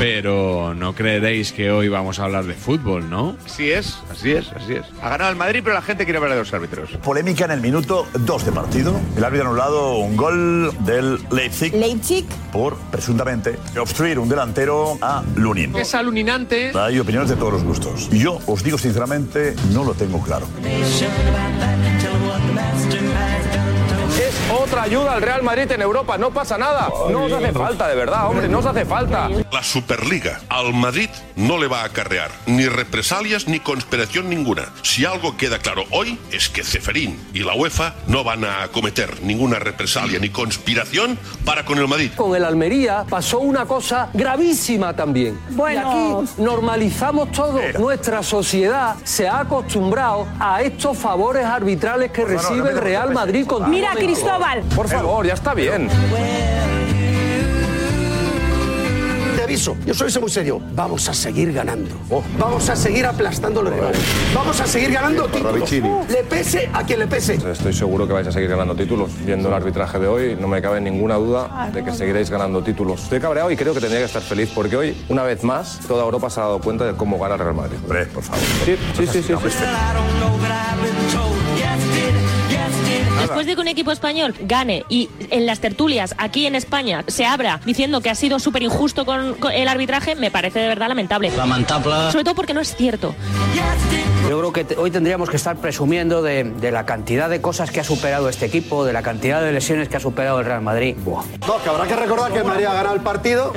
Pero 0.00 0.74
no 0.74 0.94
creeréis 0.96 1.52
que 1.52 1.70
hoy 1.70 1.86
vamos 1.88 2.18
a 2.18 2.24
hablar 2.24 2.44
de 2.44 2.54
fútbol, 2.54 3.08
¿no? 3.08 3.36
Así 3.52 3.70
es, 3.70 3.98
así 4.10 4.32
es, 4.32 4.50
así 4.52 4.72
es. 4.72 4.86
Ha 5.02 5.10
ganado 5.10 5.30
el 5.30 5.36
Madrid, 5.36 5.60
pero 5.62 5.74
la 5.74 5.82
gente 5.82 6.04
quiere 6.04 6.16
hablar 6.16 6.32
de 6.32 6.38
los 6.38 6.54
árbitros. 6.54 6.88
Polémica 7.04 7.44
en 7.44 7.50
el 7.50 7.60
minuto 7.60 8.08
2 8.14 8.46
de 8.46 8.50
partido. 8.50 8.98
El 9.14 9.22
árbitro 9.22 9.46
ha 9.46 9.50
anulado 9.50 9.96
un 9.98 10.16
gol 10.16 10.74
del 10.86 11.18
Leipzig 11.30 11.74
Leipzig. 11.74 12.24
por, 12.50 12.78
presuntamente, 12.90 13.58
obstruir 13.78 14.18
un 14.18 14.30
delantero 14.30 14.96
a 15.02 15.22
Lunin. 15.36 15.76
Es 15.76 15.94
aluninante. 15.94 16.72
Hay 16.74 16.98
opiniones 16.98 17.28
de 17.28 17.36
todos 17.36 17.52
los 17.52 17.62
gustos. 17.62 18.08
Yo 18.08 18.38
os 18.46 18.64
digo 18.64 18.78
sinceramente, 18.78 19.54
no 19.74 19.84
lo 19.84 19.92
tengo 19.92 20.22
claro. 20.22 20.46
Otra 24.62 24.84
ayuda 24.84 25.14
al 25.14 25.22
Real 25.22 25.42
Madrid 25.42 25.68
en 25.72 25.82
Europa, 25.82 26.16
no 26.16 26.30
pasa 26.30 26.56
nada. 26.56 26.88
No 27.10 27.24
os 27.24 27.32
hace 27.32 27.52
falta, 27.52 27.88
de 27.88 27.96
verdad, 27.96 28.28
hombre, 28.28 28.48
no 28.48 28.60
os 28.60 28.66
hace 28.66 28.84
falta. 28.84 29.28
La 29.50 29.62
Superliga 29.64 30.40
al 30.48 30.72
Madrid 30.72 31.10
no 31.34 31.58
le 31.58 31.66
va 31.66 31.80
a 31.80 31.86
acarrear 31.86 32.30
ni 32.46 32.68
represalias 32.68 33.48
ni 33.48 33.58
conspiración 33.58 34.30
ninguna. 34.30 34.72
Si 34.82 35.04
algo 35.04 35.36
queda 35.36 35.58
claro 35.58 35.82
hoy 35.90 36.16
es 36.30 36.48
que 36.48 36.62
Ceferín 36.62 37.18
y 37.34 37.40
la 37.40 37.54
UEFA 37.54 37.94
no 38.06 38.22
van 38.22 38.44
a 38.44 38.68
cometer 38.68 39.20
ninguna 39.24 39.58
represalia 39.58 40.20
ni 40.20 40.30
conspiración 40.30 41.18
para 41.44 41.64
con 41.64 41.78
el 41.78 41.88
Madrid. 41.88 42.12
Con 42.14 42.36
el 42.36 42.44
Almería 42.44 43.04
pasó 43.10 43.40
una 43.40 43.66
cosa 43.66 44.10
gravísima 44.14 44.94
también. 44.94 45.40
Bueno. 45.50 46.20
Y 46.20 46.22
aquí 46.22 46.32
normalizamos 46.40 47.32
todo. 47.32 47.58
Nuestra 47.80 48.22
sociedad 48.22 48.94
se 49.02 49.26
ha 49.26 49.40
acostumbrado 49.40 50.28
a 50.38 50.62
estos 50.62 50.96
favores 50.96 51.44
arbitrales 51.44 52.12
que 52.12 52.24
recibe 52.24 52.70
el 52.70 52.78
Real 52.78 53.12
Madrid 53.12 53.44
con 53.44 53.68
Mira, 53.68 53.94
Cristóbal. 53.96 54.51
Por 54.76 54.88
favor, 54.88 55.26
ya 55.26 55.34
está 55.34 55.54
bien. 55.54 55.88
Te 59.36 59.42
aviso, 59.42 59.76
yo 59.86 59.94
soy 59.94 60.12
muy 60.20 60.30
serio. 60.30 60.60
Vamos 60.74 61.08
a 61.08 61.14
seguir 61.14 61.52
ganando. 61.54 61.94
Vamos 62.38 62.68
a 62.68 62.76
seguir 62.76 63.06
aplastando 63.06 63.60
a 63.60 63.62
los 63.62 63.72
rivales. 63.72 64.00
Vamos 64.34 64.60
a 64.60 64.66
seguir 64.66 64.92
ganando 64.92 65.26
títulos. 65.26 65.72
Le 66.10 66.22
pese 66.28 66.68
a 66.72 66.84
quien 66.84 66.98
le 66.98 67.06
pese. 67.06 67.34
Estoy 67.34 67.72
seguro 67.72 68.06
que 68.06 68.12
vais 68.12 68.26
a 68.26 68.32
seguir 68.32 68.50
ganando 68.50 68.74
títulos. 68.74 69.10
Viendo 69.24 69.48
el 69.48 69.54
arbitraje 69.54 69.98
de 69.98 70.06
hoy, 70.06 70.36
no 70.38 70.48
me 70.48 70.60
cabe 70.60 70.80
ninguna 70.82 71.14
duda 71.14 71.70
de 71.72 71.82
que 71.82 71.92
seguiréis 71.92 72.28
ganando 72.28 72.62
títulos. 72.62 73.04
Estoy 73.04 73.20
cabreado 73.20 73.50
y 73.50 73.56
creo 73.56 73.72
que 73.72 73.80
tendría 73.80 74.00
que 74.00 74.06
estar 74.06 74.22
feliz 74.22 74.50
porque 74.54 74.76
hoy, 74.76 75.04
una 75.08 75.22
vez 75.22 75.42
más, 75.44 75.80
toda 75.88 76.04
Europa 76.04 76.28
se 76.28 76.40
ha 76.40 76.44
dado 76.44 76.60
cuenta 76.60 76.84
de 76.84 76.94
cómo 76.94 77.18
gana 77.18 77.34
el 77.34 77.40
Real 77.40 77.54
Madrid. 77.54 77.78
Hombre, 77.82 78.06
por 78.06 78.22
favor. 78.22 78.42
Sí, 78.66 78.76
sí, 78.96 79.06
sí. 79.06 79.22
sí, 79.22 79.22
sí. 79.22 79.32
Después 83.22 83.46
de 83.46 83.54
que 83.54 83.60
un 83.60 83.68
equipo 83.68 83.92
español 83.92 84.34
gane 84.40 84.84
y 84.88 85.08
en 85.30 85.46
las 85.46 85.60
tertulias 85.60 86.14
aquí 86.18 86.46
en 86.46 86.54
España 86.54 87.04
se 87.06 87.24
abra 87.24 87.60
diciendo 87.64 88.00
que 88.00 88.10
ha 88.10 88.14
sido 88.14 88.38
súper 88.38 88.62
injusto 88.62 89.04
con, 89.06 89.34
con 89.34 89.52
el 89.52 89.68
arbitraje, 89.68 90.14
me 90.14 90.30
parece 90.30 90.58
de 90.58 90.68
verdad 90.68 90.88
lamentable. 90.88 91.30
Lamentable. 91.36 92.10
Sobre 92.10 92.24
todo 92.24 92.34
porque 92.34 92.54
no 92.54 92.60
es 92.60 92.74
cierto. 92.74 93.14
Yo 94.28 94.38
creo 94.38 94.52
que 94.52 94.76
hoy 94.76 94.90
tendríamos 94.90 95.28
que 95.28 95.36
estar 95.36 95.56
presumiendo 95.56 96.22
de, 96.22 96.44
de 96.44 96.70
la 96.70 96.86
cantidad 96.86 97.28
de 97.28 97.40
cosas 97.40 97.70
que 97.70 97.80
ha 97.80 97.84
superado 97.84 98.28
este 98.28 98.46
equipo, 98.46 98.84
de 98.84 98.92
la 98.92 99.02
cantidad 99.02 99.42
de 99.42 99.52
lesiones 99.52 99.88
que 99.88 99.96
ha 99.96 100.00
superado 100.00 100.40
el 100.40 100.46
Real 100.46 100.62
Madrid. 100.62 100.96
Buah. 101.04 101.24
No, 101.46 101.62
que 101.62 101.68
habrá 101.68 101.86
que 101.86 101.96
recordar 101.96 102.32
que 102.32 102.38
el 102.38 102.44
Madrid 102.44 102.66
ha 102.66 102.74
ganado 102.74 102.94
el 102.94 103.00
partido, 103.02 103.52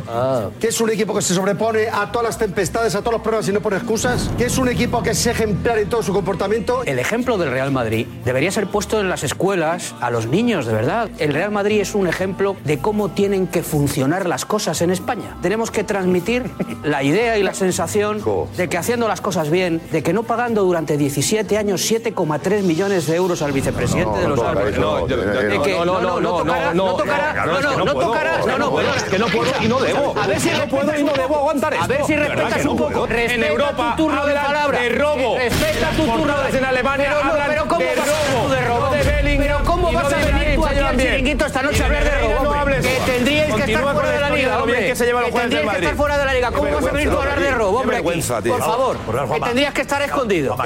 que 0.60 0.68
es 0.68 0.82
un 0.82 0.90
equipo 0.90 1.14
que 1.14 1.22
se 1.22 1.34
sobrepone 1.34 1.88
a 1.92 2.12
todas 2.12 2.28
las 2.28 2.38
tempestades, 2.38 2.96
a 2.96 3.00
todos 3.02 3.14
los 3.14 3.22
problemas 3.22 3.48
y 3.48 3.52
no 3.54 3.62
pone 3.62 3.78
excusas, 3.78 4.30
que 4.38 4.46
es 4.46 4.58
un 4.58 4.68
equipo 4.68 5.04
que 5.04 5.12
es 5.12 5.26
ejemplar 5.28 5.78
en 5.78 5.90
todo 5.90 6.02
su 6.04 6.14
comportamiento. 6.14 6.84
El 6.84 7.00
ejemplo 7.00 7.38
del 7.38 7.52
Real 7.52 7.72
Madrid 7.72 8.08
debería 8.26 8.52
ser 8.52 8.68
puesto 8.68 9.00
en 9.00 9.08
las 9.08 9.24
escuelas 9.24 9.55
a 9.64 10.10
los 10.12 10.28
niños, 10.28 10.66
de 10.66 10.74
verdad. 10.74 11.10
El 11.18 11.34
Real 11.34 11.50
Madrid 11.52 11.80
es 11.82 11.96
un 11.96 12.08
ejemplo 12.08 12.56
de 12.66 12.80
cómo 12.80 13.10
tienen 13.10 13.48
que 13.48 13.64
funcionar 13.64 14.28
las 14.28 14.44
cosas 14.46 14.82
en 14.82 14.92
España. 14.92 15.38
Tenemos 15.42 15.72
que 15.72 15.84
transmitir 15.84 16.44
la 16.84 17.04
idea 17.04 17.38
y 17.38 17.44
la 17.44 17.54
sensación 17.54 18.22
de 18.58 18.68
que 18.68 18.78
haciendo 18.78 19.08
las 19.08 19.22
cosas 19.22 19.50
bien, 19.50 19.82
de 19.92 20.04
que 20.04 20.12
no 20.14 20.24
pagando 20.24 20.64
durante 20.64 20.98
17 20.98 21.58
años 21.58 21.90
7,3 21.90 22.64
millones 22.64 23.08
de 23.08 23.16
euros 23.16 23.42
al 23.42 23.52
vicepresidente 23.54 24.20
de 24.20 24.28
los 24.28 24.40
árbitros. 24.42 24.78
no, 24.78 25.08
yo- 25.08 25.18
De 25.18 25.62
que- 25.62 25.72
no, 25.74 25.86
no, 25.86 26.02
no, 26.02 26.20
no, 26.20 26.30
tocará, 26.38 26.74
no, 26.74 26.86
no, 26.88 26.94
tocará, 26.96 27.46
no, 27.46 27.62
no, 27.62 27.86
no 27.86 27.94
tocará, 27.94 28.38
no, 28.46 28.58
no, 28.58 28.82
es 28.82 29.04
que 29.04 29.20
no 29.20 29.28
puedo 29.28 29.52
y 29.62 29.68
no 29.68 29.80
debo. 29.80 30.14
A 30.22 30.28
ver 30.28 30.40
si 30.40 30.50
no 30.50 30.68
puedo 30.68 31.00
y 31.00 31.04
no 31.04 31.14
debo 31.14 31.36
aguantar 31.38 31.74
A 31.74 31.78
esto. 31.78 31.88
ver 31.88 32.04
si 32.06 32.16
respetas 32.16 32.66
un 32.66 32.78
poco. 32.78 33.08
En 33.10 33.44
Europa 33.44 33.94
tu 33.96 34.04
turno 34.06 34.26
de 34.26 34.34
palabra. 34.34 34.80
de 34.82 34.90
robo. 34.90 35.38
Respeta 35.38 35.90
tu 35.96 36.06
turno 36.06 36.34
en 36.52 36.66
Alemania 36.66 37.12
hablan 37.24 37.46
pero 37.48 37.68
¿cómo 37.68 37.82
de 37.82 37.90
a 37.90 37.96
robo, 37.96 38.50
de 38.50 38.62
robo? 38.62 38.80
no 38.86 38.92
de 38.92 39.04
Bellingham, 39.04 39.45
Pero 39.46 39.64
¿cómo 39.64 39.92
vas 39.92 40.12
a 40.12 40.18
venir 40.18 40.56
tú 40.56 40.66
aquí 40.66 40.80
al 40.80 40.98
chiringuito 40.98 41.46
esta 41.46 41.62
noche 41.62 41.84
a 41.84 41.86
hablar 41.86 42.04
de 42.04 42.18
robo? 42.18 42.66
Que 42.82 43.12
tendríais 43.12 43.54
que 43.54 43.72
estar 43.72 43.94
fuera 43.94 44.12
de 44.12 44.20
la 44.20 44.30
liga, 44.32 44.64
hombre. 44.64 44.80
que 44.80 44.90
los 44.90 45.32
Que 45.32 45.78
estar 45.78 45.96
fuera 45.96 46.18
de 46.18 46.26
la 46.26 46.34
liga. 46.34 46.52
¿Cómo 46.52 46.72
vas 46.72 46.86
a 46.86 46.92
venir 46.92 47.10
tú 47.10 47.18
a 47.18 47.22
hablar 47.22 47.40
de 47.40 47.52
robo, 47.52 47.80
hombre? 47.80 48.02
Por 48.02 48.60
favor, 48.60 48.98
que 49.34 49.40
tendrías 49.42 49.74
que 49.74 49.82
estar 49.82 50.02
escondido. 50.02 50.58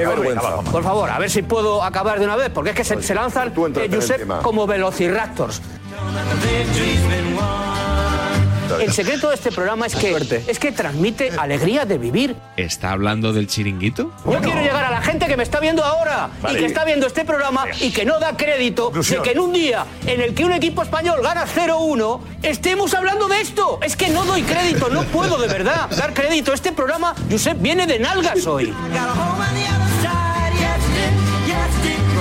Por 0.72 0.84
favor, 0.84 1.10
a 1.10 1.20
ver 1.20 1.30
si 1.30 1.42
puedo 1.42 1.84
acabar 1.84 2.20
de 2.20 2.26
una 2.26 2.38
vez, 2.38 2.50
porque 2.50 2.70
es 2.70 2.76
que 2.76 2.84
se, 2.84 3.14
lanzan 3.14 3.52
eh, 3.76 3.90
Josep 3.92 4.42
como 4.42 4.66
velociraptors. 4.66 5.62
El 8.80 8.94
secreto 8.94 9.30
de 9.30 9.36
este 9.36 9.52
programa 9.52 9.86
es 9.88 9.96
que, 9.96 10.44
es 10.48 10.60
que 10.60 10.72
transmite 10.72 11.32
alegría 11.38 11.86
de 11.86 11.98
vivir. 11.98 12.36
¿Está 12.58 12.92
hablando 12.92 13.34
del 13.34 13.48
chiringuito? 13.48 14.12
Yo 14.26 14.40
quiero 14.42 14.62
llegar 14.62 14.86
a 14.86 14.92
la 14.92 15.02
gente 15.02 15.26
que 15.28 15.38
me 15.38 15.44
está 15.44 15.60
viendo 15.60 15.84
ahora 15.84 16.30
Vale. 16.42 16.58
y 16.58 16.62
que 16.62 16.68
está 16.68 16.86
viendo 16.86 17.08
este 17.08 17.26
programa 17.26 17.66
y 17.80 17.92
que 17.92 18.06
no 18.06 18.20
da 18.20 18.36
crédito 18.38 18.86
Conclusión. 18.86 19.24
de 19.24 19.30
que 19.30 19.32
en 19.34 19.40
un 19.40 19.54
día 19.54 19.86
en 20.06 20.22
el 20.22 20.34
que 20.34 20.46
un 20.46 20.52
equipo 20.54 20.84
español 20.84 21.20
gana 21.24 21.46
0-1 21.46 22.20
estemos 22.44 22.94
hablando 22.94 23.28
de 23.28 23.42
esto. 23.42 23.80
Es 23.82 23.96
que 23.96 24.10
no 24.10 24.24
doy 24.26 24.44
crédito, 24.44 24.90
no 24.90 25.04
puedo 25.04 25.38
de 25.40 25.48
verdad 25.48 25.90
dar 25.98 26.14
crédito. 26.14 26.54
Este 26.54 26.72
programa, 26.72 27.16
Josep, 27.30 27.58
viene 27.62 27.88
de 27.88 28.00
nalgas 28.00 28.46
hoy. 28.46 28.74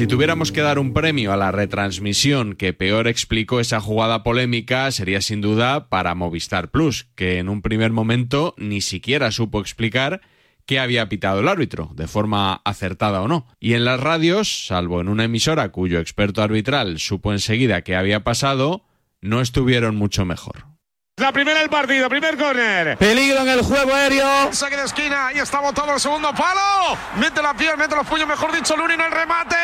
Si 0.00 0.06
tuviéramos 0.06 0.50
que 0.50 0.62
dar 0.62 0.78
un 0.78 0.94
premio 0.94 1.30
a 1.30 1.36
la 1.36 1.52
retransmisión 1.52 2.54
que 2.54 2.72
peor 2.72 3.06
explicó 3.06 3.60
esa 3.60 3.82
jugada 3.82 4.22
polémica, 4.22 4.90
sería 4.92 5.20
sin 5.20 5.42
duda 5.42 5.90
para 5.90 6.14
Movistar 6.14 6.70
Plus, 6.70 7.08
que 7.14 7.36
en 7.36 7.50
un 7.50 7.60
primer 7.60 7.90
momento 7.92 8.54
ni 8.56 8.80
siquiera 8.80 9.30
supo 9.30 9.60
explicar 9.60 10.22
qué 10.64 10.78
había 10.78 11.10
pitado 11.10 11.40
el 11.40 11.48
árbitro, 11.48 11.90
de 11.94 12.08
forma 12.08 12.62
acertada 12.64 13.20
o 13.20 13.28
no. 13.28 13.46
Y 13.60 13.74
en 13.74 13.84
las 13.84 14.00
radios, 14.00 14.68
salvo 14.68 15.02
en 15.02 15.08
una 15.10 15.24
emisora 15.24 15.70
cuyo 15.70 16.00
experto 16.00 16.42
arbitral 16.42 16.98
supo 16.98 17.34
enseguida 17.34 17.82
qué 17.82 17.94
había 17.94 18.24
pasado, 18.24 18.86
no 19.20 19.42
estuvieron 19.42 19.96
mucho 19.96 20.24
mejor. 20.24 20.64
La 21.20 21.32
primera 21.32 21.60
del 21.60 21.68
partido, 21.68 22.08
primer 22.08 22.34
córner. 22.38 22.96
Peligro 22.96 23.40
en 23.40 23.48
el 23.48 23.60
juego 23.62 23.94
aéreo. 23.94 24.26
Saque 24.52 24.74
de 24.76 24.84
esquina, 24.84 25.26
ahí 25.26 25.38
está 25.38 25.60
botado 25.60 25.92
el 25.92 26.00
segundo 26.00 26.32
palo. 26.32 26.96
Mete 27.16 27.42
la 27.42 27.52
piel, 27.52 27.76
mete 27.76 27.94
los 27.94 28.06
puños, 28.06 28.26
mejor 28.26 28.50
dicho, 28.52 28.74
Lunin 28.74 28.98
el 28.98 29.10
remate. 29.12 29.54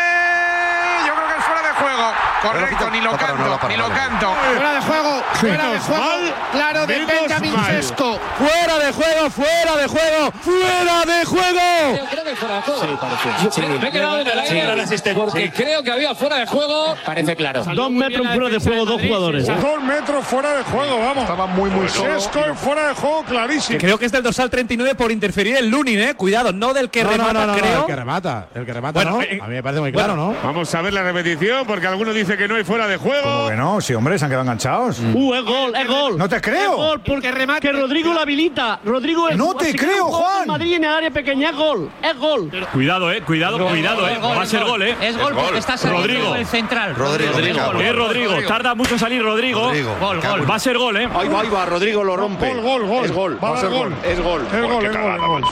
Yo 1.07 1.15
creo 1.15 1.27
que 1.29 1.39
es 1.39 1.45
fuera 1.47 1.63
de 1.63 1.75
juego. 1.75 2.13
Correcto, 2.43 2.91
ni 2.91 3.01
lo 3.01 3.11
canto, 3.17 3.69
ni 3.69 3.77
lo 3.77 3.89
canto. 3.89 4.35
Fuera 4.55 4.73
de 4.75 4.81
juego, 4.83 5.23
fuera 5.33 5.69
de 5.73 5.79
juego. 5.81 6.03
mal, 6.03 6.35
claro, 6.53 6.87
de 6.87 7.05
Benjamin. 7.07 7.55
Sesco. 7.67 8.21
Fuera 8.37 8.79
de 8.79 8.93
juego, 8.93 9.31
fuera 9.31 9.77
de 9.77 9.87
juego, 9.89 10.33
fuera 10.43 11.05
de 11.07 11.25
juego. 11.25 12.07
creo 12.11 12.25
que 12.25 12.37
fuera 12.37 12.57
de 12.57 12.63
juego. 12.63 12.81
Sí, 12.83 12.99
parece. 13.01 13.51
Sí, 13.51 13.61
me 13.81 13.89
he 13.89 13.93
quedado 13.93 14.19
en 14.21 14.27
el 14.27 14.47
Sí, 14.47 14.61
aire 14.61 14.83
asistencia. 14.83 15.25
porque 15.25 15.47
Sí. 15.47 15.51
creo 15.53 15.83
que 15.83 15.91
había 15.91 16.15
fuera 16.15 16.37
de 16.37 16.47
juego. 16.47 16.97
Parece 17.07 17.35
claro. 17.35 17.65
Dos 17.65 17.91
metros 17.91 18.27
fuera 18.29 18.49
de 18.51 18.59
juego, 18.61 18.85
dos 18.85 19.01
jugadores. 19.01 19.47
Dos 19.47 19.83
metros 19.83 20.27
fuera 20.27 20.53
de 20.53 20.63
juego, 20.65 20.99
vamos. 20.99 21.27
Muy, 21.55 21.71
muy 21.71 21.89
solo. 21.89 22.19
Sesco 22.21 22.41
fuera 22.55 22.89
de 22.89 22.95
juego, 22.95 23.23
clarísimo. 23.25 23.79
Creo 23.79 23.99
que 23.99 24.07
es 24.07 24.13
del 24.13 24.23
dorsal 24.23 24.51
39 24.51 24.95
por 24.95 25.13
interferir 25.13 25.57
el 25.57 25.69
Lunin, 25.69 25.99
eh. 26.01 26.15
Cuidado, 26.15 26.53
no 26.53 26.73
del 26.75 26.91
que 26.91 27.03
No, 27.05 27.11
remata, 27.11 27.33
no, 27.33 27.41
no, 27.41 27.53
no, 27.53 27.59
creo. 27.59 27.81
el 27.81 27.87
que 27.87 27.97
remata. 27.97 28.49
El 28.55 28.67
que 28.67 28.73
remata, 28.73 28.93
Bueno, 29.01 29.11
¿no? 29.19 29.23
eh, 29.23 29.39
a 29.43 29.47
mí 29.47 29.55
me 29.55 29.63
parece 29.63 29.81
muy 29.81 29.93
claro, 29.93 30.17
¿no? 30.17 30.35
Vamos 30.43 30.75
a 30.75 30.83
ver 30.83 30.93
la 30.93 31.03
repetición 31.03 31.67
porque 31.67 31.87
algunos 31.87 32.15
dicen 32.15 32.37
que 32.37 32.49
no 32.49 32.57
hay 32.57 32.65
fuera 32.65 32.87
de 32.87 32.97
juego. 32.97 33.23
¿Cómo 33.31 33.49
que 33.49 33.57
no? 33.57 33.81
Sí, 33.81 33.95
hombre, 33.95 34.19
se 34.19 34.25
han 34.25 34.31
quedado 34.31 34.43
enganchados. 34.45 34.99
Uh, 35.15 35.35
es 35.35 35.43
gol, 35.45 35.75
es 35.77 35.87
gol. 35.89 36.19
No 36.19 36.29
te 36.29 36.41
creo. 36.41 36.71
Es 36.73 36.77
gol 36.77 37.01
porque 37.07 37.33
que 37.61 37.73
Rodrigo 37.73 38.13
lo 38.13 38.21
habilita. 38.21 38.81
Rodrigo 38.85 39.29
es 39.29 39.37
No 39.37 39.55
te 39.55 39.75
creo, 39.75 40.07
Juan. 40.07 40.47
Madrid 40.49 40.75
en 40.75 40.85
el 40.85 40.91
área 40.91 41.11
pequeña 41.11 41.51
es 41.51 41.57
gol. 41.57 41.91
Es 42.03 42.17
gol. 42.19 42.51
Cuidado, 42.73 43.13
eh, 43.13 43.23
cuidado, 43.23 43.59
Gol, 43.59 43.69
cuidado, 43.69 44.01
gol, 44.01 44.11
eh. 44.11 44.19
gol, 44.21 44.39
Va 44.39 44.43
a 44.43 44.47
ser 44.47 44.65
gol. 44.65 44.83
eh. 44.83 44.97
Es 45.01 45.17
gol 45.17 45.35
porque 45.35 45.59
está 45.59 45.77
saliendo 45.77 46.07
Rodrigo. 46.07 46.35
el 46.35 46.47
central. 46.47 46.95
Rodrigo, 46.97 47.33
Rodrigo. 47.33 47.81
Es 47.81 47.95
Rodrigo. 47.95 48.33
Tarda 48.49 48.75
mucho 48.75 48.95
en 48.95 49.01
salir 49.01 49.23
Rodrigo. 49.23 49.71
Gol, 50.01 50.21
gol. 50.21 50.51
Va 50.51 50.55
a 50.57 50.59
ser 50.59 50.77
gol, 50.79 50.97
eh. 50.97 51.09
Ahí 51.39 51.49
va, 51.51 51.67
Rodrigo 51.67 52.03
lo 52.03 52.17
rompe. 52.17 52.49
Gol, 52.49 52.63
gol, 52.63 52.87
gol. 52.87 53.05
Es 53.05 53.13
gol, 53.13 53.39
Va 53.43 53.55
a 53.55 53.61
ser 53.61 53.69
gol. 53.71 53.95
Es 54.03 54.21
gol, 54.21 54.41
es 54.47 54.63
gol, 54.63 54.87
es 54.87 54.93
gol. 55.27 55.43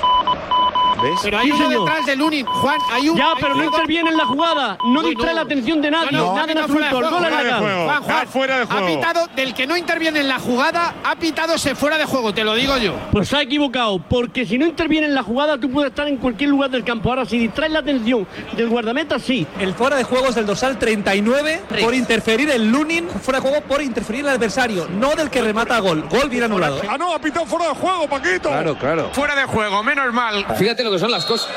¿Ves? 1.04 1.20
Pero 1.22 1.38
hay 1.38 1.50
uno 1.50 1.68
detrás 1.68 2.06
de 2.06 2.16
Lunin. 2.16 2.46
Juan, 2.46 2.78
hay 2.90 3.08
un. 3.08 3.16
Ya, 3.16 3.32
pero 3.40 3.54
no 3.54 3.64
interviene 3.64 4.10
en 4.10 4.16
la 4.16 4.26
jugada. 4.26 4.78
No 4.86 5.00
Uy, 5.00 5.10
distrae 5.10 5.30
no. 5.30 5.34
la 5.36 5.40
atención 5.42 5.82
de 5.82 5.90
nadie. 5.90 6.12
No, 6.12 6.26
no, 6.26 6.34
nada 6.36 6.52
en 6.52 6.58
no, 6.58 6.68
fuera 6.68 6.90
de 6.90 6.96
absoluto. 6.96 6.98
El 6.98 7.10
juego, 7.10 7.16
gol 7.16 7.24
es 7.24 7.30
fuera 7.30 7.36
de 7.38 7.44
legal. 7.44 7.60
juego. 7.60 7.84
Juan, 7.84 8.02
Juan, 8.02 8.28
fuera 8.28 8.58
de 8.58 8.64
juego. 8.66 8.84
Ha 8.84 8.88
pitado 8.88 9.26
del 9.36 9.54
que 9.54 9.66
no 9.66 9.76
interviene 9.76 10.20
en 10.20 10.28
la 10.28 10.38
jugada, 10.38 10.94
ha 11.04 11.16
pitado 11.16 11.54
ese 11.54 11.74
fuera 11.74 11.98
de 11.98 12.04
juego, 12.06 12.32
te 12.32 12.44
lo 12.44 12.54
digo 12.54 12.76
yo. 12.78 12.94
Pues 13.12 13.28
se 13.28 13.36
ha 13.36 13.42
equivocado, 13.42 13.98
porque 13.98 14.46
si 14.46 14.56
no 14.58 14.66
interviene 14.66 15.06
en 15.06 15.14
la 15.14 15.22
jugada, 15.22 15.58
tú 15.58 15.70
puedes 15.70 15.90
estar 15.90 16.08
en 16.08 16.16
cualquier 16.16 16.50
lugar 16.50 16.70
del 16.70 16.84
campo. 16.84 17.10
Ahora, 17.10 17.26
si 17.26 17.38
distraes 17.38 17.72
la 17.72 17.80
atención 17.80 18.26
del 18.56 18.68
guardameta, 18.68 19.18
sí. 19.18 19.46
El 19.60 19.74
fuera 19.74 19.96
de 19.96 20.04
juego 20.04 20.28
es 20.28 20.34
del 20.34 20.46
dorsal 20.46 20.78
39 20.78 21.62
por 21.82 21.94
interferir 21.94 22.50
el 22.50 22.70
Lunin. 22.70 23.08
Fuera 23.08 23.40
de 23.40 23.48
juego 23.48 23.64
por 23.66 23.82
interferir 23.82 24.22
el 24.22 24.30
adversario, 24.30 24.88
no 24.88 25.14
del 25.14 25.30
que 25.30 25.42
remata 25.42 25.76
a 25.76 25.80
gol. 25.80 26.04
Gol 26.08 26.28
bien 26.28 26.44
anulado. 26.44 26.80
Ah, 26.88 26.96
no, 26.98 27.12
ha 27.14 27.18
pitado 27.20 27.46
fuera 27.46 27.68
de 27.68 27.74
juego, 27.74 28.08
Paquito. 28.08 28.48
Claro, 28.48 28.76
claro. 28.78 29.10
Fuera 29.12 29.34
de 29.34 29.44
juego, 29.44 29.82
menos 29.82 30.12
mal. 30.12 30.44
Fíjate 30.56 30.82
lo 30.84 30.90
que 30.90 30.93
son 31.00 31.10
las 31.10 31.24
cosas. 31.26 31.48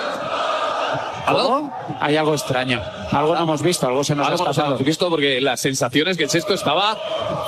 ¿Algo? 1.26 1.70
Hay 2.00 2.16
algo 2.16 2.34
extraño. 2.34 2.82
Algo 3.12 3.36
no 3.36 3.44
hemos 3.44 3.62
visto, 3.62 3.86
algo 3.86 4.02
se 4.02 4.16
nos 4.16 4.30
ha 4.30 4.36
escapado. 4.36 4.68
hemos 4.76 4.84
visto 4.86 5.10
porque 5.10 5.42
la 5.42 5.58
sensación 5.58 6.08
es 6.08 6.16
que 6.16 6.24
el 6.24 6.30
sexto 6.30 6.54
estaba 6.54 6.98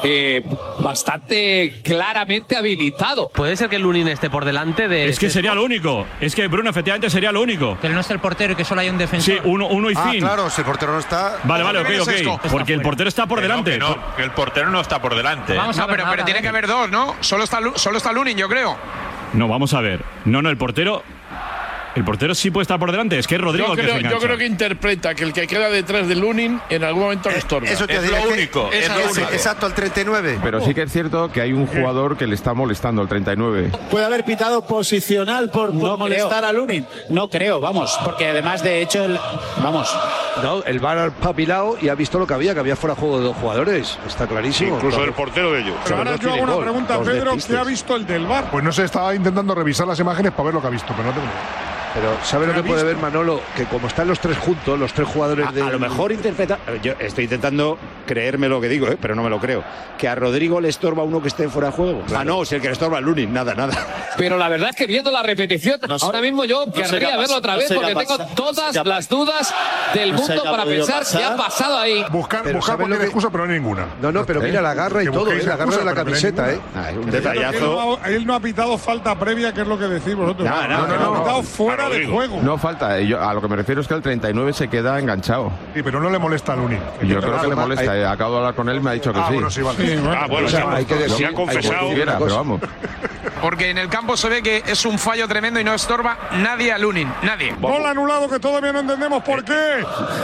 eh, 0.04 0.44
bastante 0.80 1.80
claramente 1.82 2.58
habilitado. 2.58 3.30
Puede 3.30 3.56
ser 3.56 3.70
que 3.70 3.78
el 3.78 3.84
Lunin 3.84 4.10
esté 4.10 4.30
por 4.30 4.44
delante 4.44 4.90
de. 4.90 5.08
Es 5.08 5.18
que 5.18 5.30
sería 5.30 5.56
lo 5.56 5.64
único. 5.64 6.06
Es 6.20 6.36
que 6.36 6.48
Bruno, 6.48 6.70
efectivamente, 6.72 7.10
sería 7.10 7.32
lo 7.32 7.42
único. 7.42 7.78
Pero 7.82 7.94
no 7.94 8.02
está 8.02 8.14
el 8.14 8.20
portero 8.20 8.52
y 8.52 8.56
que 8.58 8.66
solo 8.66 8.82
hay 8.82 8.90
un 8.90 8.98
defensor. 8.98 9.34
Sí, 9.36 9.40
uno, 9.46 9.68
uno 9.68 9.90
y 9.90 9.94
Ah, 9.96 10.10
fin. 10.12 10.20
claro, 10.20 10.50
si 10.50 10.60
el 10.60 10.66
portero 10.68 10.92
no 10.92 11.00
está. 11.00 11.38
Vale, 11.46 11.64
vale, 11.64 11.80
ok, 11.80 11.90
ok. 12.36 12.50
Porque 12.52 12.74
el 12.74 12.82
portero 12.82 13.08
está 13.08 13.28
por 13.28 13.40
delante. 13.40 13.78
no, 13.78 13.96
que 14.18 14.24
el 14.24 14.32
portero 14.32 14.70
no 14.70 14.82
está 14.82 15.02
por 15.02 15.16
delante. 15.16 15.56
Vamos 15.56 15.78
a 15.78 15.82
No, 15.82 15.88
ver 15.88 15.94
pero, 15.96 16.04
nada, 16.04 16.16
pero 16.18 16.26
tiene 16.26 16.42
que 16.42 16.50
haber 16.50 16.68
dos, 16.68 16.90
¿no? 16.90 17.16
Solo 17.22 17.46
está, 17.46 17.60
solo 17.76 17.98
está 17.98 18.12
Lunin, 18.12 18.38
yo 18.38 18.50
creo. 18.50 18.76
No, 19.32 19.48
vamos 19.48 19.74
a 19.74 19.80
ver. 19.80 20.04
No, 20.26 20.42
no, 20.42 20.50
el 20.50 20.58
portero. 20.58 21.02
El 21.96 22.04
portero 22.06 22.36
sí 22.36 22.52
puede 22.52 22.64
estar 22.64 22.78
por 22.80 22.92
delante. 22.92 23.18
Es 23.18 23.28
que 23.28 23.36
es 23.36 23.42
Rodrigo 23.42 23.68
Yo 23.68 23.74
el 23.74 23.78
que 23.80 23.84
creo, 23.84 23.96
se 23.98 24.04
yo 24.04 24.20
creo 24.20 24.38
que 24.38 24.46
interpreta 24.46 25.16
que 25.16 25.24
el 25.24 25.34
que 25.34 25.48
queda 25.48 25.70
detrás 25.70 26.08
de 26.08 26.16
Lunin 26.16 26.60
en 26.70 26.84
algún 26.84 27.04
momento 27.04 27.30
le 27.30 27.38
estorba. 27.38 27.68
Eso 27.68 27.88
te 27.88 28.00
diría 28.02 28.22
que- 28.24 28.44
es- 28.78 29.18
Exacto, 29.34 29.66
al 29.66 29.74
39. 29.74 30.40
Pero 30.42 30.62
sí 30.62 30.74
que 30.74 30.84
es 30.84 30.92
cierto 30.92 31.32
que 31.32 31.42
hay 31.42 31.52
un 31.54 31.66
jugador 31.68 32.16
que 32.18 32.28
le 32.28 32.36
está 32.36 32.54
molestando 32.54 33.02
al 33.02 33.08
39. 33.08 33.72
Puede 33.90 34.06
haber 34.06 34.24
pitado 34.24 34.66
posicional 34.66 35.50
por, 35.50 35.78
por 35.78 35.98
molestar 35.98 36.46
a 36.46 36.52
Lunin. 36.54 36.86
No 37.10 37.30
creo, 37.30 37.60
vamos, 37.60 37.98
porque 38.06 38.28
además 38.28 38.64
de 38.64 38.82
hecho, 38.82 39.04
el, 39.06 39.20
vamos. 39.62 39.94
No, 40.44 40.64
el 40.64 40.80
VAR 40.80 40.98
ha 41.00 41.10
papilado 41.10 41.78
y 41.82 41.90
ha 41.90 41.96
visto 41.96 42.20
lo 42.20 42.28
que 42.28 42.34
había, 42.34 42.54
que 42.54 42.60
había 42.60 42.76
fuera 42.76 42.96
juego 42.96 43.18
de 43.18 43.24
dos 43.26 43.36
jugadores. 43.38 43.98
Está 44.08 44.28
clarísimo. 44.28 44.76
incluso 44.76 44.98
Claro. 44.98 45.10
el 45.12 45.16
portero 45.16 45.52
de 45.52 45.62
ellos. 45.62 45.76
Pero 45.84 45.98
ahora 45.98 46.12
no 46.12 46.18
yo 46.18 46.34
hago 46.34 46.44
una 46.44 46.54
gol, 46.54 46.64
pregunta, 46.64 47.00
Pedro. 47.02 47.32
¿qué 47.46 47.58
ha 47.58 47.64
visto 47.64 47.96
el 47.96 48.06
del 48.06 48.26
bar? 48.26 48.50
Pues 48.52 48.64
no 48.64 48.72
sé, 48.72 48.84
estaba 48.86 49.14
intentando 49.16 49.54
revisar 49.56 49.88
las 49.88 50.00
imágenes 50.00 50.32
para 50.32 50.44
ver 50.46 50.54
lo 50.54 50.62
que 50.62 50.68
ha 50.68 50.72
visto, 50.72 50.94
pero 50.96 51.10
no 51.10 51.14
tengo. 51.14 51.28
Pero 51.94 52.18
¿sabe 52.24 52.46
lo 52.48 52.54
que 52.54 52.64
puede 52.64 52.84
ver 52.84 52.98
Manolo? 52.98 53.42
Que 53.56 53.66
como 53.66 53.88
están 53.88 54.08
los 54.08 54.20
tres 54.20 54.38
juntos, 54.38 54.78
los 54.80 54.94
tres 54.94 55.08
jugadores 55.08 55.52
de. 55.54 55.62
A 55.64 55.70
lo 55.72 55.80
mejor 55.80 56.12
interpreta. 56.12 56.60
Yo 56.84 56.94
estoy 57.00 57.24
intentando 57.26 57.78
creerme 58.06 58.48
lo 58.48 58.62
que 58.62 58.70
digo, 58.70 58.88
¿eh? 58.88 58.98
pero 59.02 59.16
no 59.16 59.24
me 59.24 59.30
lo 59.30 59.40
creo. 59.40 59.64
Que 59.98 60.08
a 60.08 60.16
Rodrigo 60.16 60.62
le 60.62 60.70
estorba 60.70 61.04
uno 61.04 61.22
que 61.22 61.28
esté 61.30 61.50
fuera 61.50 61.70
de 61.70 61.74
juego. 61.76 62.04
Ah, 62.16 62.24
no, 62.24 62.46
si 62.46 62.56
el 62.56 62.62
que 62.62 62.68
le 62.68 62.74
estorba 62.74 63.00
a 63.00 63.02
Lunin, 63.02 63.34
nada, 63.34 63.54
nada. 63.56 63.74
Pero 64.18 64.38
la 64.38 64.50
verdad 64.50 64.70
es 64.70 64.76
que 64.76 64.86
viendo 64.86 65.10
la 65.12 65.24
repetición, 65.24 65.80
No 65.88 65.98
sé- 65.98 66.06
ahora 66.06 66.22
mismo 66.22 66.44
yo 66.46 66.66
no 66.66 66.72
querría 66.72 67.16
ha 67.16 67.18
verlo 67.18 67.38
otra 67.38 67.54
no 67.54 67.60
vez 67.60 67.68
qué 67.70 67.76
porque 67.76 67.92
ha 67.92 67.96
tengo 67.96 68.18
todas 68.36 68.76
ha 68.78 68.84
las 68.84 69.10
dudas 69.10 69.54
del 69.94 70.12
no 70.14 70.18
mundo 70.20 70.44
ha 70.46 70.52
para 70.52 70.66
pensar 70.66 71.04
qué 71.12 71.18
ha 71.24 71.36
pasar. 71.36 71.38
pasado 71.38 71.78
ahí. 71.80 72.06
Buscar, 72.12 72.42
Pero 72.44 72.58
buscar 72.58 72.74
¿sabe 72.74 72.84
cualquier 72.84 72.90
lo 72.90 73.00
que- 73.00 73.06
excusa, 73.06 73.30
pero 73.32 73.46
no 73.48 73.54
hay 73.54 73.60
ninguna. 73.60 73.86
No, 74.02 74.12
no, 74.12 74.26
pero 74.26 74.42
mira 74.42 74.62
la 74.62 74.74
garra 74.74 75.02
y 75.02 75.06
Que 75.08 75.12
todo, 75.12 75.32
¿eh? 75.32 75.44
la 75.44 75.56
garra 75.58 75.78
de 75.78 75.84
la 75.86 75.92
no 75.92 75.96
camiseta. 75.96 76.52
¿eh? 76.52 76.60
Ah, 76.76 76.90
un 76.96 77.04
Él 77.06 77.12
detallazo. 77.12 77.60
no, 77.60 78.06
él 78.06 78.26
no 78.28 78.36
ha 78.36 78.40
pitado 78.40 78.78
falta 78.78 79.18
previa, 79.18 79.54
que 79.54 79.62
es 79.62 79.68
lo 79.68 79.78
que 79.78 79.86
decís 79.86 80.16
vosotros. 80.16 80.48
No, 80.48 80.68
no, 80.68 80.88
no, 80.88 80.94
ha 80.94 80.98
no. 80.98 81.14
pitado 81.24 81.44
fuera 81.44 81.79
de 81.90 82.06
juego. 82.08 82.40
No 82.42 82.58
falta. 82.58 83.00
Yo, 83.00 83.22
a 83.22 83.34
lo 83.34 83.42
que 83.42 83.48
me 83.48 83.56
refiero 83.56 83.80
es 83.82 83.88
que 83.88 83.94
el 83.94 84.02
39 84.02 84.54
se 84.54 84.68
queda 84.68 85.00
enganchado. 85.00 85.52
Sí, 85.74 85.82
pero 85.84 86.00
no 86.02 86.10
le 86.10 86.20
molesta 86.20 86.54
a 86.54 86.56
Lunin. 86.56 86.80
Yo 87.04 87.20
creo 87.22 87.40
que 87.42 87.48
le 87.48 87.56
molesta. 87.56 87.98
eh. 87.98 88.06
Acabo 88.06 88.32
de 88.34 88.38
hablar 88.40 88.56
con 88.56 88.68
él 88.70 88.78
y 88.78 88.80
me 88.82 88.90
ha 88.90 88.94
dicho 88.94 89.14
que 89.14 89.20
Ah, 89.20 89.26
sí. 89.28 89.34
bueno, 89.34 89.52
sí, 89.52 89.62
vale. 89.62 90.00
Ah, 90.10 90.28
bueno, 90.30 90.48
O 90.48 90.50
sea, 90.50 90.62
sí, 90.62 90.68
hay 90.72 90.86
que 90.86 90.96
decir- 90.96 91.18
si 91.18 91.24
ha 91.24 91.28
hay 91.30 91.34
confesado. 91.36 91.82
decir 91.90 91.96
Quiera, 91.96 92.18
pero 92.20 92.36
vamos. 92.36 92.62
Porque 93.42 93.70
en 93.70 93.78
el 93.78 93.88
campo 93.88 94.18
se 94.18 94.28
ve 94.28 94.42
que 94.42 94.64
es 94.68 94.86
un 94.86 95.00
fallo 95.00 95.26
tremendo 95.28 95.60
y 95.62 95.64
no 95.64 95.74
estorba 95.74 96.18
nadie 96.42 96.74
a 96.74 96.78
Lunin, 96.78 97.08
nadie. 97.24 97.54
Gol 97.62 97.86
anulado 97.86 98.28
que 98.30 98.40
todavía 98.40 98.74
no 98.74 98.80
entendemos 98.80 99.24
por 99.24 99.46
qué. 99.46 99.84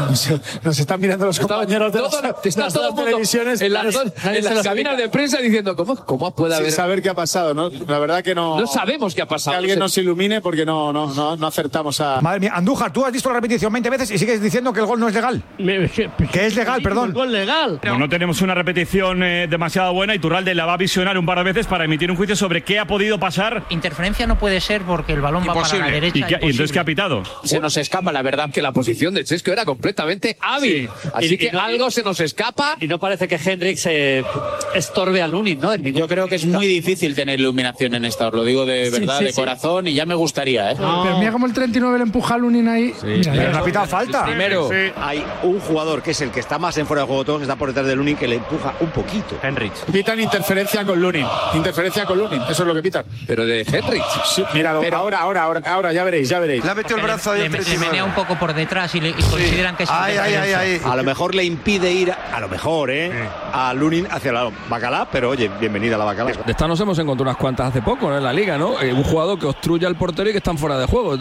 Nos 0.63 0.79
están 0.79 0.99
mirando 0.99 1.25
los 1.25 1.39
compañeros 1.39 1.91
de 1.93 1.99
Todo- 1.99 2.21
las, 2.21 2.45
está 2.45 2.61
las 2.63 2.73
todo 2.73 2.91
dos 2.91 2.95
televisiones. 3.05 3.61
en 3.61 3.73
las, 3.73 3.85
en 3.95 4.11
se 4.21 4.41
las 4.41 4.55
lo 4.55 4.63
cabinas 4.63 4.97
de 4.97 5.07
prensa 5.09 5.37
diciendo 5.37 5.75
¿cómo, 5.75 5.95
cómo 6.05 6.33
puede 6.35 6.55
haber 6.55 6.67
Sin 6.67 6.75
saber 6.75 7.01
qué 7.01 7.09
ha 7.09 7.13
pasado, 7.13 7.53
¿no? 7.53 7.69
La 7.69 7.99
verdad 7.99 8.23
que 8.23 8.35
no. 8.35 8.59
no 8.59 8.67
sabemos 8.67 9.13
qué 9.15 9.21
ha 9.21 9.27
pasado 9.27 9.53
Que 9.53 9.57
alguien 9.59 9.79
No 9.79 9.85
nos 9.85 9.97
ilumine 9.97 10.41
porque 10.41 10.65
no, 10.65 10.91
no, 10.91 11.13
no, 11.13 11.37
no 11.45 11.49
acertamos 11.49 12.01
a. 12.01 12.21
Madre 12.21 12.39
mía, 12.39 12.51
Andújar, 12.55 12.91
tú 12.91 13.05
has 13.05 13.11
visto 13.13 13.29
la 13.29 13.35
repetición 13.35 13.71
20 13.71 13.89
veces 13.91 14.09
y 14.11 14.17
sigues 14.17 14.41
diciendo 14.41 14.73
que 14.73 14.79
el 14.79 14.87
gol 14.87 14.99
no 14.99 15.07
es 15.07 15.13
legal. 15.13 15.43
Que 16.31 16.45
es 16.47 16.55
legal, 16.55 16.81
perdón. 16.81 17.13
Gol 17.13 17.31
legal. 17.31 17.79
Como 17.85 17.99
no 17.99 18.09
tenemos 18.09 18.41
una 18.41 18.55
repetición 18.55 19.21
eh, 19.23 19.47
demasiado 19.47 19.93
buena, 19.93 20.15
Iturralde 20.15 20.55
la 20.55 20.65
va 20.65 20.73
a 20.73 20.77
visionar 20.77 21.17
un 21.19 21.25
par 21.25 21.37
de 21.37 21.43
veces 21.43 21.67
para 21.67 21.85
emitir 21.85 22.09
un 22.09 22.17
juicio 22.17 22.35
sobre 22.35 22.63
qué 22.63 22.79
ha 22.79 22.85
podido 22.87 23.19
pasar. 23.19 23.63
Interferencia 23.69 24.25
no 24.25 24.39
puede 24.39 24.59
ser 24.59 24.81
porque 24.81 25.13
el 25.13 25.21
balón 25.21 25.43
va 25.47 25.53
para 25.53 25.77
la 25.77 25.85
derecha. 25.91 26.17
¿Y, 26.19 26.23
qué- 26.23 26.39
y 26.41 26.49
entonces 26.49 26.71
qué 26.71 26.79
ha 26.79 26.83
pitado? 26.85 27.21
se 27.43 27.59
nos 27.59 27.77
escapa 27.77 28.11
la 28.11 28.21
verdad 28.23 28.49
que 28.51 28.61
la 28.63 28.71
posición 28.71 29.13
de 29.13 29.23
Chesco 29.23 29.51
era 29.51 29.65
completamente 29.65 30.37
hábil 30.41 30.89
así 31.13 31.35
Y- 31.35 31.37
que 31.37 31.45
y 31.47 31.51
no- 31.51 31.61
algo 31.61 31.91
se 31.91 32.01
nos 32.03 32.19
escapa 32.19 32.75
Y 32.79 32.87
no 32.87 32.99
parece 32.99 33.27
que 33.27 33.35
Hendrix 33.35 33.85
eh, 33.85 34.23
estorbe 34.73 35.21
a 35.21 35.27
Lunin, 35.27 35.59
¿no? 35.59 35.75
Yo 35.75 36.07
creo 36.07 36.27
que 36.27 36.35
es 36.35 36.45
muy 36.45 36.65
difícil 36.67 37.13
tener 37.13 37.39
iluminación 37.39 37.93
en 37.95 38.05
esta, 38.05 38.27
os 38.29 38.33
lo 38.33 38.43
digo 38.43 38.65
de 38.65 38.89
verdad, 38.89 39.19
sí, 39.19 39.25
de 39.25 39.29
sí. 39.31 39.35
corazón, 39.35 39.87
y 39.87 39.93
ya 39.93 40.05
me 40.05 40.15
gustaría, 40.15 40.71
¿eh? 40.71 40.75
Pero 40.77 41.17
mira 41.35 41.45
cómo 41.45 41.45
el 41.47 41.53
39 41.53 41.97
le 41.97 42.03
empuja 42.03 42.35
a 42.35 42.37
Lunin 42.37 42.67
ahí. 42.67 42.93
Mira, 43.03 43.31
Pero 43.33 43.51
no 43.51 43.57
ha 43.59 43.63
pitado 43.63 43.85
falta. 43.87 44.25
Primero, 44.25 44.69
hay 45.01 45.23
un 45.43 45.59
jugador 45.59 46.01
que 46.01 46.11
es 46.11 46.21
el 46.21 46.31
que 46.31 46.39
está 46.39 46.57
más 46.59 46.77
en 46.77 46.85
fuera 46.87 47.01
de 47.01 47.07
juego 47.07 47.23
todos, 47.25 47.39
que 47.39 47.43
está 47.43 47.55
por 47.55 47.69
detrás 47.69 47.87
de 47.87 47.95
Lunin, 47.95 48.15
que 48.15 48.27
le 48.27 48.35
empuja 48.35 48.73
un 48.79 48.89
poquito. 48.89 49.37
Henrich. 49.41 49.73
Pitan 49.91 50.19
interferencia 50.19 50.85
con 50.85 50.99
Lunin. 51.01 51.25
Interferencia 51.53 52.05
con 52.05 52.17
Lunin, 52.17 52.41
eso 52.49 52.63
es 52.63 52.67
lo 52.67 52.73
que 52.73 52.81
pitan. 52.81 53.05
pero 53.27 53.45
de 53.45 53.61
Henry 53.61 54.01
mira, 54.53 54.71
ahora, 54.71 55.19
ahora, 55.19 55.41
ahora, 55.43 55.61
ahora, 55.65 55.93
ya 55.93 56.03
veréis, 56.03 56.29
ya 56.29 56.39
veréis. 56.39 56.63
Le 56.63 56.71
ha 56.71 56.75
metido 56.75 56.97
el 56.97 57.03
brazo 57.03 57.31
ahí 57.31 57.39
Le, 57.39 57.45
el 57.47 57.51
le 57.51 57.57
39. 57.59 57.87
menea 57.89 58.05
un 58.05 58.13
poco 58.13 58.37
por 58.39 58.53
detrás 58.53 58.93
y, 58.95 59.01
le- 59.01 59.09
y 59.09 59.13
consideran 59.13 59.75
que 59.75 59.83
es 59.83 59.89
Ay, 59.91 60.17
ay. 60.17 60.81
A 60.83 60.95
lo 60.95 61.03
mejor 61.03 61.35
le 61.35 61.43
impide 61.43 61.91
ir, 61.91 62.11
a 62.11 62.39
lo 62.39 62.47
mejor, 62.47 62.89
¿eh? 62.91 63.11
A 63.53 63.73
Lunin 63.73 64.07
hacia 64.09 64.31
la 64.31 64.49
Bacalá, 64.69 65.07
pero 65.11 65.29
oye, 65.29 65.49
bienvenida 65.59 65.95
a 65.95 65.99
la 65.99 66.05
Bacalá. 66.05 66.31
De 66.31 66.51
esta 66.51 66.67
nos 66.67 66.79
hemos 66.79 66.97
encontrado 66.99 67.29
unas 67.31 67.37
cuantas 67.37 67.69
hace 67.69 67.81
poco 67.81 68.09
¿no? 68.09 68.17
en 68.17 68.23
la 68.23 68.33
liga, 68.33 68.57
¿no? 68.57 68.81
Eh, 68.81 68.93
un 68.93 69.03
jugador 69.03 69.39
que 69.39 69.45
obstruye 69.45 69.85
al 69.85 69.95
portero 69.95 70.29
y 70.29 70.31
que 70.31 70.37
están 70.39 70.57
fuera 70.57 70.77
de 70.77 70.85
juego. 70.85 71.15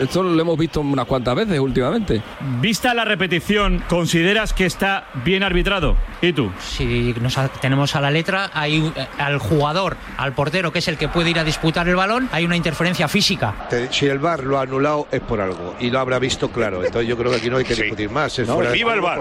Esto 0.00 0.22
lo 0.22 0.40
hemos 0.40 0.58
visto 0.58 0.80
unas 0.80 1.06
cuantas 1.06 1.34
veces 1.34 1.58
últimamente. 1.58 2.22
Vista 2.60 2.94
la 2.94 3.04
repetición, 3.04 3.82
¿consideras 3.88 4.52
que 4.52 4.66
está 4.66 5.06
bien 5.24 5.42
arbitrado? 5.42 5.96
¿Y 6.22 6.32
tú? 6.32 6.50
Si 6.60 7.14
nos 7.20 7.36
tenemos 7.60 7.94
a 7.96 8.00
la 8.00 8.10
letra, 8.10 8.50
hay 8.54 8.78
un- 8.80 8.92
eh, 8.96 9.06
al 9.18 9.38
jugador, 9.38 9.96
al 10.16 10.32
portero, 10.32 10.72
que 10.72 10.80
es 10.80 10.88
el 10.88 10.96
que 10.98 11.08
puede 11.08 11.30
ir 11.30 11.38
a 11.38 11.44
disputar 11.44 11.88
el 11.88 11.96
balón, 11.96 12.28
hay 12.32 12.44
una 12.44 12.56
interferencia 12.56 13.08
física. 13.08 13.54
Si 13.90 14.06
el 14.06 14.18
VAR 14.18 14.42
lo 14.44 14.58
ha 14.58 14.62
anulado 14.62 15.08
es 15.10 15.20
por 15.20 15.40
algo 15.40 15.74
y 15.80 15.90
lo 15.90 15.98
habrá 16.00 16.18
visto 16.18 16.50
claro. 16.50 16.84
Entonces 16.84 17.08
yo 17.08 17.16
creo 17.16 17.30
que 17.30 17.36
aquí 17.38 17.50
no 17.50 17.56
hay 17.58 17.64
que 17.64 17.74
discutir 17.74 18.10
más. 18.10 18.38
Es 18.38 18.48
No, 18.48 18.54
fuera 18.54 18.70
viva 18.70 18.94
el 18.94 19.00
VAR. 19.00 19.20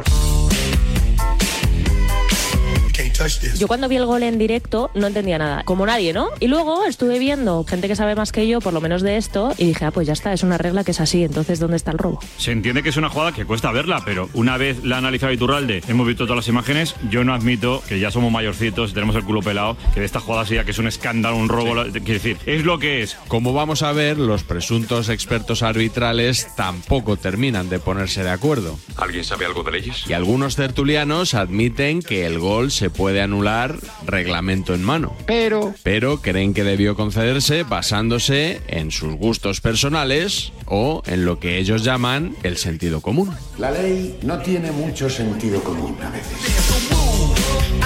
Yo 3.58 3.68
cuando 3.68 3.88
vi 3.88 3.96
el 3.96 4.06
gol 4.06 4.24
en 4.24 4.38
directo 4.38 4.90
no 4.96 5.08
entendía 5.08 5.38
nada, 5.38 5.64
como 5.64 5.86
nadie, 5.86 6.14
¿no? 6.14 6.30
Y 6.40 6.48
luego 6.48 6.86
estuve 6.86 7.20
viendo 7.20 7.64
gente 7.64 7.88
que 7.88 7.96
sabe 7.96 8.16
más 8.16 8.32
que 8.32 8.48
yo, 8.48 8.60
por 8.60 8.74
lo 8.74 8.82
menos 8.82 9.02
de 9.02 9.18
esto, 9.18 9.54
y 9.58 9.66
dije, 9.66 9.86
ah, 9.86 9.92
pues 9.92 10.08
ya 10.08 10.14
está, 10.14 10.34
es 10.34 10.44
una 10.44 10.58
regla 10.58 10.84
que 10.84 10.92
es 10.92 11.00
así, 11.00 11.24
entonces 11.24 11.60
¿dónde 11.60 11.78
está 11.78 11.92
el 11.92 11.98
robo? 11.98 12.20
Se 12.38 12.52
entiende 12.52 12.84
que 12.84 12.90
es 12.90 12.98
una 12.98 13.10
jugada 13.10 13.32
que 13.32 13.46
cuesta 13.46 13.72
verla, 13.72 14.02
pero 14.06 14.30
una 14.34 14.58
vez 14.58 14.84
la 14.84 14.96
ha 14.96 15.00
analizado 15.00 15.32
Iturralde, 15.32 15.84
hemos 15.88 16.08
visto 16.08 16.26
todas 16.26 16.38
las 16.38 16.48
imágenes, 16.48 16.96
yo 17.10 17.24
no 17.24 17.34
admito 17.34 17.84
que 17.88 18.00
ya 18.00 18.12
somos 18.12 18.32
mayorcitos, 18.32 18.94
tenemos 18.94 19.16
el 19.16 19.24
culo 19.24 19.42
pelado, 19.42 19.78
que 19.94 20.00
de 20.00 20.06
esta 20.06 20.20
jugada 20.20 20.46
sea 20.46 20.64
que 20.64 20.72
es 20.72 20.80
un 20.80 20.88
escándalo, 20.88 21.38
un 21.38 21.50
robo, 21.50 21.76
quiero 21.92 22.04
decir, 22.04 22.38
es 22.46 22.64
lo 22.64 22.80
que 22.80 23.04
es. 23.04 23.16
Como 23.28 23.54
vamos 23.54 23.84
a 23.84 23.92
ver, 23.92 24.18
los 24.18 24.44
presuntos 24.44 25.10
expertos 25.10 25.64
arbitrales 25.64 26.48
tampoco 26.56 27.18
terminan 27.18 27.70
de 27.70 27.80
ponerse 27.80 28.24
de 28.24 28.30
acuerdo. 28.30 28.80
¿Alguien 28.96 29.24
sabe 29.24 29.46
algo 29.46 29.64
de 29.64 29.72
leyes? 29.72 30.04
Y 30.08 30.14
algunos 30.14 30.56
tertulianos 30.56 31.34
admiten 31.34 32.02
que 32.02 32.26
el 32.26 32.40
gol 32.40 32.72
se 32.88 32.92
puede 32.92 33.22
anular 33.22 33.76
reglamento 34.06 34.74
en 34.74 34.82
mano. 34.82 35.14
Pero. 35.26 35.74
Pero 35.84 36.22
creen 36.22 36.54
que 36.54 36.64
debió 36.64 36.96
concederse 36.96 37.64
basándose 37.64 38.62
en 38.68 38.92
sus 38.92 39.14
gustos 39.16 39.60
personales 39.60 40.54
o 40.68 41.04
en 41.06 41.26
lo 41.26 41.38
que 41.38 41.58
ellos 41.58 41.84
llaman 41.84 42.34
el 42.44 42.56
sentido 42.56 43.02
común. 43.02 43.36
La 43.58 43.72
ley 43.72 44.18
no 44.24 44.38
tiene 44.38 44.72
mucho 44.72 45.10
sentido 45.10 45.62
común 45.62 45.98
a 46.02 46.10
veces. 46.12 46.97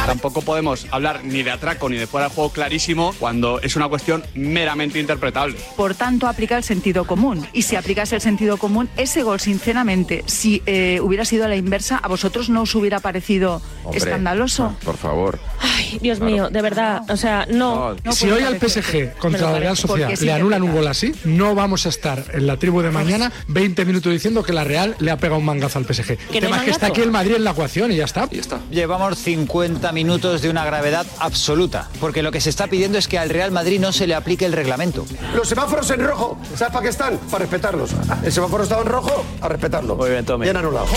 Tampoco 0.06 0.42
podemos 0.42 0.88
hablar 0.92 1.24
ni 1.24 1.44
de 1.44 1.52
atraco 1.52 1.88
ni 1.88 1.98
de 1.98 2.08
fuera 2.08 2.28
de 2.28 2.36
juego 2.36 2.52
clarísimo 2.52 3.14
cuando 3.20 3.62
es 3.62 3.76
una 3.76 3.88
cuestión 3.88 4.24
meramente 4.34 5.00
interpretable. 5.00 5.56
Por 5.78 5.96
tanto, 5.96 6.28
aplica 6.28 6.58
el 6.58 6.64
sentido 6.64 7.06
común. 7.06 7.48
Y 7.54 7.62
si 7.62 7.76
aplicase 7.76 8.16
el 8.16 8.22
sentido 8.22 8.58
común, 8.58 8.90
ese 8.98 9.24
gol, 9.24 9.40
sinceramente, 9.40 10.24
si 10.26 10.62
eh, 10.66 11.00
hubiera 11.02 11.24
sido 11.24 11.46
a 11.46 11.48
la 11.48 11.56
inversa, 11.56 11.98
¿a 11.98 12.08
vosotros 12.08 12.50
no 12.50 12.64
os 12.64 12.76
hubiera 12.76 13.00
parecido 13.00 13.62
Hombre, 13.84 14.00
escandaloso? 14.00 14.76
Por 14.84 14.98
favor. 14.98 15.40
Ay, 15.60 16.00
Dios 16.02 16.20
mío, 16.20 16.50
de 16.50 16.62
verdad, 16.62 17.04
o 17.10 17.18
sea, 17.18 17.46
no. 17.50 17.96
no 18.04 18.12
si 18.12 18.30
hoy 18.30 18.44
al. 18.44 18.60
PSG 18.62 19.18
contra 19.18 19.52
la 19.52 19.60
Real. 19.60 19.78
Sociedad 19.78 20.10
le 20.20 20.34
anulan 20.34 20.62
un 20.62 20.70
interpretable. 20.70 20.80
gol 20.80 20.88
así, 20.88 21.14
no 21.26 21.56
vamos 21.56 21.86
a 21.86 21.90
estar 21.90 22.24
en 22.34 22.48
la 22.48 22.58
tribu 22.58 22.82
de 22.82 22.92
mañana 22.92 23.32
20 23.48 23.86
minutos 23.86 24.12
diciendo 24.12 24.44
que 24.44 24.54
la 24.54 24.64
Real 24.64 24.96
le 25.00 25.12
ha 25.12 25.18
pegado 25.18 25.40
un 25.40 25.46
mangazo 25.46 25.80
al 25.80 25.86
PSG. 25.86 26.18
El 26.34 26.42
tema 26.42 26.58
es 26.58 26.64
que 26.64 26.72
está 26.72 26.88
aquí 26.88 27.02
el 27.02 27.12
Madrid 27.12 27.36
en 27.36 27.44
la 27.44 27.52
ecuación 27.52 27.92
y 27.92 27.96
ya 27.98 28.06
está. 28.06 28.28
Llevamos 28.70 29.18
50 29.20 29.92
minutos 29.92 30.01
de 30.02 30.50
una 30.50 30.66
gravedad 30.66 31.06
absoluta, 31.20 31.88
porque 32.00 32.24
lo 32.24 32.32
que 32.32 32.42
se 32.42 32.50
está 32.50 32.66
pidiendo 32.68 32.98
es 32.98 33.08
que 33.08 33.20
al 33.20 33.30
Real 33.30 33.52
Madrid 33.52 33.80
no 33.80 33.92
se 33.92 34.08
le 34.08 34.16
aplique 34.16 34.46
el 34.46 34.52
reglamento. 34.52 35.06
Los 35.36 35.48
semáforos 35.48 35.90
en 35.92 36.04
rojo, 36.04 36.40
¿sabes 36.56 36.74
para 36.74 36.84
qué 36.84 36.90
están? 36.90 37.18
Para 37.30 37.44
respetarlos. 37.44 37.92
El 38.24 38.32
semáforo 38.32 38.64
estaba 38.64 38.82
en 38.82 38.88
rojo, 38.88 39.24
a 39.40 39.48
respetarlo. 39.48 39.96
Muy 39.96 40.10
bien, 40.10 40.26
Tommy. 40.26 40.46
Bien 40.46 40.58
anulado. 40.58 40.88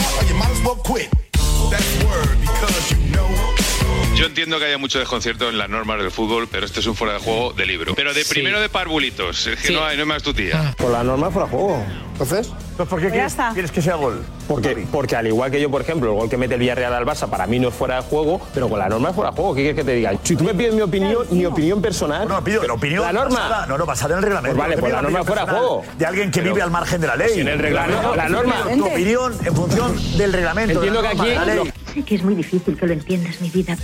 Yo 4.17 4.27
entiendo 4.27 4.59
que 4.61 4.67
haya 4.67 4.79
mucho 4.79 5.01
desconcierto 5.01 5.49
en 5.49 5.59
las 5.59 5.69
normas 5.69 5.99
del 5.99 6.11
fútbol, 6.11 6.47
pero 6.51 6.65
este 6.65 6.79
es 6.81 6.87
un 6.87 6.95
fuera 6.95 7.15
de 7.15 7.19
juego 7.19 7.53
de 7.53 7.67
libro. 7.67 7.95
Pero 7.97 8.15
de 8.15 8.25
primero 8.25 8.61
de 8.61 8.69
parvulitos, 8.69 9.47
es 9.49 9.59
que 9.61 9.69
Sí. 9.69 9.75
no, 9.75 9.85
hay, 9.85 9.97
no 9.97 10.05
hay 10.05 10.09
más 10.09 10.23
tu 10.23 10.33
tía. 10.33 10.73
Por 10.79 10.93
la 10.93 11.03
norma 11.03 11.31
fuera 11.33 11.49
juego. 11.49 11.85
Entonces, 12.13 12.49
pues 12.77 12.89
¿por 12.89 13.01
qué 13.01 13.07
ya 13.07 13.11
quieres, 13.13 13.33
está. 13.33 13.51
quieres 13.53 13.73
que 13.73 13.83
sea 13.83 13.97
gol? 13.97 14.25
Porque, 14.47 14.87
porque 14.93 15.17
al 15.17 15.27
igual 15.27 15.51
que 15.51 15.61
yo, 15.61 15.69
por 15.69 15.81
ejemplo, 15.83 16.13
el 16.13 16.17
gol 16.17 16.31
que 16.31 16.37
mete 16.37 16.55
el 16.55 16.61
Villarreal 16.61 16.95
al 16.95 17.05
Barça 17.05 17.29
para 17.29 17.49
mí 17.49 17.59
no 17.59 17.69
es 17.69 17.75
fuera 17.75 17.97
de 17.97 18.03
juego, 18.03 18.41
pero 18.55 18.69
con 18.69 18.79
la 18.79 18.89
norma 18.89 19.09
es 19.09 19.15
fuera 19.17 19.31
de 19.33 19.37
juego. 19.37 19.53
¿Qué 19.55 19.63
quieres 19.63 19.77
que 19.77 19.85
te 19.85 19.95
diga? 19.97 20.13
Si 20.23 20.37
tú 20.37 20.45
me 20.45 20.55
pides 20.55 20.75
mi 20.75 20.83
opinión, 20.83 21.27
mi 21.31 21.45
opinión 21.45 21.83
personal. 21.83 22.29
No, 22.29 22.43
pido 22.45 22.63
la 22.63 22.75
opinión 22.75 23.03
La 23.03 23.13
norma. 23.13 23.41
basada- 23.41 23.67
no, 23.67 23.77
no, 23.79 23.85
basada 23.85 24.15
en 24.15 24.19
el 24.19 24.25
reglamento. 24.25 24.57
Pues 24.57 24.69
vale, 24.69 24.81
pues 24.81 24.93
la 24.93 25.03
norma 25.03 25.21
opinión 25.23 25.27
fuera 25.27 25.45
de 25.53 25.59
juego. 25.59 25.83
De 25.99 26.07
alguien 26.07 26.31
que 26.31 26.41
Pero- 26.41 26.55
vive 26.55 26.63
al 26.63 26.71
margen 26.71 27.01
de 27.01 27.07
la 27.09 27.17
ley. 27.17 27.41
En 27.41 27.49
el 27.49 27.59
reglamento- 27.59 28.15
la 28.15 28.29
norma. 28.29 28.55
Tu 28.77 28.87
opinión 28.87 29.37
en 29.45 29.57
función 29.57 30.17
del 30.17 30.33
reglamento. 30.33 30.81
de 30.81 30.87
la 30.91 30.99
Entiendo 30.99 31.03
que 31.03 31.09
aquí- 31.09 31.29
de 31.31 31.35
la 31.35 31.45
ley. 31.65 31.73
Sé 31.95 32.03
que 32.03 32.17
es 32.17 32.25
muy 32.25 32.35
difícil 32.35 32.77
que 32.77 32.89
lo 32.89 32.93
entiendas, 32.93 33.41
mi 33.41 33.51
vida. 33.51 33.77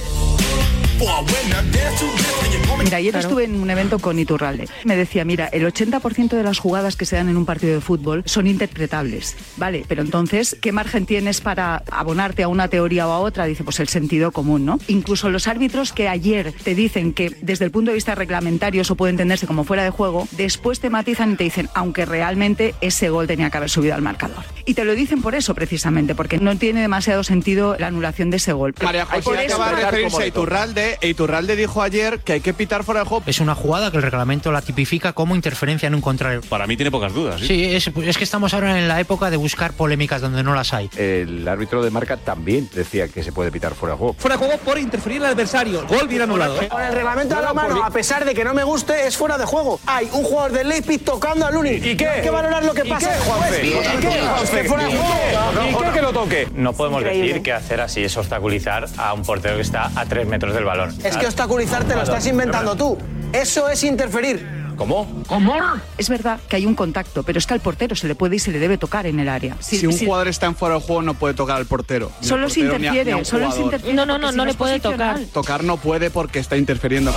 Mira, 2.83 2.97
ayer 2.99 3.15
estuve 3.17 3.45
en 3.45 3.61
un 3.61 3.71
evento 3.71 3.99
con 3.99 4.19
Iturralde. 4.19 4.69
Me 4.85 4.97
decía, 4.97 5.25
mira, 5.25 5.47
el 5.47 5.65
80% 5.67 6.29
de 6.31 6.43
las 6.43 6.59
jugadas 6.59 6.97
que 6.97 7.05
se 7.07 7.17
dan 7.17 7.29
en 7.29 7.37
un 7.37 7.47
partido 7.47 7.75
de 7.75 7.81
fútbol 7.81 8.23
son 8.27 8.47
interpretables. 8.47 9.37
Vale, 9.57 9.85
pero 9.89 10.03
entonces, 10.03 10.57
¿qué 10.61 10.73
margen 10.73 11.07
tienes 11.07 11.41
para 11.41 11.83
abonarte 11.91 12.43
a 12.43 12.49
una 12.49 12.69
teoría 12.69 13.07
o 13.09 13.13
a 13.13 13.19
otra? 13.21 13.45
Dice, 13.47 13.65
pues 13.65 13.81
el 13.81 13.89
sentido 13.89 14.31
común, 14.33 14.65
¿no? 14.65 14.79
Incluso 14.89 15.31
los 15.31 15.47
árbitros 15.49 15.93
que 15.93 16.09
ayer 16.09 16.53
te 16.65 16.75
dicen 16.75 17.13
que 17.13 17.35
desde 17.43 17.65
el 17.67 17.71
punto 17.71 17.91
de 17.91 17.95
vista 17.95 18.15
reglamentario 18.15 18.83
eso 18.83 18.95
puede 18.95 19.11
entenderse 19.13 19.47
como 19.47 19.65
fuera 19.65 19.85
de 19.85 19.91
juego, 19.91 20.27
después 20.33 20.81
te 20.81 20.91
matizan 20.91 21.33
y 21.33 21.37
te 21.37 21.45
dicen, 21.45 21.69
aunque 21.75 22.05
realmente 22.07 22.75
ese 22.81 23.09
gol 23.11 23.27
tenía 23.27 23.51
que 23.51 23.57
haber 23.57 23.71
subido 23.71 23.95
al 23.95 24.03
marcador. 24.03 24.45
Y 24.65 24.75
te 24.75 24.85
lo 24.85 24.95
dicen 24.95 25.23
por 25.23 25.35
eso, 25.35 25.55
precisamente, 25.55 26.15
porque 26.15 26.39
no 26.39 26.57
tiene 26.57 26.81
demasiado 26.83 27.25
sentido 27.25 27.77
la 27.79 27.87
anulación 27.89 28.31
de 28.31 28.37
ese 28.39 28.53
gol. 28.53 28.75
María 28.83 29.07
Por 29.07 29.23
José 29.23 29.47
eso- 29.47 29.57
acaba 29.63 29.77
de 29.79 29.85
referirse 29.91 30.23
a 30.23 30.27
Iturralde 30.27 30.90
e 31.01 31.09
Iturralde 31.09 31.57
dijo 31.57 31.83
ayer 31.83 32.21
que 32.21 32.35
hay 32.35 32.41
que 32.41 32.55
pitar 32.55 32.85
fuera 32.85 33.01
de 33.01 33.07
juego. 33.07 33.25
Es 33.27 33.41
una 33.41 33.55
jugada 33.55 33.91
que 33.91 33.97
el 33.99 34.03
reglamento 34.03 34.53
la 34.53 34.63
tipifica 34.63 35.13
como 35.13 35.35
interferencia 35.35 35.87
en 35.87 35.95
un 35.95 36.01
contrario. 36.01 36.41
Para 36.49 36.67
mí 36.67 36.77
tiene 36.77 36.91
pocas 36.91 37.13
dudas. 37.13 37.41
Sí, 37.41 37.65
es, 37.75 37.89
es 37.89 38.19
que 38.19 38.25
estamos 38.25 38.55
ahora 38.55 38.79
en 38.79 38.89
la 38.89 39.01
época 39.01 39.31
de 39.31 39.37
buscar 39.37 39.73
polémicas 39.73 40.21
donde 40.21 40.43
no 40.43 40.55
las 40.55 40.73
hay. 40.73 40.91
El 40.97 41.47
árbitro 41.49 41.83
de 41.83 41.91
marca 41.91 42.17
también 42.17 42.69
decía 42.75 43.09
que 43.09 43.23
se 43.23 43.33
puede 43.33 43.51
pitar 43.53 43.75
fuera 43.75 43.95
de 43.95 43.99
juego. 43.99 44.15
Fuera 44.19 44.37
de 44.37 44.45
juego 44.47 44.59
por 44.63 44.79
interferir 44.79 45.19
el 45.19 45.27
adversario. 45.27 45.87
Gol 45.87 46.09
bien 46.09 46.23
anulado. 46.23 46.61
¿eh? 46.63 46.69
Con 46.69 46.83
el 46.83 46.93
reglamento 46.93 47.37
a 47.37 47.41
la 47.43 47.53
mano, 47.55 47.85
a 47.85 47.91
pesar 47.91 48.25
de 48.25 48.35
que 48.35 48.45
no 48.45 48.55
me 48.55 48.65
guste, 48.65 49.07
es 49.07 49.17
fuera 49.17 49.37
de 49.39 49.45
juego. 49.45 49.81
Hay 49.87 50.09
un 50.13 50.23
jugador 50.25 50.53
del 50.53 50.69
Leipzig 50.69 51.05
tocando 51.05 51.47
a 51.47 51.51
Lunin. 51.51 51.83
¿Y 51.85 51.97
qué? 51.97 52.09
Hay 52.09 52.23
que 52.23 52.31
valorar 52.31 52.65
lo 52.65 52.73
que 52.75 52.87
¿Y 52.87 52.91
pasa. 52.91 53.11
¿Y 53.11 53.61
qué? 53.61 53.67
¿Y 53.69 54.01
qué, 54.01 54.21
Juanfe? 54.21 54.63
Que 54.63 54.69
fuera 54.69 54.85
de 54.85 54.91
juego. 54.97 55.71
¿Y 55.71 55.85
qué 55.85 55.91
que 55.91 56.03
lo 56.03 56.13
toque? 56.13 56.49
No 56.55 56.73
podemos 56.73 57.01
Increíble. 57.03 57.29
decir 57.29 57.43
que 57.43 57.53
hacer 57.53 57.81
así 57.81 58.05
es 58.05 58.17
obstaculizar 58.17 58.87
a 58.97 59.13
un 59.13 59.23
portero 59.23 59.57
que 59.57 59.63
está 59.63 59.91
a 59.95 60.07
tres 60.07 60.27
metros 60.27 60.55
del 60.55 60.65
balón. 60.65 60.80
Es 61.05 61.17
que 61.17 61.27
obstaculizar 61.27 61.85
te 61.85 61.95
lo 61.95 62.03
estás 62.03 62.27
inventando 62.27 62.75
tú. 62.77 62.99
Eso 63.33 63.69
es 63.69 63.85
interferir. 63.85 64.61
¿Cómo? 64.77 65.07
¿Cómo? 65.27 65.55
Es 65.99 66.09
verdad 66.09 66.41
que 66.49 66.57
hay 66.57 66.65
un 66.65 66.75
contacto, 66.75 67.23
pero 67.23 67.39
es 67.39 67.47
que 67.47 67.53
al 67.53 67.61
portero 67.61 67.95
se 67.95 68.09
le 68.09 68.15
puede 68.15 68.37
y 68.37 68.39
se 68.39 68.51
le 68.51 68.59
debe 68.59 68.79
tocar 68.79 69.07
en 69.07 69.21
el 69.21 69.29
área. 69.29 69.55
Si, 69.61 69.87
un 69.87 69.97
jugador 69.99 70.27
está 70.29 70.47
en 70.47 70.57
fuera 70.57 70.77
de 70.77 70.81
juego 70.81 71.03
no 71.03 71.13
puede 71.13 71.35
tocar 71.35 71.59
al 71.59 71.67
portero. 71.67 72.11
Solo 72.23 72.49
se 72.49 72.61
portero 72.61 72.79
ni 72.79 72.87
a- 72.87 72.89
interfiere, 72.89 73.05
ni 73.11 73.13
a 73.13 73.17
un 73.19 73.25
solo 73.27 73.53
se 73.53 73.61
interfiere. 73.61 73.95
No, 73.95 74.07
no, 74.07 74.17
no, 74.17 74.31
si 74.31 74.39
no 74.39 74.47
le 74.47 74.55
puede 74.55 74.81
tocar. 74.81 75.21
Tocar 75.35 75.65
no 75.65 75.77
puede 75.77 76.11
porque 76.11 76.39
está 76.39 76.57
interfiriendo. 76.57 77.13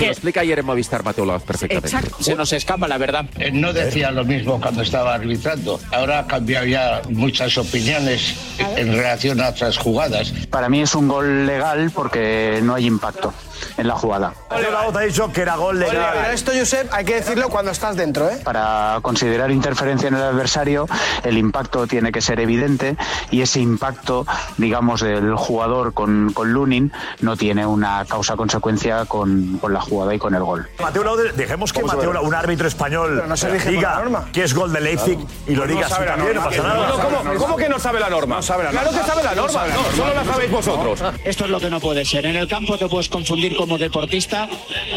Lo 0.00 0.06
explica 0.06 0.40
ayer 0.40 0.58
en 0.58 0.66
Movistar 0.66 1.04
Mateo 1.04 1.24
Laoz 1.24 1.42
perfectamente. 1.42 2.10
Se 2.20 2.34
nos 2.34 2.52
escapa 2.52 2.88
la 2.88 2.98
verdad. 2.98 3.26
No 3.52 3.72
decía 3.72 4.10
lo 4.10 4.24
mismo 4.24 4.60
cuando 4.60 4.82
estaba 4.82 5.14
arbitrando. 5.14 5.80
Ahora 5.92 6.20
ha 6.20 6.26
cambiado 6.26 6.66
ya 6.66 7.02
muchas 7.08 7.56
opiniones 7.56 8.34
en 8.76 8.92
relación 8.92 9.40
a 9.40 9.50
otras 9.50 9.78
jugadas. 9.78 10.32
Para 10.50 10.68
mí 10.68 10.80
es 10.82 10.94
un 10.94 11.08
gol 11.08 11.46
legal 11.46 11.90
porque 11.94 12.60
no 12.62 12.74
hay 12.74 12.86
impacto 12.86 13.32
en 13.76 13.88
la 13.88 13.94
jugada. 13.94 14.32
Mateo 14.50 14.70
Laoz 14.70 14.96
ha 14.96 15.00
dicho 15.00 15.32
que 15.32 15.42
era 15.42 15.56
gol 15.56 15.78
legal. 15.78 16.10
Pero 16.14 16.32
esto, 16.32 16.52
Josep, 16.56 16.92
hay 16.92 17.04
que 17.04 17.14
decirlo 17.16 17.48
cuando 17.48 17.70
estás 17.70 17.96
dentro, 17.96 18.28
¿eh? 18.28 18.38
Para 18.44 18.98
considerar 19.02 19.50
interferencia 19.50 20.08
en 20.08 20.14
el 20.14 20.22
adversario, 20.22 20.86
el 21.24 21.38
impacto 21.38 21.86
tiene 21.86 22.12
que 22.12 22.20
ser 22.20 22.40
evidente 22.40 22.96
y 23.30 23.42
ese 23.42 23.60
impacto, 23.60 24.26
digamos, 24.58 25.00
del 25.00 25.34
jugador 25.36 25.92
con, 25.94 26.32
con 26.32 26.52
Lunin 26.52 26.92
no 27.20 27.36
tiene 27.36 27.66
una 27.66 28.04
causa-consecuencia 28.06 29.04
con, 29.06 29.58
con 29.58 29.72
la 29.72 29.80
jugada 29.80 30.14
y 30.14 30.18
con 30.18 30.34
el 30.34 30.42
gol. 30.42 30.68
Mateo 30.80 31.04
Laoz, 31.04 31.20
dejemos 31.36 31.72
que 31.72 31.82
Mateo, 31.82 32.10
un 32.22 32.34
árbitro 32.34 32.68
español, 32.68 33.24
no 33.26 33.36
se 33.36 33.48
la 33.48 33.54
diga 33.54 33.96
norma. 33.96 34.28
que 34.32 34.44
es 34.44 34.54
gol 34.54 34.72
de 34.72 34.80
Leipzig 34.80 35.18
y 35.46 35.54
lo 35.54 35.66
No 35.66 35.72
diga 35.72 35.86
así 35.86 35.94
sabe 35.94 36.06
la 36.06 36.16
también, 36.16 36.34
no 36.36 36.42
norma. 36.42 36.56
pasa 36.56 36.68
nada. 36.68 36.88
No, 36.88 36.98
¿cómo, 37.18 37.34
cómo 37.38 37.56
que 37.56 37.68
no 37.68 37.78
sabe 37.78 38.00
la 38.00 38.10
norma? 38.10 38.40
Claro 38.40 38.90
que 38.90 38.98
sabe 39.06 39.22
la 39.22 39.34
norma, 39.34 39.66
no, 39.66 39.96
solo 39.96 40.14
la 40.14 40.24
sabéis 40.24 40.50
vosotros. 40.50 41.02
Esto 41.24 41.44
es 41.44 41.50
lo 41.50 41.60
que 41.60 41.70
no 41.70 41.80
puede 41.80 42.04
ser. 42.04 42.26
En 42.26 42.36
el 42.36 42.48
campo 42.48 42.76
te 42.78 42.88
puedes 42.88 43.08
confundir 43.08 43.49
como 43.56 43.78
deportista, 43.78 44.48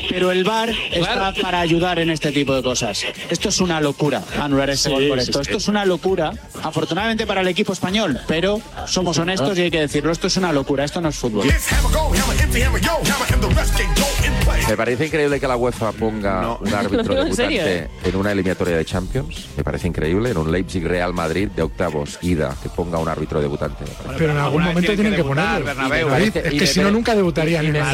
pero 0.10 0.32
el 0.32 0.44
VAR 0.44 0.70
está 0.92 1.34
para 1.42 1.60
ayudar 1.60 2.00
en 2.00 2.10
este 2.10 2.32
tipo 2.32 2.56
de 2.56 2.64
cosas. 2.64 3.04
Esto 3.30 3.50
es 3.50 3.60
una 3.62 3.80
locura, 3.82 4.24
anular 4.40 4.70
este 4.70 4.90
Sí, 4.90 4.96
gol 4.96 5.08
por 5.10 5.18
sí, 5.20 5.24
esto. 5.30 5.44
sí. 5.44 5.50
Esto 5.50 5.58
es 5.58 5.68
una 5.68 5.86
locura, 5.86 6.32
afortunadamente 6.62 7.26
para 7.26 7.42
el 7.42 7.48
equipo 7.48 7.74
español, 7.74 8.20
pero 8.28 8.60
somos 8.88 9.18
honestos 9.18 9.58
y 9.58 9.62
hay 9.64 9.72
que 9.72 9.80
decirlo. 9.82 10.12
Esto 10.12 10.28
es 10.28 10.38
una 10.38 10.52
locura, 10.52 10.84
esto 10.84 11.02
no 11.02 11.10
es 11.10 11.16
fútbol. 11.16 11.48
Me 14.68 14.78
parece 14.78 15.06
increíble 15.08 15.40
que 15.40 15.48
la 15.48 15.56
UEFA 15.58 15.92
ponga 15.92 16.58
un 16.60 16.74
árbitro 16.74 17.00
en 17.02 17.08
debutante 17.08 17.36
serio, 17.36 17.62
¿eh? 17.66 17.90
en 18.04 18.16
una 18.16 18.32
eliminatoria 18.32 18.78
de 18.78 18.86
Champions. 18.86 19.48
Me 19.58 19.64
parece 19.64 19.88
increíble. 19.88 20.30
En 20.32 20.38
un 20.38 20.52
Leipzig 20.52 20.86
Real 20.86 21.14
Madrid 21.14 21.50
de 21.50 21.62
octavos, 21.64 22.18
ida, 22.22 22.56
que 22.62 22.70
ponga 22.70 22.98
un 22.98 23.08
árbitro 23.10 23.42
debutante. 23.42 23.84
Pero 24.18 24.32
en 24.32 24.38
algún 24.38 24.64
momento 24.64 24.94
tienen 24.94 25.16
que 25.16 25.24
ponerlo. 25.24 25.74
David, 25.76 26.38
es 26.38 26.54
que 26.54 26.68
si 26.68 26.80
no, 26.80 26.92
nunca 26.92 27.16
debutarían 27.16 27.66
en 27.66 27.74
la 27.74 27.94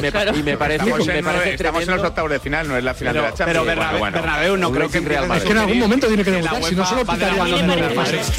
y 0.00 0.02
me- 0.02 0.08
eliminatoria. 0.08 0.40
y 0.40 0.42
me 0.42 0.56
parece, 0.56 0.84
Estamos, 0.84 1.06
me 1.06 1.18
en, 1.18 1.24
parece 1.24 1.54
estamos 1.54 1.68
en 1.68 1.72
los 1.80 1.84
tremendo- 1.86 2.08
octavos 2.08 2.30
de 2.30 2.40
final, 2.40 2.68
no 2.68 2.76
es 2.76 2.84
la 2.84 2.94
final 2.94 3.12
Pero- 3.14 3.24
de 3.24 3.30
la 3.30 3.36
Champions. 3.36 3.58
pero 3.58 3.64
Bernabé- 3.64 3.98
Bueno, 3.98 3.98
bueno. 4.00 4.16
Bernabéu 4.20 4.56
no 4.56 4.68
Un 4.68 4.74
creo 4.74 4.88
que 4.90 5.00
Leipzig 5.00 5.08
Real 5.08 5.36
Es 5.36 5.42
que 5.44 5.52
en 5.52 5.58
algún 5.58 5.78
momento 5.78 6.06
tiene 6.08 6.24
que 6.24 6.30
debutar, 6.30 6.62
si 6.64 6.74
no 6.74 6.84
solo 6.86 7.04
la 7.04 7.94
pases. 7.94 8.30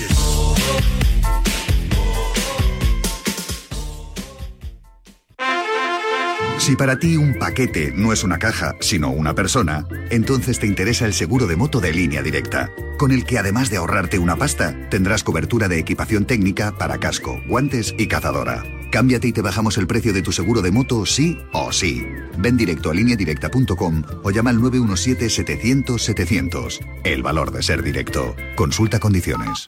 Si 6.57 6.76
para 6.76 6.99
ti 6.99 7.18
un 7.18 7.34
paquete 7.39 7.91
no 7.95 8.14
es 8.14 8.24
una 8.24 8.38
caja, 8.38 8.76
sino 8.82 9.09
una 9.09 9.34
persona, 9.34 9.88
entonces 10.12 10.59
te 10.59 10.68
interesa 10.68 11.05
el 11.07 11.14
seguro 11.14 11.47
de 11.47 11.55
moto 11.55 11.80
de 11.80 11.91
línea 11.91 12.22
directa, 12.22 12.70
con 12.99 13.12
el 13.12 13.26
que 13.26 13.39
además 13.39 13.72
de 13.72 13.78
ahorrarte 13.78 14.20
una 14.20 14.36
pasta, 14.36 14.76
tendrás 14.89 15.24
cobertura 15.24 15.68
de 15.68 15.80
equipación 15.80 16.26
técnica 16.26 16.72
para 16.78 16.99
casco, 16.99 17.41
guantes 17.47 17.95
y 17.97 18.07
cazadora. 18.07 18.64
Cámbiate 18.91 19.29
y 19.29 19.31
te 19.31 19.41
bajamos 19.41 19.77
el 19.77 19.87
precio 19.87 20.11
de 20.13 20.21
tu 20.21 20.33
seguro 20.33 20.61
de 20.61 20.71
moto 20.71 21.05
sí 21.05 21.39
o 21.53 21.71
sí. 21.71 22.05
Ven 22.37 22.57
directo 22.57 22.91
a 22.91 22.93
lineadirecta.com 22.93 24.03
o 24.23 24.31
llama 24.31 24.49
al 24.49 24.57
917-700-700. 24.57 26.79
El 27.03 27.23
valor 27.23 27.51
de 27.51 27.63
ser 27.63 27.81
directo. 27.81 28.35
Consulta 28.55 28.99
condiciones. 28.99 29.67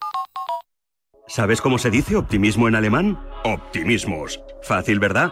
¿Sabes 1.27 1.61
cómo 1.61 1.77
se 1.77 1.89
dice 1.89 2.17
optimismo 2.17 2.67
en 2.67 2.75
alemán? 2.75 3.17
Optimismos. 3.45 4.41
Fácil, 4.61 4.99
¿verdad? 4.99 5.31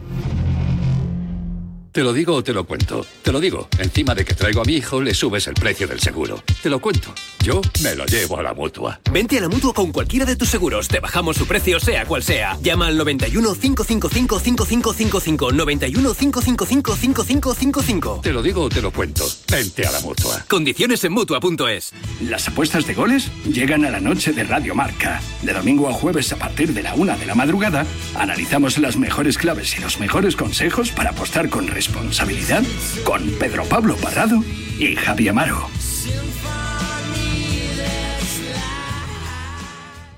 Te 1.91 2.03
lo 2.03 2.13
digo 2.13 2.35
o 2.35 2.41
te 2.41 2.53
lo 2.53 2.65
cuento. 2.65 3.05
Te 3.21 3.33
lo 3.33 3.41
digo. 3.41 3.67
Encima 3.77 4.15
de 4.15 4.23
que 4.23 4.33
traigo 4.33 4.61
a 4.61 4.63
mi 4.63 4.75
hijo, 4.75 5.01
le 5.01 5.13
subes 5.13 5.47
el 5.47 5.55
precio 5.55 5.87
del 5.89 5.99
seguro. 5.99 6.41
Te 6.63 6.69
lo 6.69 6.79
cuento. 6.79 7.13
Yo 7.43 7.59
me 7.83 7.95
lo 7.95 8.05
llevo 8.05 8.37
a 8.39 8.43
la 8.43 8.53
mutua. 8.53 9.01
Vente 9.11 9.37
a 9.37 9.41
la 9.41 9.49
mutua 9.49 9.73
con 9.73 9.91
cualquiera 9.91 10.25
de 10.25 10.37
tus 10.37 10.47
seguros. 10.47 10.87
Te 10.87 11.01
bajamos 11.01 11.35
su 11.35 11.45
precio, 11.45 11.81
sea 11.81 12.05
cual 12.05 12.23
sea. 12.23 12.57
Llama 12.61 12.87
al 12.87 12.97
91 12.97 13.55
555 13.55 14.39
5555. 14.39 15.51
91 15.51 16.13
555 16.13 16.95
5555. 16.95 18.21
Te 18.23 18.31
lo 18.31 18.41
digo 18.41 18.63
o 18.63 18.69
te 18.69 18.81
lo 18.81 18.91
cuento. 18.91 19.25
Vente 19.51 19.85
a 19.85 19.91
la 19.91 19.99
mutua. 19.99 20.45
Condiciones 20.47 21.03
en 21.03 21.11
mutua.es. 21.11 21.91
Las 22.21 22.47
apuestas 22.47 22.87
de 22.87 22.93
goles 22.93 23.29
llegan 23.43 23.83
a 23.83 23.89
la 23.89 23.99
noche 23.99 24.31
de 24.31 24.45
Radio 24.45 24.75
Marca. 24.75 25.19
De 25.41 25.51
domingo 25.51 25.89
a 25.89 25.93
jueves 25.93 26.31
a 26.31 26.37
partir 26.37 26.73
de 26.73 26.83
la 26.83 26.93
una 26.93 27.17
de 27.17 27.25
la 27.25 27.35
madrugada, 27.35 27.85
analizamos 28.15 28.77
las 28.77 28.95
mejores 28.95 29.37
claves 29.37 29.77
y 29.77 29.81
los 29.81 29.99
mejores 29.99 30.37
consejos 30.37 30.91
para 30.91 31.09
apostar 31.09 31.49
con 31.49 31.67
responsabilidad 31.81 32.61
con 33.03 33.27
Pedro 33.39 33.65
Pablo 33.65 33.95
Parrado 33.95 34.43
y 34.77 34.95
Javi 34.95 35.29
Amaro. 35.29 35.67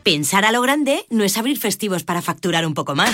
Pensar 0.03 0.43
a 0.43 0.51
lo 0.51 0.61
grande 0.61 1.05
no 1.09 1.24
es 1.24 1.38
abrir 1.38 1.57
festivos 1.57 2.03
para 2.03 2.22
facturar 2.22 2.68
un 2.68 2.74
poco 2.74 2.95
más. 2.95 3.14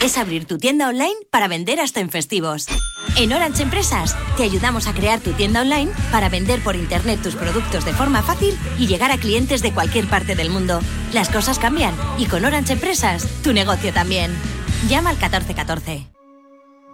Es 0.00 0.16
abrir 0.18 0.44
tu 0.44 0.58
tienda 0.58 0.88
online 0.88 1.16
para 1.30 1.48
vender 1.48 1.80
hasta 1.80 1.98
en 1.98 2.10
festivos. 2.10 2.68
En 3.16 3.32
Orange 3.32 3.64
Empresas 3.64 4.16
te 4.36 4.44
ayudamos 4.44 4.86
a 4.86 4.94
crear 4.94 5.18
tu 5.18 5.32
tienda 5.32 5.62
online 5.62 5.90
para 6.12 6.28
vender 6.28 6.62
por 6.62 6.76
internet 6.76 7.22
tus 7.24 7.34
productos 7.34 7.84
de 7.84 7.92
forma 7.92 8.22
fácil 8.22 8.56
y 8.78 8.86
llegar 8.86 9.10
a 9.10 9.18
clientes 9.18 9.62
de 9.62 9.72
cualquier 9.72 10.06
parte 10.06 10.36
del 10.36 10.48
mundo. 10.48 10.78
Las 11.12 11.28
cosas 11.28 11.58
cambian 11.58 11.96
y 12.18 12.26
con 12.26 12.44
Orange 12.44 12.74
Empresas 12.74 13.26
tu 13.42 13.52
negocio 13.52 13.92
también. 13.92 14.32
Llama 14.88 15.10
al 15.10 15.16
1414. 15.16 16.13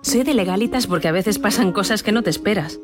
Soy 0.03 0.23
de 0.23 0.33
legalitas 0.33 0.87
porque 0.87 1.09
a 1.09 1.13
veces 1.13 1.39
pasan 1.39 1.73
cosas 1.73 2.03
que 2.03 2.11
no 2.11 2.23
te 2.23 2.31
esperas. 2.31 2.81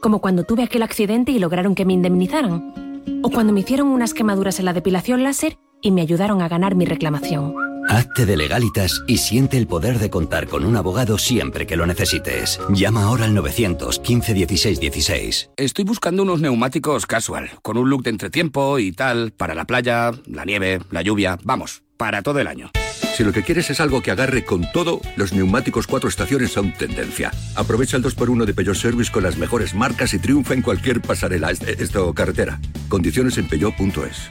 Como 0.00 0.20
cuando 0.20 0.44
tuve 0.44 0.62
aquel 0.62 0.82
accidente 0.82 1.30
y 1.30 1.38
lograron 1.38 1.74
que 1.74 1.84
me 1.84 1.92
indemnizaran. 1.92 3.02
O 3.22 3.30
cuando 3.30 3.52
me 3.52 3.60
hicieron 3.60 3.88
unas 3.88 4.14
quemaduras 4.14 4.58
en 4.58 4.64
la 4.64 4.72
depilación 4.72 5.22
láser 5.22 5.58
y 5.82 5.90
me 5.90 6.00
ayudaron 6.00 6.40
a 6.40 6.48
ganar 6.48 6.74
mi 6.74 6.86
reclamación. 6.86 7.67
Hazte 7.88 8.26
de 8.26 8.36
legalitas 8.36 9.02
y 9.06 9.16
siente 9.16 9.56
el 9.56 9.66
poder 9.66 9.98
de 9.98 10.10
contar 10.10 10.46
con 10.46 10.66
un 10.66 10.76
abogado 10.76 11.16
siempre 11.16 11.66
que 11.66 11.76
lo 11.76 11.86
necesites. 11.86 12.60
Llama 12.68 13.04
ahora 13.04 13.24
al 13.24 13.34
915 13.34 14.34
16 14.34 14.78
16. 14.78 15.50
Estoy 15.56 15.84
buscando 15.84 16.22
unos 16.22 16.42
neumáticos 16.42 17.06
casual, 17.06 17.50
con 17.62 17.78
un 17.78 17.88
look 17.88 18.02
de 18.02 18.10
entretiempo 18.10 18.78
y 18.78 18.92
tal, 18.92 19.32
para 19.32 19.54
la 19.54 19.64
playa, 19.64 20.12
la 20.26 20.44
nieve, 20.44 20.80
la 20.90 21.00
lluvia, 21.00 21.38
vamos, 21.44 21.82
para 21.96 22.20
todo 22.20 22.40
el 22.40 22.46
año. 22.46 22.70
Si 23.16 23.24
lo 23.24 23.32
que 23.32 23.42
quieres 23.42 23.70
es 23.70 23.80
algo 23.80 24.02
que 24.02 24.10
agarre 24.10 24.44
con 24.44 24.70
todo, 24.70 25.00
los 25.16 25.32
neumáticos 25.32 25.86
cuatro 25.86 26.10
estaciones 26.10 26.52
son 26.52 26.74
tendencia. 26.74 27.32
Aprovecha 27.56 27.96
el 27.96 28.04
2x1 28.04 28.44
de 28.44 28.54
Peugeot 28.54 28.76
Service 28.76 29.10
con 29.10 29.22
las 29.22 29.38
mejores 29.38 29.74
marcas 29.74 30.12
y 30.12 30.18
triunfa 30.18 30.52
en 30.52 30.62
cualquier 30.62 31.00
pasarela, 31.00 31.50
esto 31.50 32.12
carretera. 32.12 32.60
Condiciones 32.88 33.38
en 33.38 33.48
peugeot.es. 33.48 34.30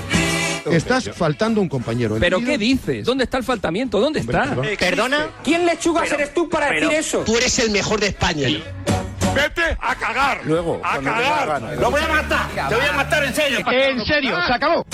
Estás 0.65 1.09
faltando 1.15 1.61
un 1.61 1.69
compañero. 1.69 2.17
¿Pero 2.19 2.39
qué 2.39 2.57
dices? 2.57 3.05
¿Dónde 3.05 3.23
está 3.23 3.37
el 3.37 3.43
faltamiento? 3.43 3.99
¿Dónde 3.99 4.19
está? 4.19 4.55
¿Perdona? 4.79 5.29
¿Quién 5.43 5.65
lechugas 5.65 6.03
Pero- 6.03 6.15
eres 6.15 6.33
tú 6.33 6.49
para 6.49 6.69
pero 6.69 6.87
decir 6.87 6.99
eso? 6.99 7.23
Tú 7.25 7.37
eres 7.37 7.57
el 7.59 7.71
mejor 7.71 7.99
de 7.99 8.07
España. 8.07 8.47
¡Vete 9.33 9.77
a 9.79 9.95
cagar! 9.95 10.41
Luego, 10.45 10.81
a 10.83 10.99
cagar. 10.99 11.61
¡Lo 11.79 11.89
voy 11.89 12.01
a 12.01 12.07
matar! 12.07 12.69
¡Te 12.69 12.75
voy 12.75 12.85
a 12.85 12.91
matar 12.93 13.23
en 13.23 13.33
serio! 13.33 13.59
En 13.71 14.05
serio, 14.05 14.35
se 14.45 14.53
acabó. 14.53 14.85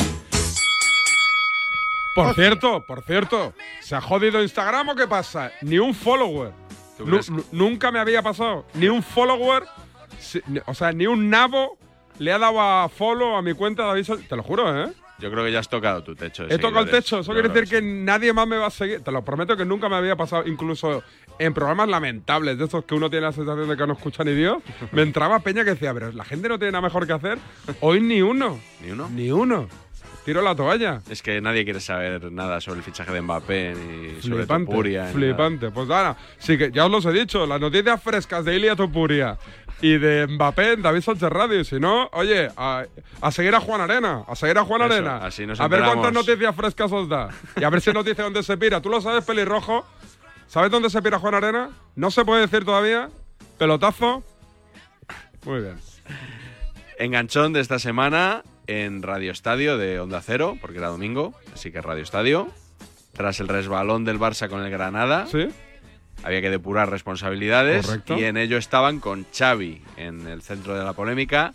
Por 2.16 2.34
cierto, 2.34 2.84
por 2.88 3.04
cierto, 3.04 3.54
¿se 3.80 3.96
ha 3.96 4.02
jodido 4.02 4.42
Instagram 4.42 4.90
o 4.90 4.96
qué 4.96 5.08
pasa? 5.08 5.52
Ni 5.62 5.78
un 5.80 5.94
follower. 5.94 6.52
Nunca 7.52 7.92
me 7.92 8.00
había 8.00 8.22
pasado. 8.24 8.66
Ni 8.74 8.88
un 8.88 9.04
follower, 9.04 9.64
o 10.66 10.74
sea, 10.74 10.92
ni 10.92 11.06
un 11.06 11.30
nabo 11.30 11.78
le 12.18 12.32
ha 12.34 12.40
dado 12.40 12.60
a 12.60 12.90
follow 12.90 13.36
a 13.36 13.42
mi 13.44 13.54
cuenta 13.54 13.84
de 13.84 13.92
aviso. 13.92 14.18
Te 14.18 14.36
lo 14.36 14.42
juro, 14.42 14.84
¿eh? 14.84 14.92
Yo 15.20 15.32
creo 15.32 15.44
que 15.44 15.52
ya 15.52 15.60
has 15.60 15.70
tocado 15.70 16.04
tu 16.04 16.16
techo. 16.16 16.46
He 16.50 16.58
tocado 16.58 16.86
el 16.86 16.92
techo. 16.92 17.20
Eso 17.20 17.34
quiere 17.34 17.50
decir 17.50 17.68
que 17.70 17.82
nadie 17.82 18.34
más 18.34 18.48
me 18.48 18.58
va 18.58 18.68
a 18.68 18.72
seguir. 18.72 19.02
Te 19.02 19.12
lo 19.12 19.24
prometo 19.24 19.58
que 19.58 19.66
nunca 19.66 19.90
me 19.90 19.96
había 19.96 20.16
pasado. 20.16 20.44
Incluso 20.48 21.04
en 21.40 21.54
programas 21.54 21.90
lamentables, 21.90 22.58
de 22.58 22.66
esos 22.66 22.86
que 22.86 22.94
uno 22.96 23.10
tiene 23.10 23.26
la 23.26 23.32
sensación 23.32 23.68
de 23.68 23.76
que 23.76 23.88
no 23.88 23.94
escucha 23.94 24.24
ni 24.24 24.34
Dios, 24.34 24.62
me 24.92 25.02
entraba 25.02 25.40
peña 25.40 25.64
que 25.64 25.72
decía, 25.72 25.94
pero 25.94 26.12
la 26.12 26.24
gente 26.24 26.48
no 26.50 26.60
tiene 26.60 26.72
nada 26.74 26.84
mejor 26.84 27.08
que 27.08 27.14
hacer. 27.14 27.40
Hoy 27.82 28.00
ni 28.00 28.22
uno. 28.22 28.60
¿Ni 28.84 28.92
uno? 28.92 29.10
Ni 29.10 29.32
uno. 29.32 29.68
Tiro 30.24 30.42
la 30.42 30.54
toalla. 30.56 31.02
Es 31.10 31.22
que 31.22 31.40
nadie 31.40 31.64
quiere 31.64 31.80
saber 31.80 32.30
nada 32.34 32.60
sobre 32.60 32.80
el 32.80 32.84
fichaje 32.84 33.14
de 33.14 33.22
Mbappé 33.22 33.74
ni 33.76 34.22
sobre 34.22 34.40
Flipante, 34.40 34.70
Topuria. 34.70 35.06
flipante. 35.06 35.72
Pues 35.72 35.88
nada, 35.88 36.18
sí 36.38 36.58
que 36.58 36.70
ya 36.70 36.86
os 36.86 36.92
los 36.92 37.06
he 37.06 37.14
dicho, 37.14 37.46
las 37.48 37.62
noticias 37.62 38.04
frescas 38.04 38.44
de 38.44 38.58
Ilia 38.58 38.76
Topuria 38.76 39.38
y 39.82 39.98
de 39.98 40.28
Mbappé 40.28 40.74
en 40.74 40.82
David 40.82 41.02
Sánchez 41.02 41.30
Radio. 41.30 41.64
Si 41.64 41.80
no, 41.80 42.10
oye, 42.14 42.50
a, 42.58 42.86
a 43.22 43.32
seguir 43.32 43.54
a 43.56 43.60
Juan 43.60 43.82
Arena, 43.82 44.24
a 44.28 44.36
seguir 44.36 44.58
a 44.58 44.64
Juan 44.66 44.82
Eso, 44.84 44.94
Arena. 44.94 45.18
así 45.26 45.46
nos 45.46 45.60
a 45.60 45.68
ver 45.68 45.84
cuántas 45.84 46.14
noticias 46.14 46.56
frescas 46.56 46.92
os 46.92 47.08
da. 47.08 47.30
Y 47.60 47.64
a 47.64 47.70
ver 47.70 47.82
si 47.82 47.92
nos 47.92 48.04
dice 48.06 48.22
dónde 48.22 48.44
se 48.44 48.58
pira. 48.58 48.82
¿Tú 48.82 48.90
lo 48.90 49.02
sabes, 49.02 49.24
pelirrojo? 49.24 49.86
¿Sabes 50.48 50.72
dónde 50.72 50.90
se 50.90 51.02
pira 51.02 51.20
Juan 51.20 51.36
Arena? 51.36 51.70
No 51.96 52.10
se 52.12 52.24
puede 52.26 52.42
decir 52.42 52.64
todavía. 52.66 53.10
Pelotazo. 53.58 54.24
Muy 55.46 55.62
bien. 55.62 55.78
Enganchón 57.00 57.54
de 57.54 57.60
esta 57.60 57.80
semana 57.80 58.44
en 58.66 59.02
Radio 59.04 59.32
Estadio 59.32 59.78
de 59.78 60.00
Onda 60.00 60.22
Cero, 60.22 60.58
porque 60.60 60.78
era 60.80 60.88
domingo, 60.88 61.34
así 61.54 61.72
que 61.72 61.82
Radio 61.82 62.04
Estadio. 62.04 62.48
Tras 63.14 63.40
el 63.40 63.48
resbalón 63.48 64.06
del 64.06 64.20
Barça 64.20 64.48
con 64.50 64.62
el 64.64 64.70
Granada, 64.70 65.26
había 66.24 66.42
que 66.42 66.50
depurar 66.50 66.90
responsabilidades 66.90 67.86
Correcto. 67.86 68.18
y 68.18 68.24
en 68.24 68.38
ello 68.38 68.58
estaban 68.58 69.00
con 69.00 69.26
Xavi 69.36 69.82
en 69.98 70.28
el 70.28 70.42
centro 70.42 70.78
de 70.78 70.84
la 70.84 70.94
polémica, 70.94 71.54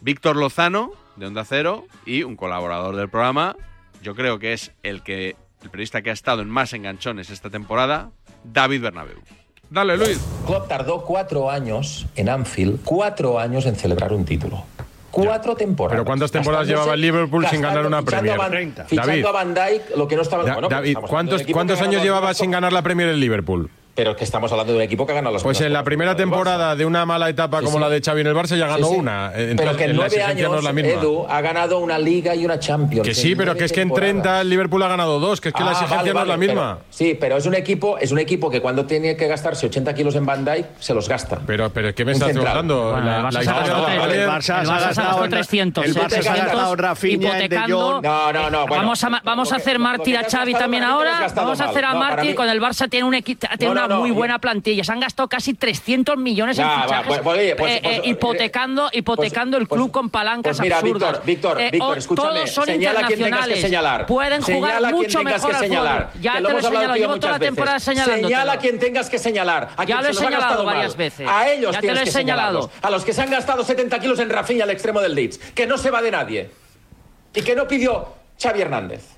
Víctor 0.00 0.36
Lozano 0.36 0.92
de 1.16 1.26
Onda 1.26 1.44
Cero 1.44 1.86
y 2.06 2.22
un 2.22 2.36
colaborador 2.36 2.96
del 2.96 3.08
programa, 3.08 3.56
yo 4.02 4.14
creo 4.14 4.38
que 4.38 4.52
es 4.52 4.72
el 4.82 5.02
que 5.02 5.36
el 5.62 5.70
periodista 5.70 6.02
que 6.02 6.10
ha 6.10 6.12
estado 6.12 6.42
en 6.42 6.48
más 6.48 6.72
enganchones 6.72 7.30
esta 7.30 7.50
temporada, 7.50 8.10
David 8.44 8.82
Bernabéu. 8.82 9.18
Dale, 9.70 9.98
Luis. 9.98 10.18
Klopp 10.46 10.68
tardó 10.68 11.04
cuatro 11.04 11.50
años 11.50 12.06
en 12.14 12.28
Anfield, 12.28 12.80
cuatro 12.84 13.38
años 13.38 13.66
en 13.66 13.76
celebrar 13.76 14.12
un 14.12 14.24
título. 14.24 14.64
Cuatro 15.26 15.54
temporadas. 15.56 15.94
Pero 15.94 16.04
¿cuántas 16.04 16.30
temporadas 16.30 16.66
llevaba 16.68 16.94
el 16.94 17.00
Liverpool 17.00 17.46
sin 17.48 17.60
ganar 17.62 17.86
una 17.86 18.02
Premier? 18.02 18.34
a 18.34 18.36
Van- 18.36 18.74
Fichando 18.86 19.10
David, 19.12 19.24
a 19.26 19.30
Van 19.32 19.54
Dijk, 19.54 19.96
lo 19.96 20.08
que 20.08 20.16
no 20.16 20.22
estaba... 20.22 20.44
Da- 20.44 20.52
bueno, 20.54 20.68
pues 20.68 20.78
David, 20.78 20.96
¿cuántos, 21.52 21.80
años 21.82 22.02
llevaba 22.02 22.32
sin 22.34 22.50
ganar 22.50 22.72
la 22.72 22.82
Premier 22.82 23.08
el 23.08 23.20
Liverpool? 23.20 23.70
Pero 23.98 24.14
que 24.14 24.22
estamos 24.22 24.52
hablando 24.52 24.74
de 24.74 24.76
un 24.78 24.82
equipo 24.84 25.04
que 25.04 25.10
ha 25.10 25.16
ganado 25.16 25.32
las 25.34 25.42
Pues 25.42 25.60
en 25.60 25.72
la 25.72 25.82
primera 25.82 26.14
temporada 26.14 26.76
de 26.76 26.86
una 26.86 27.04
mala 27.04 27.28
etapa 27.28 27.58
como 27.62 27.78
sí. 27.78 27.80
la 27.80 27.88
de 27.88 28.00
Xavi 28.00 28.20
en 28.20 28.28
el 28.28 28.34
Barça 28.36 28.56
ya 28.56 28.68
ganó 28.68 28.86
Sí, 28.86 28.92
sí. 28.94 28.98
una. 29.00 29.32
Pero 29.34 29.76
que 29.76 29.84
en 29.84 29.90
la 29.90 29.94
nueve 29.96 30.06
exigencia 30.06 30.26
años, 30.28 30.52
no 30.52 30.58
es 30.58 30.64
la 30.64 30.72
misma. 30.72 30.90
Edu 30.92 31.26
ha 31.28 31.40
ganado 31.40 31.80
una 31.80 31.98
Liga 31.98 32.32
y 32.36 32.44
una 32.44 32.60
Champions. 32.60 33.04
Que 33.08 33.12
sí, 33.12 33.34
pero 33.34 33.56
que 33.56 33.64
es 33.64 33.72
que 33.72 33.80
en 33.80 33.88
temporadas. 33.88 34.12
30 34.22 34.40
el 34.42 34.50
Liverpool 34.50 34.80
ha 34.84 34.88
ganado 34.88 35.18
dos, 35.18 35.40
que 35.40 35.48
es 35.48 35.54
que 35.54 35.64
la 35.64 35.70
Ah, 35.70 35.72
exigencia 35.72 35.98
vale, 35.98 36.14
no 36.14 36.20
es 36.22 36.28
la 36.28 36.36
misma. 36.36 36.76
pero- 36.78 36.86
sí, 36.90 37.16
pero 37.18 37.36
es 37.38 37.46
un 37.46 37.54
equipo, 37.56 37.98
es 37.98 38.12
un 38.12 38.20
equipo 38.20 38.48
que 38.48 38.60
cuando 38.60 38.86
tiene 38.86 39.16
que 39.16 39.26
gastarse 39.26 39.66
80 39.66 39.92
kilos 39.94 40.14
en 40.14 40.24
Van 40.26 40.44
Dijk 40.44 40.66
se 40.78 40.94
los 40.94 41.08
gasta. 41.08 41.40
Pero, 41.44 41.68
pero 41.70 41.92
¿qué 41.92 42.04
me 42.04 42.12
estás? 42.12 42.32
Bueno, 42.32 42.44
La- 43.00 43.00
la 43.00 43.28
El 43.28 44.28
Barça 44.28 44.64
se 44.64 44.70
ha 44.70 44.78
gastado 44.78 45.28
300. 45.28 45.84
el 45.84 45.94
Barça 45.96 46.22
se 46.22 46.28
ha 46.28 46.36
gastado 46.36 46.76
Rafinha, 46.76 47.38
en 47.40 47.48
De 47.50 47.58
Jong. 47.58 48.04
No, 48.04 48.32
no, 48.32 48.48
no. 48.50 48.66
vamos 48.68 49.02
a, 49.02 49.20
vamos 49.24 49.52
a 49.52 49.56
hacer 49.56 49.80
mártir 49.80 50.16
a 50.16 50.20
has 50.20 50.32
Xavi 50.32 50.52
también 50.54 50.84
ahora. 50.84 51.26
Vamos 51.34 51.60
a 51.60 51.64
hacer 51.64 51.84
a 51.84 51.94
mártir 51.94 52.36
con 52.36 52.48
el 52.48 52.60
Barça 52.60 52.88
tiene, 52.88 53.04
un 53.08 53.14
No, 53.87 53.87
una 53.88 53.94
no, 53.96 54.00
no, 54.00 54.06
muy 54.06 54.10
buena 54.12 54.38
plantilla. 54.38 54.84
Se 54.84 54.92
han 54.92 55.00
gastado 55.00 55.28
casi 55.28 55.54
300 55.54 56.16
millones 56.16 56.58
en 56.58 56.64
va, 56.66 57.02
pues, 57.06 57.20
pues, 57.20 57.38
oye, 57.38 57.56
pues, 57.56 57.72
eh, 57.76 57.80
pues, 57.82 57.96
eh, 57.98 58.00
hipotecando, 58.04 58.88
hipotecando 58.92 59.56
el 59.56 59.68
club 59.68 59.90
con 59.90 60.10
palancas 60.10 60.56
Pues 60.56 60.60
mira, 60.60 60.78
absurdas. 60.78 61.24
Víctor, 61.24 61.56
Víctor, 61.56 61.60
Eh, 61.60 61.70
Víctor, 61.72 61.90
o- 61.90 61.94
escúchame, 61.98 62.28
todos 62.34 62.50
son 62.50 62.64
señala 62.66 63.00
a 63.00 63.06
quien 63.06 63.18
tengas 63.18 63.46
que 63.46 63.54
internacionales. 63.54 63.60
señalar. 63.60 64.06
Pueden 64.06 64.42
jugar 64.42 64.70
Señala 64.72 64.90
mucho 64.90 65.18
tengas 65.18 65.34
mejor 65.34 65.50
que 65.50 65.56
al 65.56 65.62
señalar. 65.62 66.10
Ya 66.20 66.34
te 66.34 66.40
lo 66.40 66.48
he 66.58 66.62
señalado, 66.62 66.94
llevo 66.96 67.16
toda 67.20 67.32
la 67.32 67.38
temporada. 67.38 67.80
Señala 67.80 68.52
a 68.52 68.58
quien 68.58 68.78
tengas 68.78 69.10
que 69.10 69.18
señalar. 69.18 69.68
A 69.76 69.84
Ya 69.84 70.00
lo 70.02 70.08
he 70.08 70.14
señalado 70.14 70.40
gastado 70.42 70.64
varias 70.64 70.96
veces. 70.96 71.28
A 71.28 71.48
ellos 71.50 71.72
Ya 71.72 71.78
te 71.80 71.86
tienes 71.88 71.98
lo 71.98 72.02
he 72.02 72.04
que 72.04 72.10
señalado. 72.12 72.48
señalarlos. 72.62 72.82
A 72.84 72.90
los 72.90 73.04
que 73.04 73.12
se 73.12 73.22
han 73.22 73.30
gastado 73.30 73.64
70 73.64 73.98
kilos 73.98 74.18
en 74.20 74.30
Rafinha, 74.30 74.64
al 74.64 74.70
extremo 74.70 75.00
del 75.00 75.14
Leeds. 75.14 75.38
Que 75.38 75.66
no 75.66 75.78
se 75.78 75.90
va 75.90 76.02
de 76.02 76.10
nadie. 76.10 76.50
Y 77.34 77.42
que 77.42 77.54
no 77.54 77.66
pidió 77.68 78.08
Xavi 78.40 78.60
Hernández. 78.60 79.17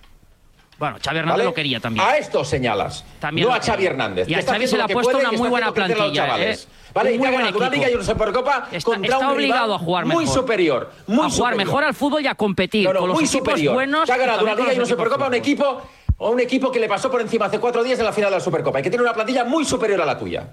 Bueno, 0.81 0.97
Xavi 1.05 1.18
Hernández 1.18 1.33
¿Vale? 1.35 1.45
lo 1.45 1.53
quería 1.55 1.78
también. 1.78 2.07
A 2.09 2.16
estos 2.16 2.49
señalas. 2.49 3.05
También 3.20 3.47
no 3.47 3.55
a 3.55 3.61
Xavi. 3.61 3.85
Hernández. 3.85 4.26
Y 4.31 4.35
a 4.35 4.41
Xavi 4.43 4.66
se 4.66 4.78
le 4.78 4.83
ha 4.85 4.89
puesto 4.89 5.18
una 5.18 5.28
y 5.31 5.37
muy 5.37 5.51
buena 5.51 5.72
plantilla. 5.74 6.43
¿eh? 6.43 6.59
Vale, 6.95 7.12
y 7.12 7.18
muy 7.18 7.28
ha 7.28 7.31
buen 7.33 7.47
equipo. 7.49 7.64
Liga 7.68 7.91
y 7.91 7.95
una 7.95 8.03
Supercopa 8.05 8.68
Está, 8.72 8.91
contra 8.91 9.12
está 9.14 9.18
un 9.28 9.35
obligado 9.35 9.74
a 9.74 9.78
jugar 9.78 10.07
muy 10.07 10.24
mejor. 10.24 10.35
superior. 10.41 10.91
Muy 11.07 11.16
a 11.18 11.28
jugar 11.28 11.33
superior. 11.53 11.57
mejor 11.59 11.85
al 11.85 11.95
fútbol 11.95 12.22
y 12.22 12.26
a 12.28 12.35
competir 12.35 12.87
No, 12.87 12.95
no, 12.95 13.01
con 13.01 13.09
los 13.11 13.14
muy 13.18 13.24
equipos 13.26 13.47
superior. 13.51 13.74
buenos. 13.74 14.07
Que 14.07 14.12
ha 14.12 14.16
ganado 14.16 14.43
una 14.43 14.55
Liga 14.55 14.72
y 14.72 14.76
una 14.78 14.87
Supercopa 14.87 15.26
un 15.26 15.35
equipo, 15.35 15.83
a 16.18 16.24
un 16.31 16.41
equipo 16.41 16.72
que 16.72 16.81
le 16.81 16.89
pasó 16.89 17.11
por 17.11 17.20
encima 17.20 17.45
hace 17.45 17.59
cuatro 17.61 17.85
días 17.85 17.99
en 17.99 18.07
la 18.07 18.12
final 18.12 18.31
de 18.31 18.39
la 18.39 18.43
Supercopa 18.43 18.81
y 18.81 18.83
que 18.83 18.89
tiene 18.89 19.03
una 19.05 19.12
plantilla 19.12 19.45
muy 19.45 19.66
superior 19.66 20.01
a 20.01 20.07
la 20.07 20.18
tuya. 20.18 20.49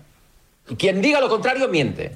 Y 0.70 0.76
quien 0.76 1.02
diga 1.02 1.22
lo 1.22 1.30
contrario 1.30 1.70
miente. 1.70 2.12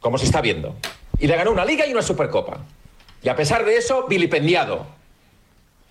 Como 0.00 0.16
se 0.16 0.24
está 0.24 0.40
viendo. 0.40 0.76
Y 1.18 1.26
le 1.26 1.36
ganó 1.36 1.50
una 1.52 1.66
Liga 1.66 1.86
y 1.86 1.92
una 1.92 2.00
Supercopa. 2.02 2.56
Y 3.22 3.28
a 3.28 3.36
pesar 3.36 3.66
de 3.66 3.76
eso, 3.76 4.06
vilipendiado. 4.08 4.86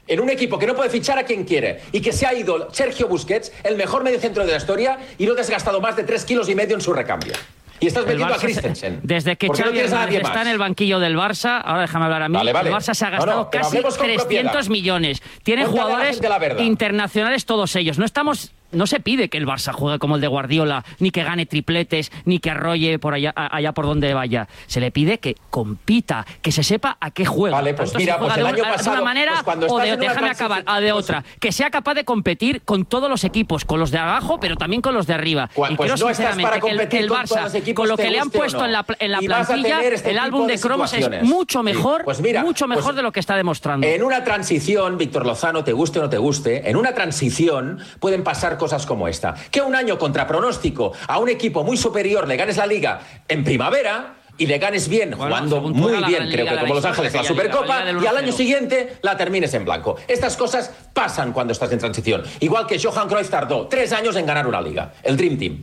En 0.07 0.19
un 0.19 0.29
equipo 0.29 0.57
que 0.59 0.67
no 0.67 0.75
puede 0.75 0.89
fichar 0.89 1.17
a 1.19 1.23
quien 1.23 1.43
quiere 1.45 1.81
y 1.91 2.01
que 2.01 2.11
se 2.11 2.25
ha 2.25 2.33
ido 2.33 2.69
Sergio 2.73 3.07
Busquets, 3.07 3.51
el 3.63 3.77
mejor 3.77 4.03
mediocentro 4.03 4.45
de 4.45 4.51
la 4.51 4.57
historia, 4.57 4.97
y 5.17 5.25
no 5.25 5.35
te 5.35 5.41
has 5.41 5.49
gastado 5.49 5.79
más 5.79 5.95
de 5.95 6.03
tres 6.03 6.25
kilos 6.25 6.49
y 6.49 6.55
medio 6.55 6.75
en 6.75 6.81
su 6.81 6.91
recambio. 6.91 7.33
Y 7.79 7.87
estás 7.87 8.05
metiendo 8.05 8.33
a 8.33 8.37
Christensen. 8.37 8.99
desde 9.01 9.37
que 9.37 9.47
no 9.47 9.55
Xavi 9.55 9.79
está 9.79 10.29
más. 10.29 10.41
en 10.43 10.47
el 10.49 10.57
banquillo 10.59 10.99
del 10.99 11.15
Barça, 11.17 11.61
ahora 11.65 11.81
déjame 11.81 12.05
hablar 12.05 12.21
a 12.23 12.29
mí, 12.29 12.35
Vale, 12.35 12.53
vale. 12.53 12.69
el 12.69 12.75
Barça 12.75 12.93
se 12.93 13.05
ha 13.05 13.09
gastado 13.09 13.37
no, 13.43 13.49
casi 13.49 13.65
hablemos 13.77 13.97
con 13.97 14.05
300 14.05 14.21
propiedad. 14.27 14.65
millones. 14.69 15.21
Tiene 15.41 15.63
Cuéntale 15.63 15.81
a 15.81 15.85
la 15.97 16.13
jugadores 16.13 16.57
la 16.57 16.63
internacionales 16.63 17.45
todos 17.45 17.75
ellos. 17.75 17.97
No 17.97 18.05
estamos 18.05 18.51
no 18.71 18.87
se 18.87 18.99
pide 18.99 19.29
que 19.29 19.37
el 19.37 19.45
Barça 19.47 19.71
juegue 19.73 19.99
como 19.99 20.15
el 20.15 20.21
de 20.21 20.27
Guardiola, 20.27 20.83
ni 20.99 21.11
que 21.11 21.23
gane 21.23 21.45
tripletes, 21.45 22.11
ni 22.25 22.39
que 22.39 22.51
arrolle 22.51 22.99
por 22.99 23.13
allá, 23.13 23.33
allá 23.35 23.71
por 23.73 23.85
donde 23.85 24.13
vaya. 24.13 24.47
Se 24.67 24.79
le 24.79 24.91
pide 24.91 25.19
que 25.19 25.35
compita, 25.49 26.25
que 26.41 26.51
se 26.51 26.63
sepa 26.63 26.97
a 26.99 27.11
qué 27.11 27.25
juega. 27.25 27.57
Vale, 27.57 27.73
pues 27.73 27.91
Tanto 27.91 27.99
mira, 27.99 28.17
pues 28.17 28.35
el 28.37 28.43
de, 28.43 28.47
año 28.49 28.57
una- 28.61 28.67
de 28.71 28.77
pasado, 28.77 28.95
una 28.97 29.05
manera 29.05 29.31
pues 29.33 29.43
cuando 29.43 29.67
o 29.67 29.79
de, 29.79 29.97
déjame 29.97 30.29
acabar, 30.29 30.63
a 30.65 30.79
de 30.79 30.91
otra. 30.91 31.23
Que 31.39 31.51
sea 31.51 31.69
capaz 31.69 31.93
de 31.93 32.03
competir 32.05 32.61
con 32.63 32.85
todos 32.85 33.09
los 33.09 33.23
equipos, 33.23 33.65
con 33.65 33.79
los 33.79 33.91
de 33.91 33.97
abajo, 33.97 34.39
pero 34.39 34.55
también 34.55 34.81
con 34.81 34.93
los 34.93 35.07
de 35.07 35.13
arriba. 35.13 35.49
Pues 35.53 35.71
y 35.71 35.75
creo 35.75 35.89
no 35.89 35.97
sinceramente 35.97 36.51
que 36.61 36.67
el- 36.67 36.77
competir 36.77 36.99
el, 37.01 37.09
Barça, 37.09 37.73
con 37.73 37.87
lo 37.87 37.97
que 37.97 38.09
le 38.09 38.19
han 38.19 38.29
puesto 38.29 38.59
no. 38.59 38.65
en 38.65 38.71
la, 38.71 38.85
en 38.99 39.11
la 39.11 39.19
plantilla, 39.19 39.81
este 39.81 40.11
el 40.11 40.17
álbum 40.19 40.47
de 40.47 40.53
de 40.53 40.59
cromos 40.59 40.93
es 40.93 41.23
mucho 41.23 41.59
Sí. 41.59 41.65
mejor, 41.65 42.03
Pues 42.03 42.21
mira, 42.21 42.41
mucho 42.43 42.67
mejor 42.67 42.83
pues 42.85 42.95
de 42.95 43.01
lo 43.03 43.11
que 43.11 43.19
está 43.19 43.35
demostrando. 43.35 43.85
En 43.87 44.03
una 44.03 44.23
transición, 44.23 44.97
Víctor 44.97 45.25
Lozano, 45.25 45.63
te 45.63 45.73
guste 45.73 45.99
o 45.99 46.03
no 46.03 46.09
te 46.09 46.17
guste, 46.17 46.69
en 46.69 46.75
una 46.77 46.93
transición 46.93 47.79
pueden 47.99 48.23
pasar 48.23 48.57
cosas 48.61 48.85
como 48.85 49.07
esta. 49.07 49.33
Que 49.49 49.59
un 49.59 49.73
año 49.73 49.97
contra 49.97 50.27
pronóstico 50.27 50.93
a 51.07 51.17
un 51.17 51.29
equipo 51.29 51.63
muy 51.63 51.77
superior 51.77 52.27
le 52.27 52.37
ganes 52.37 52.57
la 52.57 52.67
liga 52.67 53.01
en 53.27 53.43
primavera 53.43 54.17
y 54.37 54.45
le 54.45 54.59
ganes 54.59 54.87
bien, 54.87 55.13
jugando 55.13 55.55
según 55.55 55.73
muy 55.73 55.91
bien, 55.93 56.09
gran 56.09 56.29
creo 56.29 56.45
que 56.45 56.59
como 56.59 56.75
Los 56.75 56.85
Ángeles, 56.85 57.11
la 57.11 57.23
Supercopa, 57.23 57.83
la 57.83 58.03
y 58.03 58.05
al 58.05 58.17
año 58.17 58.31
1-0. 58.31 58.35
siguiente 58.35 58.97
la 59.01 59.17
termines 59.17 59.51
en 59.55 59.65
blanco. 59.65 59.95
Estas 60.07 60.37
cosas 60.37 60.71
pasan 60.93 61.33
cuando 61.33 61.53
estás 61.53 61.71
en 61.71 61.79
transición. 61.79 62.21
Igual 62.39 62.67
que 62.67 62.79
Johan 62.79 63.09
Cruyff 63.09 63.31
tardó 63.31 63.67
tres 63.67 63.91
años 63.93 64.15
en 64.15 64.27
ganar 64.27 64.45
una 64.45 64.61
liga. 64.61 64.93
El 65.01 65.17
Dream 65.17 65.39
Team. 65.39 65.57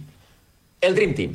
El 0.80 0.94
Dream 0.96 1.14
Team. 1.14 1.32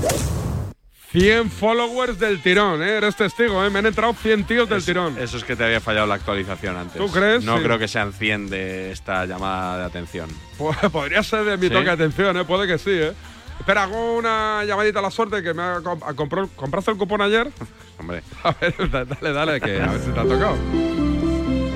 100 1.14 1.52
followers 1.52 2.18
del 2.20 2.42
tirón, 2.42 2.82
¿eh? 2.82 2.98
Eres 2.98 3.16
testigo, 3.16 3.64
¿eh? 3.64 3.70
Me 3.70 3.80
han 3.80 3.86
entrado 3.86 4.14
100 4.14 4.46
tíos 4.46 4.68
del 4.68 4.84
tirón. 4.84 5.16
Eso 5.20 5.38
es 5.38 5.44
que 5.44 5.56
te 5.56 5.64
había 5.64 5.80
fallado 5.80 6.08
la 6.08 6.16
actualización 6.16 6.76
antes. 6.76 6.98
¿Tú 6.98 7.08
crees? 7.12 7.44
No 7.44 7.58
Sí. 7.58 7.64
creo 7.64 7.78
que 7.78 7.88
sean 7.88 8.12
100 8.14 8.50
de 8.50 8.92
esta 8.92 9.26
llamada 9.28 9.78
de 9.78 9.84
atención. 9.86 10.28
Pues 10.58 10.76
podría 10.92 11.22
ser 11.22 11.44
de 11.46 11.56
mi 11.58 11.68
¿Sí? 11.68 11.74
toque 11.74 11.86
de 11.86 11.92
atención, 11.92 12.36
¿eh? 12.38 12.44
Puede 12.46 12.68
que 12.68 12.80
sí, 12.80 12.90
¿eh? 12.92 13.14
Espera, 13.60 13.84
hago 13.84 14.16
una 14.18 14.66
llamadita 14.66 14.98
a 15.00 15.02
la 15.04 15.12
suerte 15.12 15.44
que 15.44 15.54
me 15.54 15.62
ha 15.62 15.78
comp- 15.78 16.16
compró- 16.16 16.50
¿Compraste 16.56 16.90
el 16.92 16.98
cupón 16.98 17.22
ayer? 17.22 17.48
Hombre. 18.00 18.24
A 18.44 18.52
ver, 18.60 18.90
da- 18.90 19.06
dale, 19.06 19.32
dale, 19.34 19.62
que 19.62 19.80
a 19.82 19.92
ver 19.92 20.02
si 20.02 20.10
te 20.10 20.20
ha 20.20 20.24
tocado. 20.24 20.56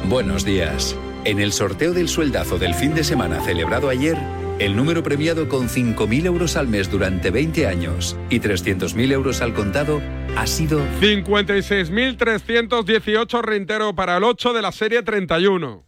Buenos 0.05 0.43
días. 0.45 0.95
En 1.25 1.39
el 1.39 1.51
sorteo 1.53 1.93
del 1.93 2.09
sueldazo 2.09 2.57
del 2.57 2.73
fin 2.73 2.95
de 2.95 3.03
semana 3.03 3.39
celebrado 3.41 3.89
ayer, 3.89 4.17
el 4.59 4.75
número 4.75 5.01
premiado 5.03 5.47
con 5.47 5.69
5.000 5.69 6.25
euros 6.25 6.57
al 6.57 6.67
mes 6.67 6.89
durante 6.89 7.29
20 7.31 7.67
años 7.67 8.17
y 8.29 8.39
300.000 8.39 9.11
euros 9.11 9.41
al 9.41 9.53
contado 9.53 10.01
ha 10.35 10.47
sido 10.47 10.81
56.318 10.99 13.41
reintero 13.41 13.93
para 13.95 14.17
el 14.17 14.23
8 14.23 14.53
de 14.53 14.61
la 14.61 14.71
serie 14.71 15.03
31. 15.03 15.85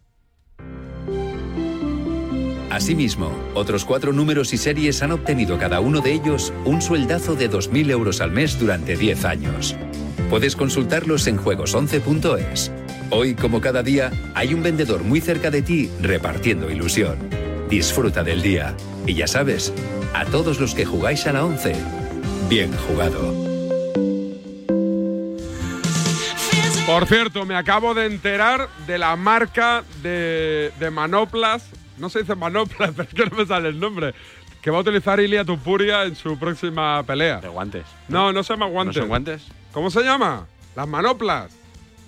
Asimismo, 2.70 3.32
otros 3.54 3.84
cuatro 3.84 4.12
números 4.12 4.52
y 4.52 4.56
series 4.56 5.02
han 5.02 5.10
obtenido 5.10 5.58
cada 5.58 5.80
uno 5.80 6.00
de 6.00 6.12
ellos 6.12 6.52
un 6.64 6.80
sueldazo 6.80 7.34
de 7.34 7.50
2.000 7.50 7.90
euros 7.90 8.20
al 8.20 8.30
mes 8.30 8.60
durante 8.60 8.96
10 8.96 9.24
años. 9.24 9.74
Puedes 10.30 10.54
consultarlos 10.54 11.26
en 11.26 11.36
juegos11.es. 11.36 12.70
Hoy, 13.10 13.34
como 13.34 13.60
cada 13.60 13.82
día, 13.82 14.12
hay 14.34 14.54
un 14.54 14.62
vendedor 14.62 15.02
muy 15.02 15.20
cerca 15.20 15.50
de 15.50 15.62
ti 15.62 15.90
repartiendo 16.00 16.70
ilusión. 16.70 17.18
Disfruta 17.70 18.22
del 18.24 18.42
día. 18.42 18.74
Y 19.06 19.14
ya 19.14 19.26
sabes, 19.26 19.72
a 20.14 20.24
todos 20.26 20.58
los 20.60 20.74
que 20.74 20.84
jugáis 20.84 21.26
a 21.26 21.32
la 21.32 21.44
11, 21.44 21.74
bien 22.48 22.72
jugado. 22.76 23.32
Por 26.86 27.06
cierto, 27.06 27.46
me 27.46 27.54
acabo 27.54 27.94
de 27.94 28.06
enterar 28.06 28.68
de 28.86 28.98
la 28.98 29.14
marca 29.14 29.84
de, 30.02 30.72
de 30.80 30.90
manoplas. 30.90 31.64
No 31.98 32.08
se 32.10 32.20
dice 32.20 32.34
manoplas, 32.34 32.90
pero 32.96 33.08
es 33.08 33.14
que 33.14 33.26
no 33.26 33.36
me 33.36 33.46
sale 33.46 33.68
el 33.68 33.78
nombre. 33.78 34.14
Que 34.60 34.70
va 34.70 34.78
a 34.78 34.80
utilizar 34.80 35.20
Ilia 35.20 35.44
Tupuria 35.44 36.02
en 36.04 36.16
su 36.16 36.36
próxima 36.38 37.02
pelea. 37.04 37.40
De 37.40 37.48
guantes. 37.48 37.84
No, 38.08 38.32
no 38.32 38.42
se 38.42 38.52
llama 38.52 38.66
guantes. 38.66 38.96
¿No 38.96 39.02
son 39.02 39.08
guantes? 39.08 39.42
¿Cómo 39.72 39.90
se 39.90 40.02
llama? 40.02 40.46
Las 40.74 40.88
manoplas. 40.88 41.52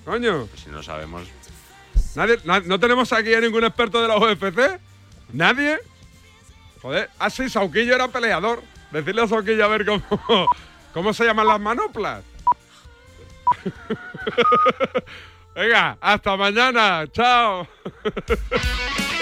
Coño. 0.05 0.49
Si 0.57 0.69
no 0.71 0.83
sabemos. 0.83 1.23
Nadie, 2.17 2.39
na- 2.45 2.61
¿No 2.61 2.79
tenemos 2.81 3.13
aquí 3.13 3.33
a 3.33 3.41
ningún 3.41 3.65
experto 3.65 4.03
de 4.03 4.09
la 4.09 4.17
UFC? 4.19 4.81
¿Nadie? 5.33 5.79
Joder. 6.81 7.11
Ah, 7.19 7.31
Sauquillo 7.31 7.95
era 7.95 8.09
peleador. 8.09 8.63
Decirle 8.91 9.23
a 9.23 9.29
Sauquillo 9.29 9.65
a 9.65 9.69
ver 9.69 9.87
cómo, 9.87 10.03
cómo 10.93 11.15
se 11.15 11.25
llaman 11.25 11.47
las 11.47 11.61
manoplas. 11.61 12.23
Venga, 15.55 15.97
hasta 16.01 16.37
mañana. 16.37 17.07
Chao. 17.13 17.69